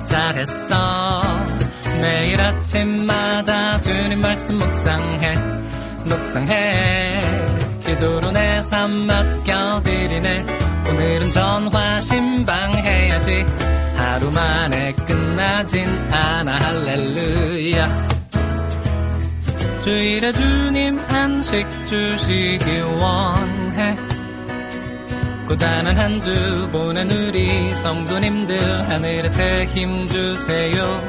[0.05, 1.23] 잘했어.
[2.01, 5.35] 매일 아침마다 주님 말씀 묵상해
[6.09, 7.21] 묵상해.
[7.85, 10.45] 기도로 내 삶 맡겨드리네.
[10.91, 13.47] 오늘은 전화 신방해야지.
[13.97, 16.57] 하루 만에 끝나진 않아.
[16.59, 18.09] 할렐루야.
[19.85, 23.97] 주일에 주님 안식 주시기 원해.
[25.47, 28.59] 고단한 한 주 보낸 우리 성도님들
[28.91, 31.03] 하늘에 새힘 주세요.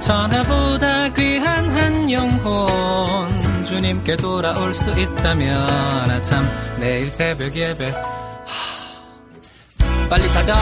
[0.00, 5.66] 천하보다 귀한 한 영혼 주님께 돌아올 수 있다면
[6.10, 6.48] 아참
[6.78, 7.90] 내일 새벽 예배.
[7.90, 10.54] 하, 빨리 찾아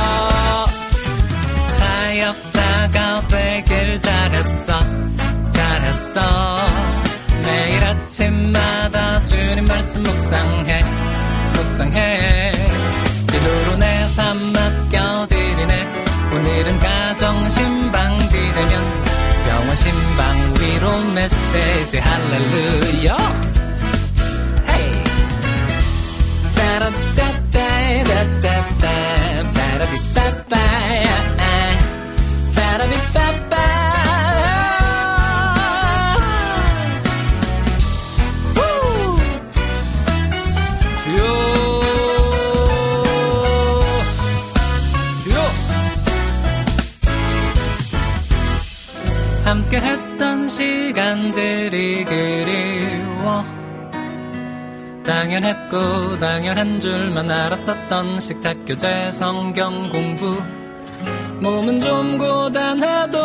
[1.68, 4.78] 사역자가 되길 잘했어.
[5.52, 6.20] 잘했어.
[7.43, 10.81] 매일 아침마다 주님 말씀 묵상해.
[11.55, 12.52] 묵상해.
[13.31, 16.05] 기도로 내 삶 맡겨드리네.
[16.32, 19.03] 오늘은 가정 신방 기대면
[19.55, 23.16] 병원 신방 위로 메시지 할렐루야.
[24.68, 24.90] 헤이
[26.56, 27.55] 따라따따따따따
[50.48, 53.44] 시간들이 그리워
[55.04, 60.40] 당연했고 당연한 줄만 알았었던 식탁 교재 성경 공부.
[61.40, 63.18] 몸은 좀 고단해도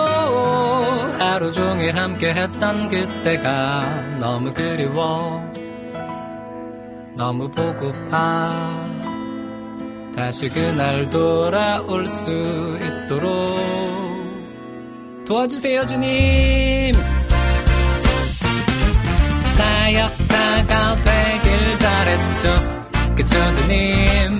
[1.17, 5.41] 하루 종일 함께 했던 그때가 너무 그리워
[7.15, 8.51] 너무 보고파.
[10.15, 12.29] 다시 그날 돌아올 수
[12.83, 13.57] 있도록
[15.25, 16.78] 도와주세요 주님
[19.89, 22.55] 사역자가 되길 잘했죠.
[23.15, 24.39] 그쵸 주님?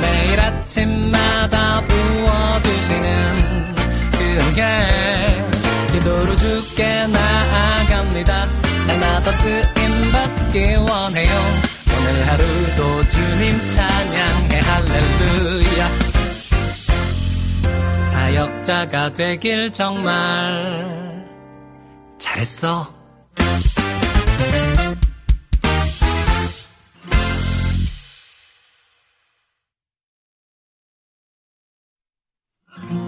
[0.00, 3.74] 매일 아침마다 부어주시는
[4.12, 4.88] 그 은혜
[5.92, 8.46] 기도로 주께 나아갑니다.
[8.86, 11.32] 날마다 더 쓰임받기 원해요.
[11.94, 15.88] 오늘 하루도 주님 찬양해 할렐루야.
[18.00, 21.26] 사역자가 되길 정말
[22.18, 23.01] 잘했어
[32.80, 33.01] 나의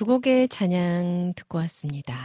[0.00, 2.16] 두 곡의 찬양 듣고 왔습니다.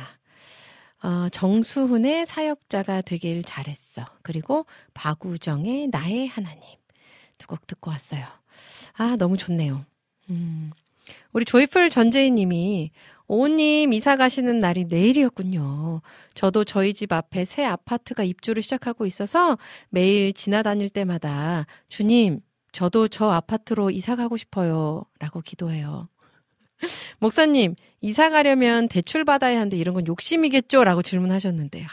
[1.03, 4.05] 어, 정수훈의 사역자가 되길 잘했어.
[4.23, 6.61] 그리고 박우정의 나의 하나님.
[7.37, 8.23] 두 곡 듣고 왔어요.
[8.93, 9.85] 아, 너무 좋네요.
[10.29, 10.71] 음.
[11.33, 12.91] 우리 조이풀 전재희 님이
[13.27, 16.01] 오님 이사 가시는 날이 내일이었군요.
[16.33, 19.57] 저도 저희 집 앞에 새 아파트가 입주를 시작하고 있어서
[19.89, 22.39] 매일 지나다닐 때마다 주님,
[22.71, 25.03] 저도 저 아파트로 이사 가고 싶어요.
[25.19, 26.07] 라고 기도해요.
[27.19, 30.83] 목사님, 이사 가려면 대출 받아야 하는데 이런 건 욕심이겠죠?
[30.83, 31.89] 라고 질문하셨는데, 하,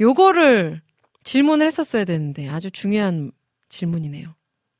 [0.00, 0.82] 요거를
[1.24, 3.32] 질문을 했었어야 되는데 아주 중요한
[3.68, 4.34] 질문이네요.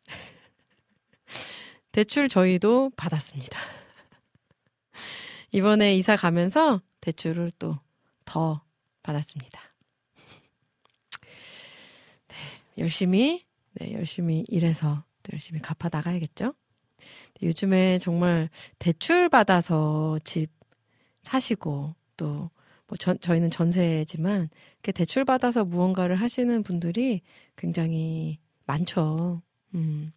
[1.93, 3.59] 대출 저희도 받았습니다.
[5.53, 7.79] 이번에 이사 가면서 대출을 또
[8.29, 8.63] 더
[9.03, 9.59] 받았습니다.
[12.29, 12.35] 네,
[12.77, 16.53] 열심히, 네, 열심히 일해서 또 열심히 갚아 나가야겠죠?
[17.43, 18.49] 요즘에 정말
[18.79, 20.51] 대출 받아서 집
[21.23, 27.23] 사시고 또뭐 전, 저희는 전세지만 이렇게 대출 받아서 무언가를 하시는 분들이
[27.57, 29.43] 굉장히 많죠.
[29.75, 30.13] 음.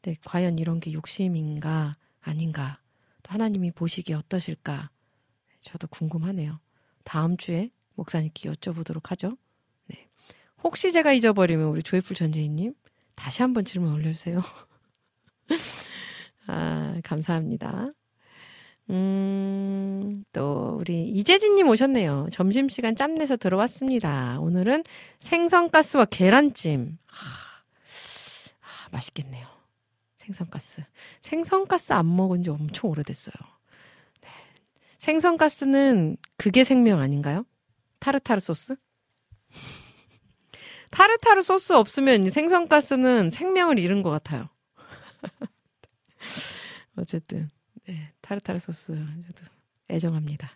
[0.00, 2.80] 근데 과연 이런 게 욕심인가 아닌가
[3.22, 4.90] 또 하나님이 보시기에 어떠실까
[5.62, 6.60] 저도 궁금하네요.
[7.04, 9.36] 다음 주에 목사님께 여쭤보도록 하죠.
[9.86, 10.08] 네.
[10.62, 12.74] 혹시 제가 잊어버리면 우리 조이풀 전재희님
[13.14, 14.42] 다시 한번 질문 올려주세요.
[16.46, 17.90] 아, 감사합니다.
[18.90, 22.28] 음, 또, 우리 이재진님 오셨네요.
[22.32, 24.38] 점심시간 짬내서 들어왔습니다.
[24.40, 24.84] 오늘은
[25.20, 26.98] 생선가스와 계란찜.
[27.10, 27.14] 아,
[28.60, 29.46] 아, 맛있겠네요.
[30.18, 30.82] 생선가스.
[31.20, 33.34] 생선가스 안 먹은 지 엄청 오래됐어요.
[34.22, 34.28] 네.
[34.98, 37.44] 생선가스는 그게 생명 아닌가요?
[37.98, 38.76] 타르타르 소스?
[40.90, 44.48] 타르타르 소스 없으면 생선가스는 생명을 잃은 것 같아요.
[46.96, 47.48] 어쨌든
[47.86, 49.50] 네, 타르타르 소스 저도
[49.90, 50.50] 애정합니다.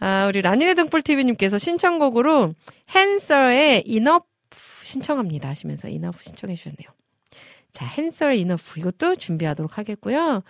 [0.00, 2.54] 아, 우리 라니네 등불 TV님께서 신청곡으로
[2.94, 4.26] 헨서의 Enough
[4.82, 6.88] 신청합니다 하시면서 Enough 신청해 주셨네요.
[7.72, 10.42] 자, 헨서의 Enough 이것도 준비하도록 하겠고요.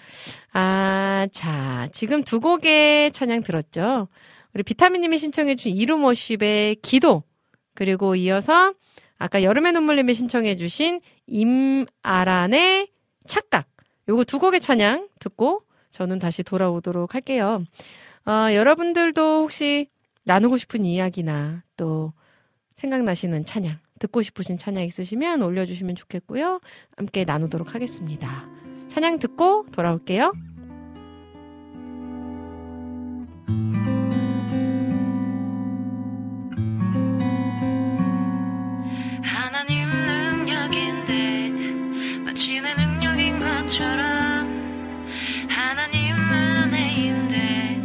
[0.53, 4.09] 아, 자, 지금 두 곡의 찬양 들었죠.
[4.55, 7.23] 우리 비타민님이 신청해 주신 이루머십의 기도
[7.75, 8.75] 그리고 이어서
[9.19, 12.89] 아까 여름의 눈물님이 신청해 주신 임아란의
[13.27, 13.72] 착각
[14.09, 15.63] 요거 두 곡의 찬양 듣고
[15.93, 17.65] 저는 다시 돌아오도록 할게요.
[18.27, 19.89] 어, 여러분들도 혹시
[20.25, 22.13] 나누고 싶은 이야기나 또
[22.75, 26.61] 생각나시는 찬양, 듣고 싶으신 찬양 있으시면 올려주시면 좋겠고요.
[26.97, 28.49] 함께 나누도록 하겠습니다.
[28.89, 30.33] 찬양 듣고 돌아올게요.
[43.73, 47.81] 것처럼 하나님 은혜인데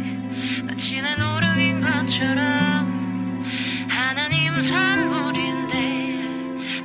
[0.64, 3.42] 마치 내 노력인 것처럼
[3.88, 5.78] 하나님 선물인데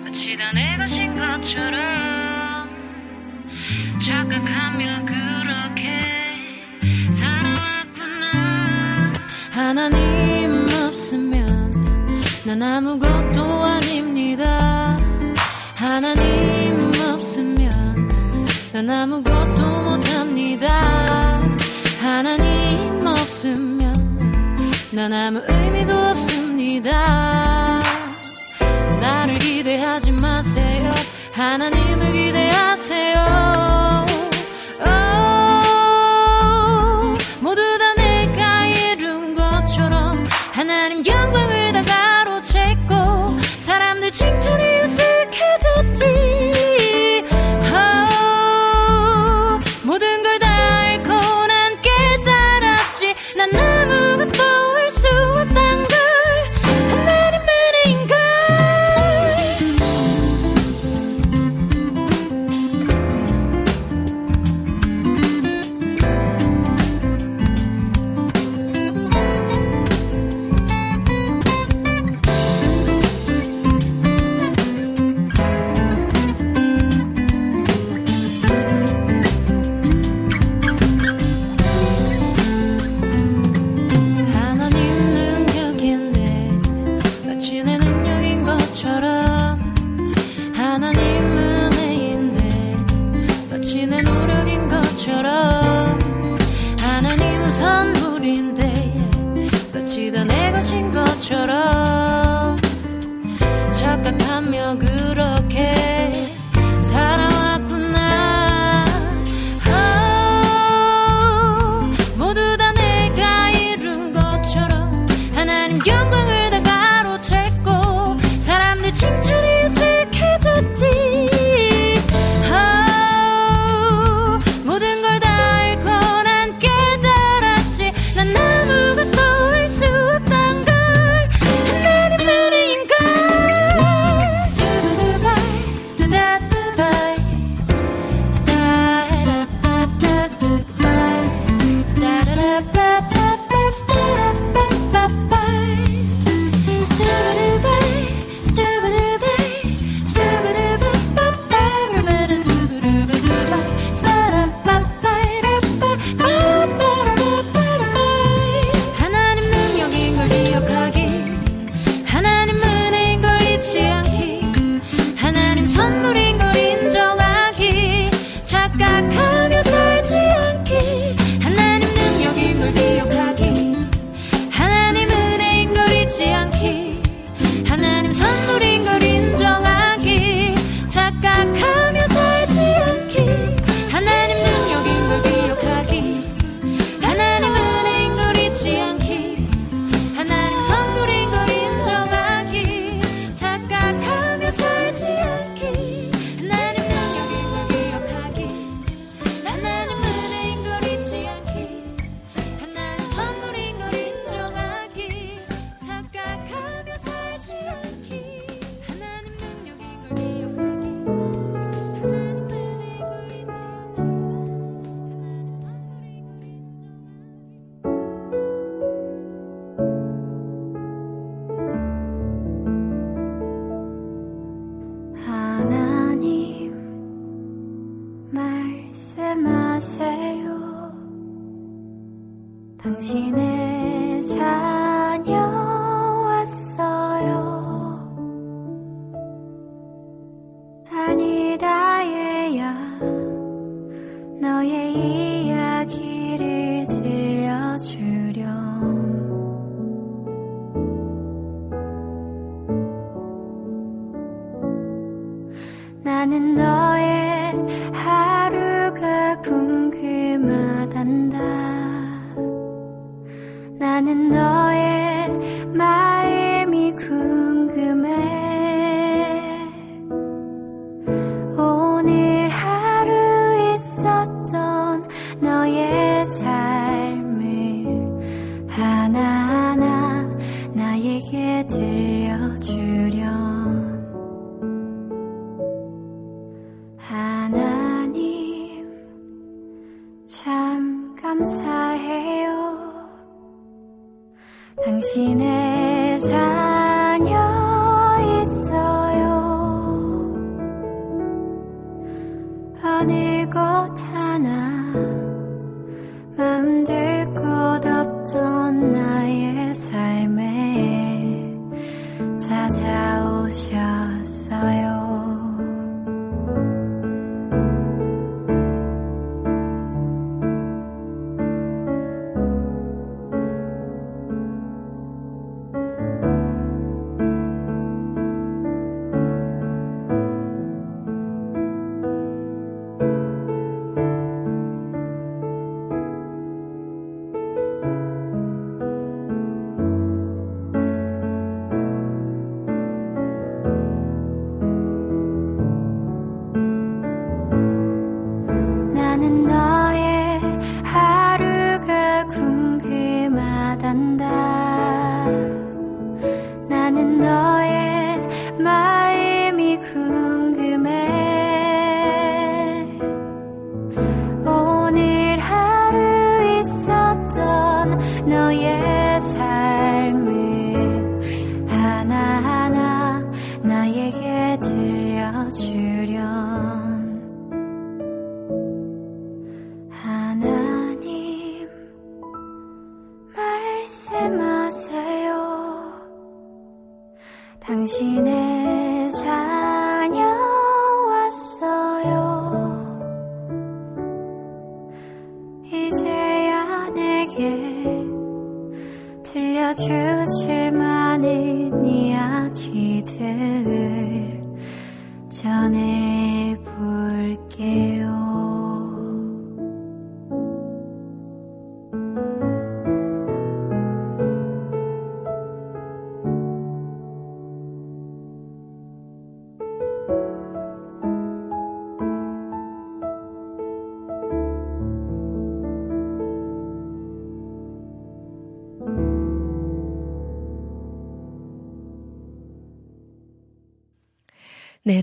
[0.05, 2.69] 마치 다 내 것인 것처럼
[3.99, 5.99] 착각하며 그렇게
[7.11, 9.11] 살아왔구나
[9.51, 11.73] 하나님 없으면
[12.45, 14.97] 난 아무것도 아닙니다.
[15.77, 16.52] 하나님
[18.85, 21.41] 난 아무것도 못합니다.
[22.01, 23.93] 하나님 없으면
[24.91, 27.81] 난 아무 의미도 없습니다.
[28.99, 30.91] 나를 기대하지 마세요.
[31.31, 32.52] 하나님을 기대하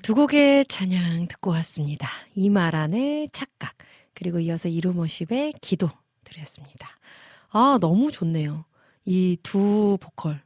[0.03, 2.09] 두 곡의 찬양 듣고 왔습니다.
[2.35, 3.77] 이마란의 착각,
[4.15, 5.91] 그리고 이어서 이루머십의 기도
[6.25, 6.89] 들으셨습니다.
[7.51, 8.65] 아, 너무 좋네요.
[9.05, 10.43] 이 두 보컬,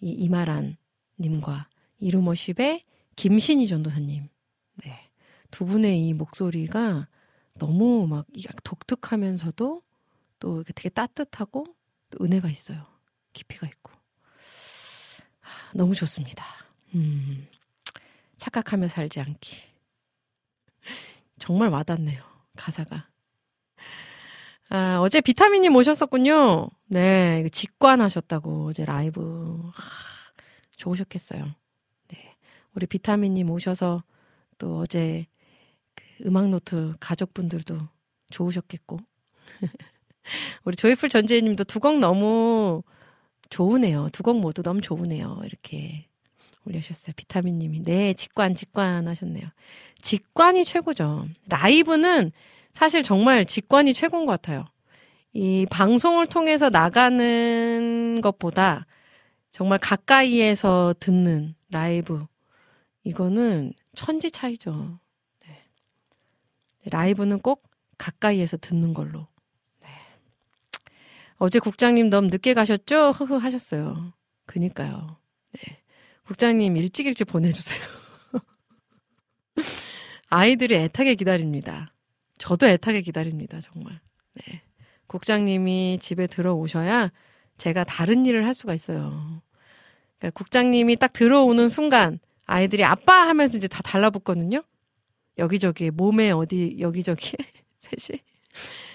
[0.00, 0.76] 이 이마란
[1.20, 1.68] 님과
[1.98, 2.82] 이루머십의
[3.16, 4.28] 김신희 전도사님.
[4.84, 5.10] 네.
[5.50, 7.08] 두 분의 이 목소리가
[7.56, 8.26] 너무 막
[8.64, 9.82] 독특하면서도
[10.40, 11.66] 또 되게 따뜻하고
[12.10, 12.86] 또 은혜가 있어요.
[13.32, 13.92] 깊이가 있고.
[15.42, 16.44] 아, 너무 좋습니다.
[16.94, 17.46] 음.
[18.48, 19.56] 착각하며 살지 않기.
[21.38, 22.22] 정말 와닿네요.
[22.56, 23.08] 가사가.
[24.68, 26.68] 아, 어제 비타민님 오셨었군요.
[26.88, 29.62] 네, 직관하셨다고 어제 라이브.
[29.72, 29.82] 하,
[30.76, 31.54] 좋으셨겠어요.
[32.08, 32.36] 네,
[32.74, 34.02] 우리 비타민님 오셔서
[34.58, 35.26] 또 어제
[35.94, 37.78] 그 음악노트 가족분들도
[38.30, 38.98] 좋으셨겠고.
[40.64, 42.82] 우리 조이풀 전재희님도 두 곡 너무
[43.48, 44.08] 좋으네요.
[44.12, 45.40] 두 곡 모두 너무 좋으네요.
[45.44, 46.08] 이렇게
[46.66, 47.14] 올려주셨어요.
[47.16, 47.82] 비타민님이.
[47.84, 49.46] 네, 직관, 직관 하셨네요.
[50.00, 51.26] 직관이 최고죠.
[51.46, 52.32] 라이브는
[52.72, 54.64] 사실 정말 직관이 최고인 것 같아요.
[55.32, 58.86] 이 방송을 통해서 나가는 것보다
[59.52, 62.26] 정말 가까이에서 듣는 라이브.
[63.04, 64.98] 이거는 천지 차이죠.
[65.46, 65.62] 네.
[66.90, 67.62] 라이브는 꼭
[67.98, 69.26] 가까이에서 듣는 걸로.
[69.80, 69.88] 네.
[71.38, 73.10] 어제 국장님 너무 늦게 가셨죠?
[73.12, 74.12] 흐흐 하셨어요.
[74.46, 75.16] 그니까요.
[75.52, 75.78] 네.
[76.26, 77.80] 국장님 일찍 일찍 보내주세요.
[80.28, 81.92] 아이들이 애타게 기다립니다.
[82.38, 84.00] 저도 애타게 기다립니다, 정말.
[84.34, 84.62] 네.
[85.06, 87.12] 국장님이 집에 들어오셔야
[87.58, 89.42] 제가 다른 일을 할 수가 있어요.
[90.18, 94.62] 그러니까 국장님이 딱 들어오는 순간 아이들이 아빠 하면서 이제 다 달라붙거든요.
[95.38, 97.36] 여기저기 몸에 어디 여기저기
[97.78, 98.20] 셋이.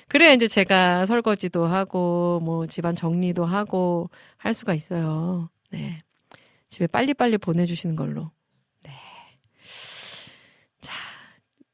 [0.07, 5.49] 그래야 이제 제가 설거지도 하고 뭐 집안 정리도 하고 할 수가 있어요.
[5.69, 5.99] 네.
[6.69, 8.31] 집에 빨리빨리 보내주시는 걸로.
[8.83, 8.91] 네.
[10.81, 10.93] 자,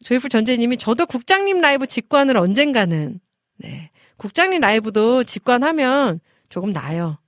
[0.04, 3.20] 조이풀 전재님이 저도 국장님 라이브 직관을 언젠가는,
[3.58, 3.92] 네.
[4.18, 6.20] 국장님 라이브도 직관하면
[6.50, 7.20] 조금 나요.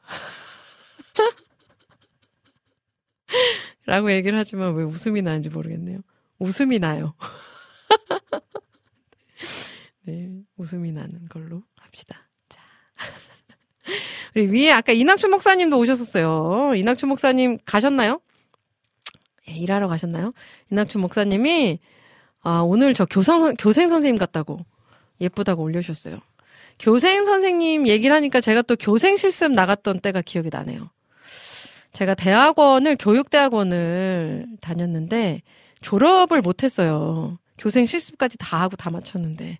[3.86, 6.00] 라고 얘기를 하지만 왜 웃음이 나는지 모르겠네요.
[6.38, 7.14] 웃음이 나요.
[10.06, 12.23] 네, 웃음이 나는 걸로 합시다.
[14.34, 14.40] 자.
[14.40, 16.74] 우리 위에 아까 이낙춘 목사님도 오셨었어요.
[16.76, 18.20] 이낙춘 목사님 가셨나요?
[19.48, 20.32] 예, 일하러 가셨나요?
[20.70, 21.78] 이낙춘 목사님이
[22.42, 24.60] 아, 오늘 저 교상, 교생 선생님 같다고
[25.20, 26.18] 예쁘다고 올려주셨어요.
[26.78, 30.90] 교생 선생님 얘기를 하니까 제가 또 교생 실습 나갔던 때가 기억이 나네요.
[31.92, 35.42] 제가 대학원을, 교육대학원을 다녔는데
[35.80, 37.38] 졸업을 못했어요.
[37.56, 39.58] 교생 실습까지 다 하고 다 마쳤는데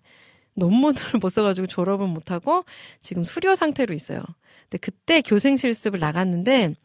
[0.55, 2.65] 논문을 못 써가지고 졸업은 못하고
[3.01, 4.21] 지금 수료 상태로 있어요.
[4.69, 6.75] 근데 그때 교생 실습을 나갔는데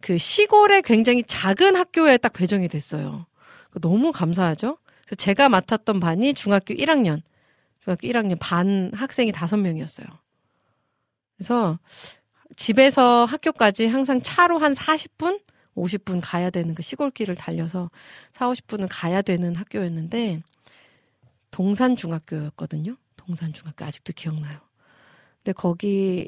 [0.00, 3.26] 그 시골에 굉장히 작은 학교에 딱 배정이 됐어요.
[3.80, 4.78] 너무 감사하죠?
[5.04, 7.22] 그래서 제가 맡았던 반이 중학교 1학년,
[7.82, 10.06] 중학교 1학년 반 학생이 5명이었어요.
[11.36, 11.78] 그래서
[12.56, 15.40] 집에서 학교까지 항상 차로 한 40분?
[15.76, 17.90] 50분 가야 되는 그 시골길을 달려서
[18.32, 20.42] 4, 50분은 가야 되는 학교였는데
[21.50, 22.96] 동산중학교였거든요.
[23.16, 24.60] 동산중학교 아직도 기억나요.
[25.46, 26.26] 근데 거기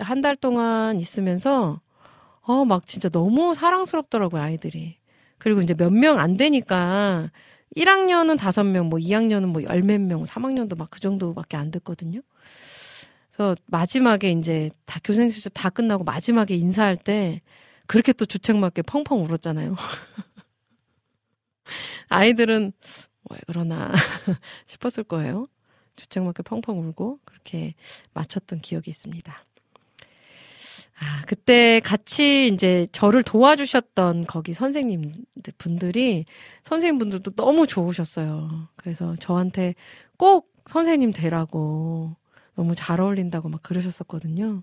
[0.00, 1.80] 한 달 동안 있으면서
[2.42, 4.98] 어, 막 진짜 너무 사랑스럽더라고요, 아이들이.
[5.38, 7.30] 그리고 이제 몇 명 안 되니까
[7.76, 12.20] 1학년은 5명, 뭐 2학년은 뭐 열 몇 명, 3학년도 막 그 정도밖에 안 됐거든요.
[13.32, 17.40] 그래서 마지막에 이제 다 교생 실습 다 끝나고 마지막에 인사할 때
[17.86, 19.76] 그렇게 또 주책맞게 펑펑 울었잖아요.
[22.08, 22.72] 아이들은
[23.30, 23.92] 왜 그러나
[24.66, 25.48] 싶었을 거예요.
[25.98, 27.74] 주책맞게 펑펑 울고 그렇게
[28.14, 29.44] 마쳤던 기억이 있습니다.
[31.00, 35.12] 아, 그때 같이 이제 저를 도와주셨던 거기 선생님
[35.58, 36.24] 분들이
[36.64, 38.68] 선생님 분들도 너무 좋으셨어요.
[38.76, 39.74] 그래서 저한테
[40.16, 42.16] 꼭 선생님 되라고
[42.56, 44.62] 너무 잘 어울린다고 막 그러셨었거든요.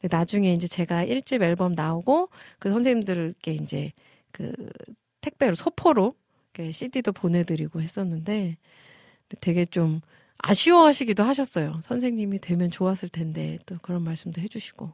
[0.00, 3.92] 근데 나중에 이제 제가 1집 앨범 나오고 그 선생님들께 이제
[4.32, 4.52] 그
[5.20, 6.14] 택배로 소포로
[6.72, 8.56] CD도 보내드리고 했었는데
[9.42, 10.00] 되게 좀
[10.38, 11.80] 아쉬워하시기도 하셨어요.
[11.82, 14.92] 선생님이 되면 좋았을 텐데 또 그런 말씀도 해주시고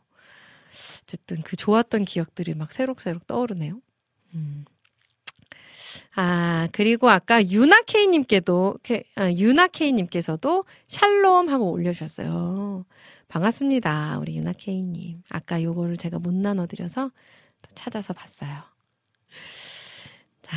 [1.02, 3.80] 어쨌든 그 좋았던 기억들이 막 새록새록 떠오르네요.
[4.34, 4.64] 음.
[6.14, 8.78] 아, 그리고 아까 유나케이님께도,
[9.16, 12.84] 아, 유나케이님께서도 샬롬 하고 올려주셨어요.
[13.28, 14.18] 반갑습니다.
[14.18, 15.22] 우리 유나케이님.
[15.28, 17.10] 아까 요거를 제가 못 나눠드려서
[17.62, 18.62] 또 찾아서 봤어요.
[20.42, 20.56] 자,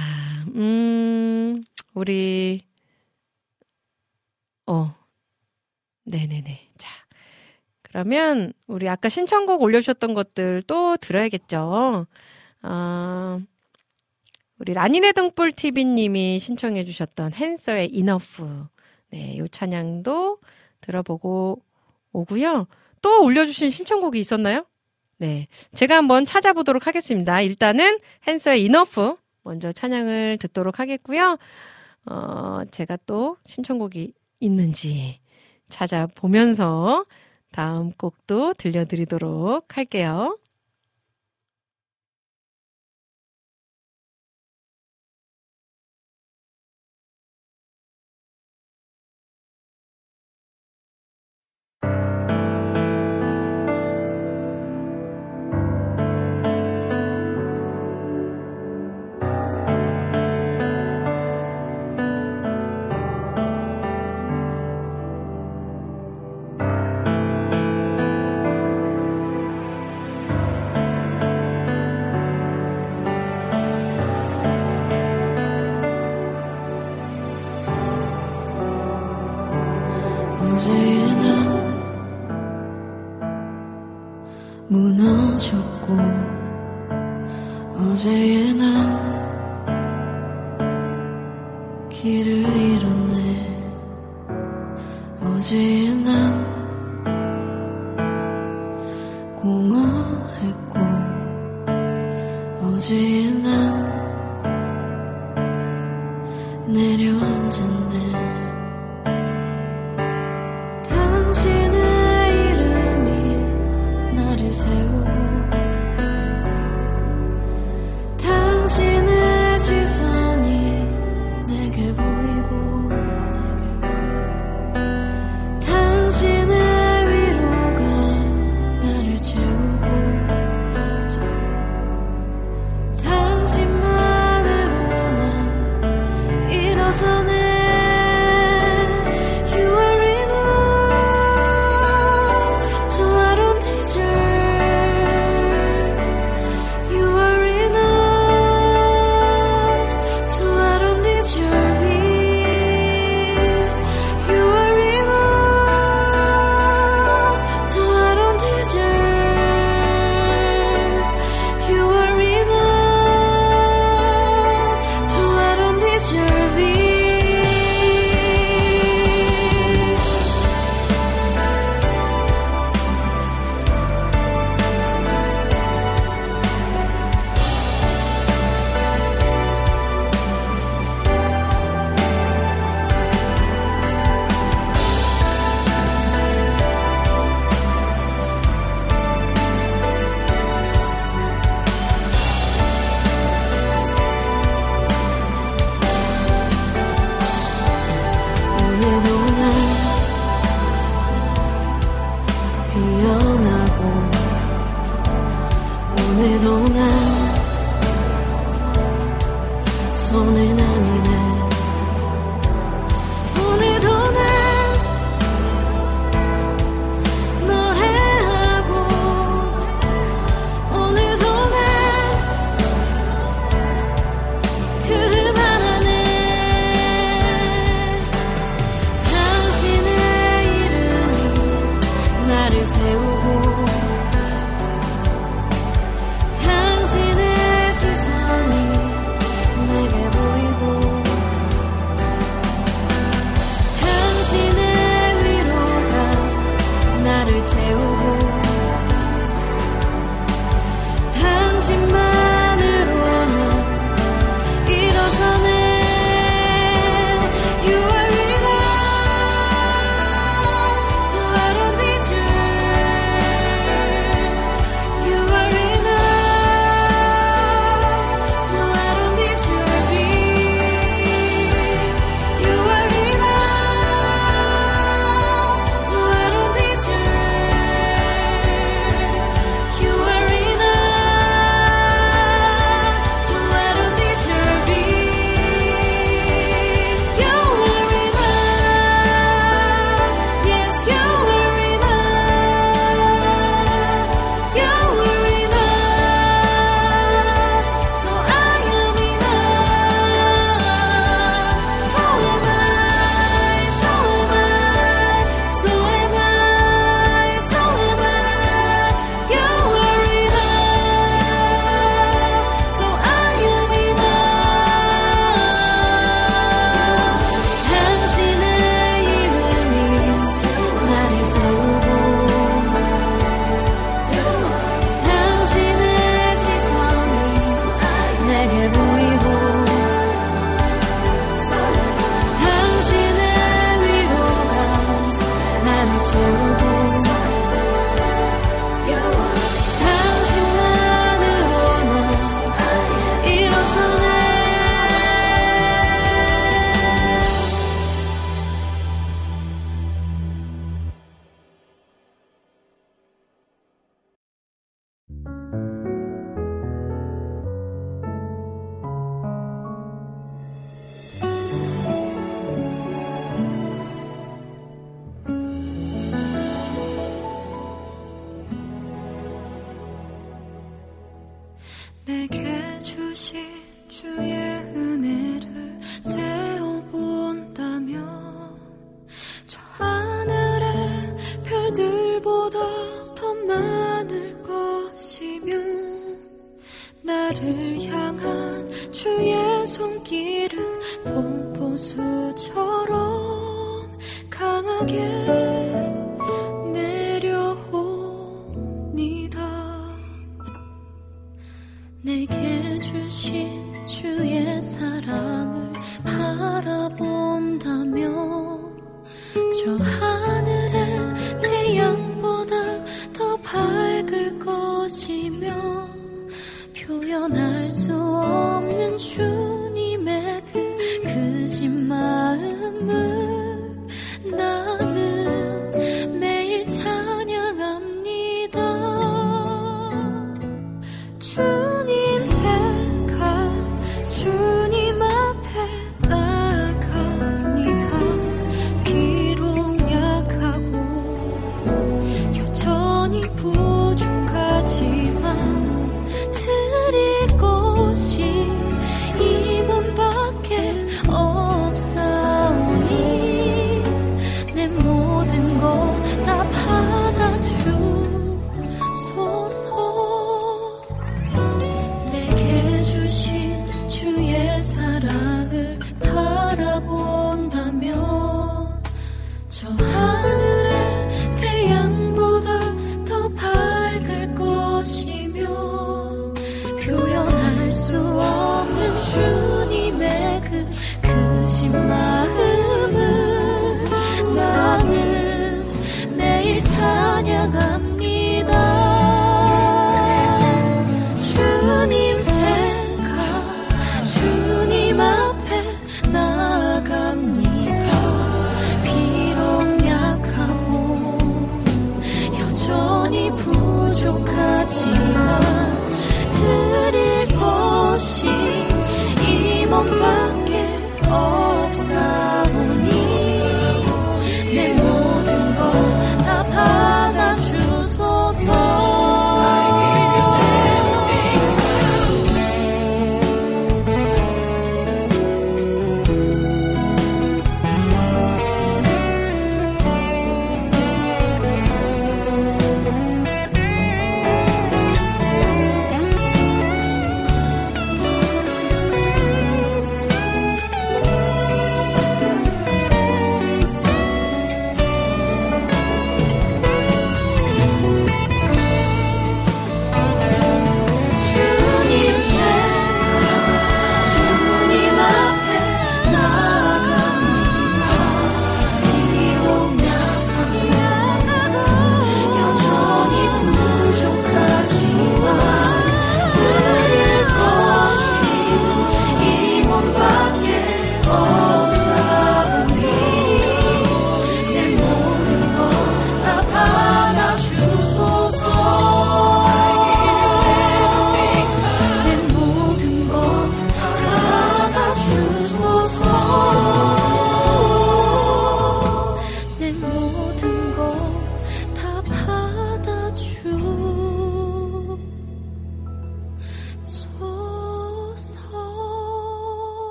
[0.56, 1.64] 음,
[1.94, 2.66] 우리,
[4.68, 4.96] 어,
[6.06, 6.72] 네네네.
[6.78, 6.90] 자,
[7.82, 12.08] 그러면 우리 아까 신청곡 올려주셨던 것들 또 들어야겠죠.
[12.64, 13.40] 어,
[14.58, 18.68] 우리 라니네 등불 TV님이 신청해주셨던 헨설의 Enough.
[19.12, 20.40] 네, 요 찬양도
[20.82, 21.62] 들어보고
[22.12, 22.68] 오고요.
[23.02, 24.66] 또 올려주신 신청곡이 있었나요?
[25.18, 27.42] 네, 제가 한번 찾아보도록 하겠습니다.
[27.42, 31.38] 일단은 헨서의 Enough 먼저 찬양을 듣도록 하겠고요.
[32.08, 35.20] 어, 제가 또 신청곡이 있는지
[35.70, 37.06] 찾아보면서
[37.52, 40.38] 다음 곡도 들려드리도록 할게요.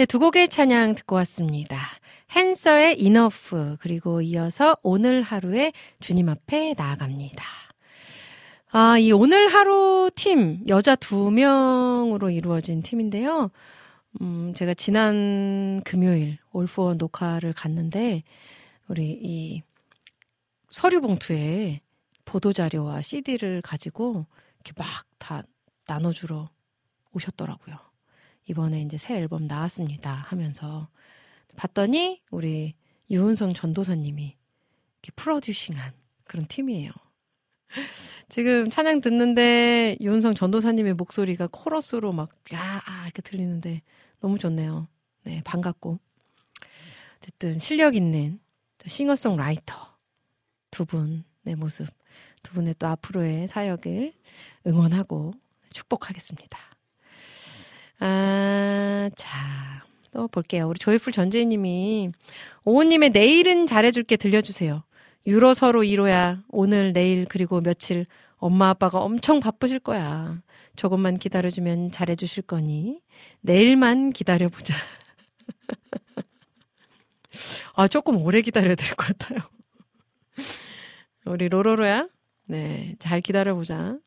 [0.00, 1.78] 네, 두 곡의 찬양 듣고 왔습니다.
[2.34, 7.44] 헨서의 이너프 그리고 이어서 오늘 하루의 주님 앞에 나아갑니다.
[8.70, 13.50] 아, 이 오늘 하루 팀 여자 두 명으로 이루어진 팀인데요.
[14.22, 18.22] 음, 제가 지난 금요일 올포원 녹화를 갔는데
[18.88, 19.62] 우리 이
[20.70, 21.82] 서류 봉투에
[22.24, 24.24] 보도 자료와 CD를 가지고
[24.64, 25.42] 이렇게 막 다
[25.86, 26.48] 나눠주러
[27.12, 27.89] 오셨더라고요.
[28.50, 30.88] 이번에 이제 새 앨범 나왔습니다 하면서
[31.56, 32.74] 봤더니 우리
[33.08, 34.36] 유은성 전도사님이
[35.02, 35.92] 이렇게 프로듀싱한
[36.24, 36.90] 그런 팀이에요.
[38.28, 43.82] 지금 찬양 듣는데 유은성 전도사님의 목소리가 코러스로 막, 야, 아, 이렇게 들리는데
[44.20, 44.88] 너무 좋네요.
[45.22, 46.00] 네, 반갑고.
[47.18, 48.40] 어쨌든 실력 있는
[48.84, 49.96] 싱어송라이터
[50.72, 51.86] 두 분의 모습,
[52.42, 54.12] 두 분의 또 앞으로의 사역을
[54.66, 55.34] 응원하고
[55.72, 56.58] 축복하겠습니다.
[58.00, 60.68] 아, 자, 또 볼게요.
[60.68, 62.10] 우리 조이풀 전재희님이
[62.64, 64.82] 오호님의 내일은 잘해줄게 들려주세요.
[65.26, 66.42] 유로 서로 이로야.
[66.48, 68.06] 오늘, 내일, 그리고 며칠
[68.38, 70.40] 엄마 아빠가 엄청 바쁘실 거야.
[70.76, 73.00] 조금만 기다려주면 잘해주실 거니.
[73.42, 74.74] 내일만 기다려보자.
[77.74, 79.38] 아, 조금 오래 기다려야 될 것 같아요.
[81.26, 82.08] 우리 로로로야?
[82.46, 83.98] 네, 잘 기다려보자.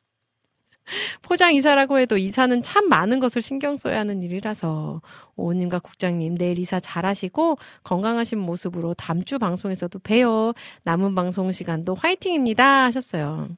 [1.21, 5.01] 포장 이사라고 해도 이사는 참 많은 것을 신경 써야 하는 일이라서
[5.35, 10.53] 오님과 국장님 내일 이사 잘하시고 건강하신 모습으로 다음 주 방송에서도 봬요.
[10.83, 13.49] 남은 방송 시간도 화이팅입니다 하셨어요.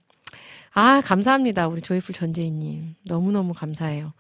[0.73, 4.13] 아 감사합니다 우리 조이풀 전재희님 너무 너무 감사해요.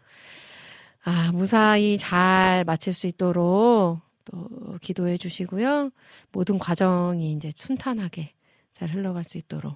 [1.03, 5.91] 아 무사히 잘 마칠 수 있도록 또 기도해 주시고요.
[6.31, 8.33] 모든 과정이 이제 순탄하게
[8.73, 9.75] 잘 흘러갈 수 있도록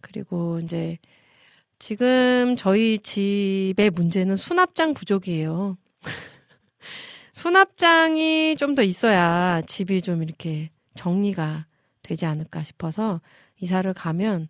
[0.00, 0.98] 그리고 이제
[1.80, 5.78] 지금 저희 집의 문제는 수납장 부족이에요.
[7.32, 11.66] 수납장이 좀 더 있어야 집이 좀 이렇게 정리가
[12.02, 13.20] 되지 않을까 싶어서
[13.60, 14.48] 이사를 가면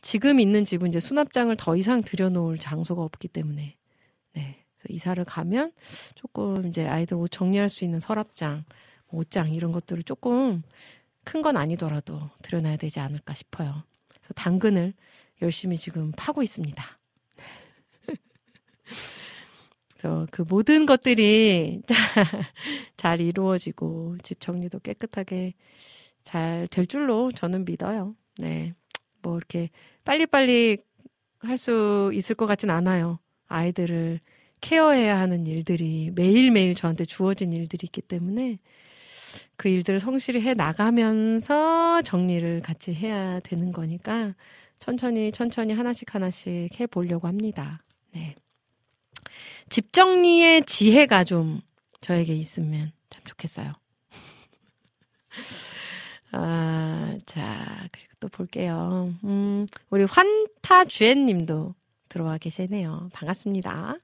[0.00, 3.76] 지금 있는 집은 이제 수납장을 더 이상 들여놓을 장소가 없기 때문에
[4.34, 4.64] 네.
[4.78, 5.72] 그래서 이사를 가면
[6.14, 8.64] 조금 이제 아이들 옷 정리할 수 있는 서랍장,
[9.10, 10.62] 뭐 옷장 이런 것들을 조금
[11.24, 13.84] 큰 건 아니더라도 들여놔야 되지 않을까 싶어요.
[14.08, 14.94] 그래서 당근을
[15.42, 16.82] 열심히 지금 파고 있습니다.
[19.92, 21.82] 그래서 그 모든 것들이
[22.96, 25.54] 잘 이루어지고 집 정리도 깨끗하게
[26.24, 28.14] 잘 될 줄로 저는 믿어요.
[28.38, 28.74] 네.
[29.22, 29.70] 뭐 이렇게
[30.04, 30.78] 빨리빨리
[31.40, 33.18] 할 수 있을 것 같진 않아요.
[33.48, 34.20] 아이들을
[34.60, 38.58] 케어해야 하는 일들이 매일매일 저한테 주어진 일들이 있기 때문에
[39.56, 44.34] 그 일들을 성실히 해 나가면서 정리를 같이 해야 되는 거니까
[44.80, 47.82] 천천히 천천히 하나씩 하나씩 해 보려고 합니다.
[48.12, 48.34] 네.
[49.68, 51.60] 집 정리의 지혜가 좀
[52.00, 53.74] 저에게 있으면 참 좋겠어요.
[56.32, 59.12] 아, 자, 그리고 또 볼게요.
[59.22, 61.74] 음, 우리 환타주엔 님도
[62.08, 63.10] 들어와 계시네요.
[63.12, 63.96] 반갑습니다.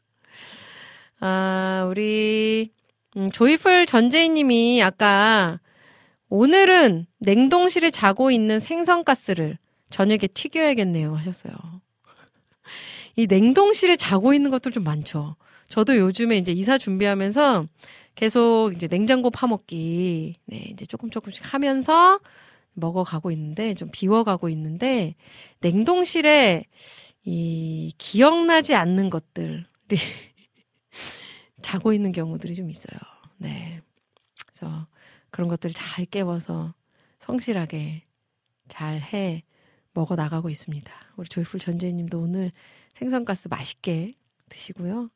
[1.21, 2.71] 아, 우리,
[3.17, 5.59] 음, 조이풀 전재인 님이 아까
[6.29, 9.59] 오늘은 냉동실에 자고 있는 생선가스를
[9.91, 11.55] 저녁에 튀겨야겠네요 하셨어요.
[13.17, 15.37] 이 냉동실에 자고 있는 것들 좀 많죠.
[15.69, 17.67] 저도 요즘에 이제 이사 준비하면서
[18.15, 22.21] 계속 이제 냉장고 파먹기, 네, 이제 조금 조금씩 하면서
[22.75, 25.15] 먹어가고 있는데, 좀 비워가고 있는데,
[25.61, 26.65] 냉동실에
[27.25, 29.65] 이 기억나지 않는 것들이
[31.63, 32.99] 자고 있는 경우들이 좀 있어요.
[33.39, 33.81] 네.
[34.47, 34.87] 그래서
[35.31, 36.75] 그런 것들을 잘 깨워서
[37.21, 38.05] 성실하게
[38.69, 39.43] 잘 해
[39.97, 40.93] 먹어 나가고 있습니다.
[41.17, 42.53] 우리 조이풀 전재님도 오늘
[42.93, 44.13] 생선가스 맛있게
[44.51, 45.11] 드시고요.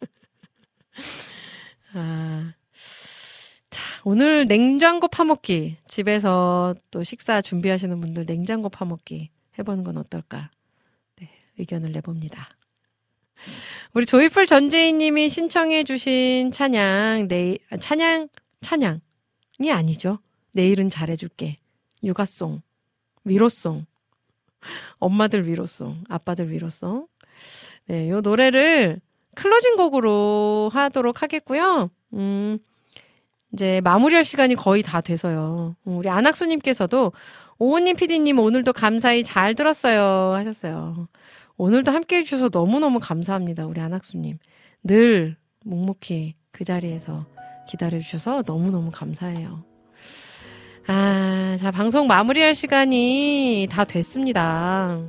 [1.92, 2.54] 아,
[3.68, 5.76] 자, 오늘 냉장고 파먹기.
[5.86, 10.50] 집에서 또 식사 준비하시는 분들 냉장고 파먹기 해보는 건 어떨까?
[11.16, 11.28] 네,
[11.58, 12.48] 의견을 내봅니다.
[13.92, 18.28] 우리 조이풀 전재인 님이 신청해주신 찬양, 내 아, 찬양,
[18.62, 20.20] 찬양이 아니죠.
[20.52, 21.58] 내일은 잘해줄게.
[22.02, 22.62] 육아송,
[23.24, 23.84] 위로송,
[24.98, 27.06] 엄마들 위로송, 아빠들 위로송.
[27.86, 29.00] 네, 요 노래를
[29.34, 31.90] 클로징 곡으로 하도록 하겠고요.
[32.14, 32.58] 음,
[33.52, 35.76] 이제 마무리할 시간이 거의 다 돼서요.
[35.86, 37.12] 음, 우리 안학수님께서도
[37.58, 41.08] 오은님 PD님 오늘도 감사히 잘 들었어요 하셨어요.
[41.56, 43.66] 오늘도 함께 해주셔서 너무너무 감사합니다.
[43.66, 44.38] 우리 안학수님.
[44.82, 47.26] 늘 묵묵히 그 자리에서
[47.68, 49.64] 기다려주셔서 너무너무 감사해요.
[50.88, 55.00] 아, 자, 방송 마무리할 시간이 다 됐습니다.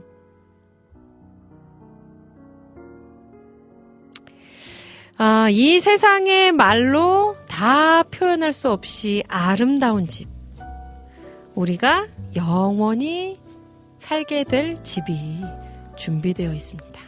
[5.18, 10.28] 아, 이 세상의 말로 다 표현할 수 없이 아름다운 집.
[11.54, 13.40] 우리가 영원히
[14.00, 15.42] 살게 될 집이
[15.96, 17.00] 준비되어 있습니다.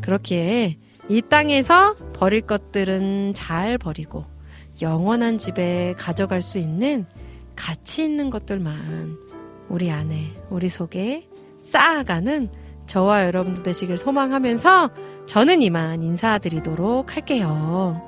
[0.00, 4.24] 그렇기에 이 땅에서 버릴 것들은 잘 버리고
[4.82, 7.06] 영원한 집에 가져갈 수 있는
[7.56, 9.18] 가치 있는 것들만
[9.68, 11.28] 우리 안에, 우리 속에
[11.58, 12.50] 쌓아가는
[12.86, 14.90] 저와 여러분들 되시길 소망하면서
[15.26, 18.00] 저는 이만 인사드리도록 할게요.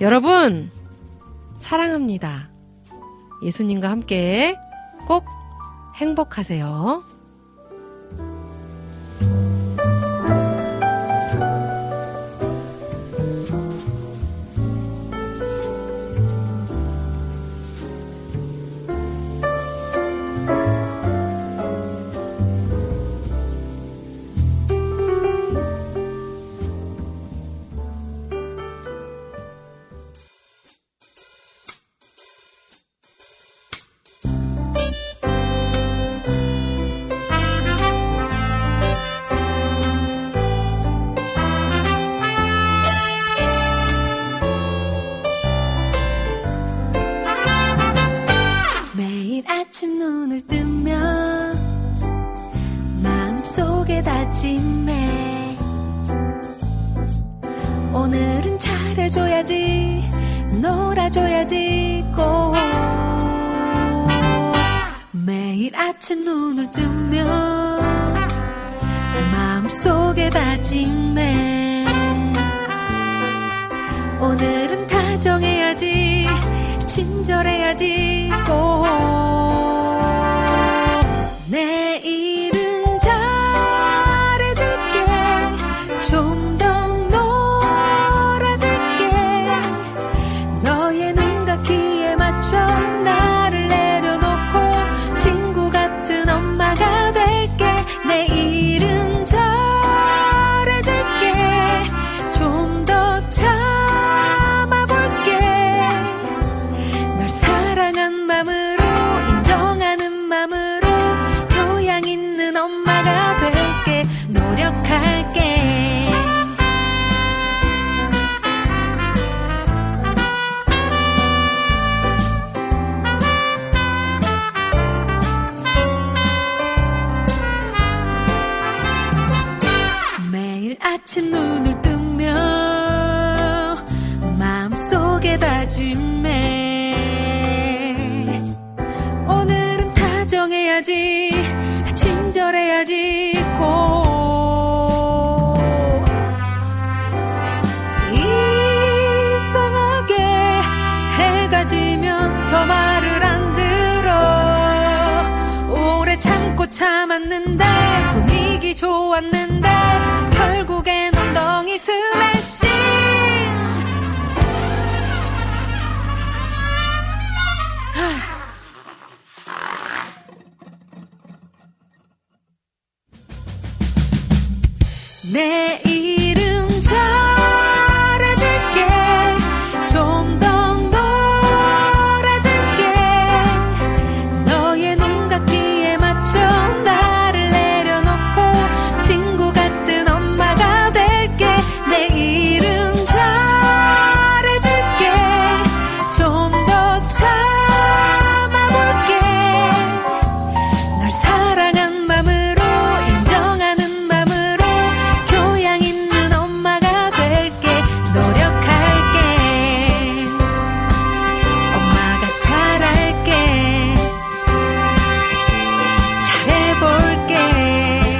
[0.00, 0.70] 여러분,
[1.56, 2.50] 사랑합니다.
[3.42, 4.56] 예수님과 함께
[5.08, 5.24] 꼭
[5.96, 7.15] 행복하세요.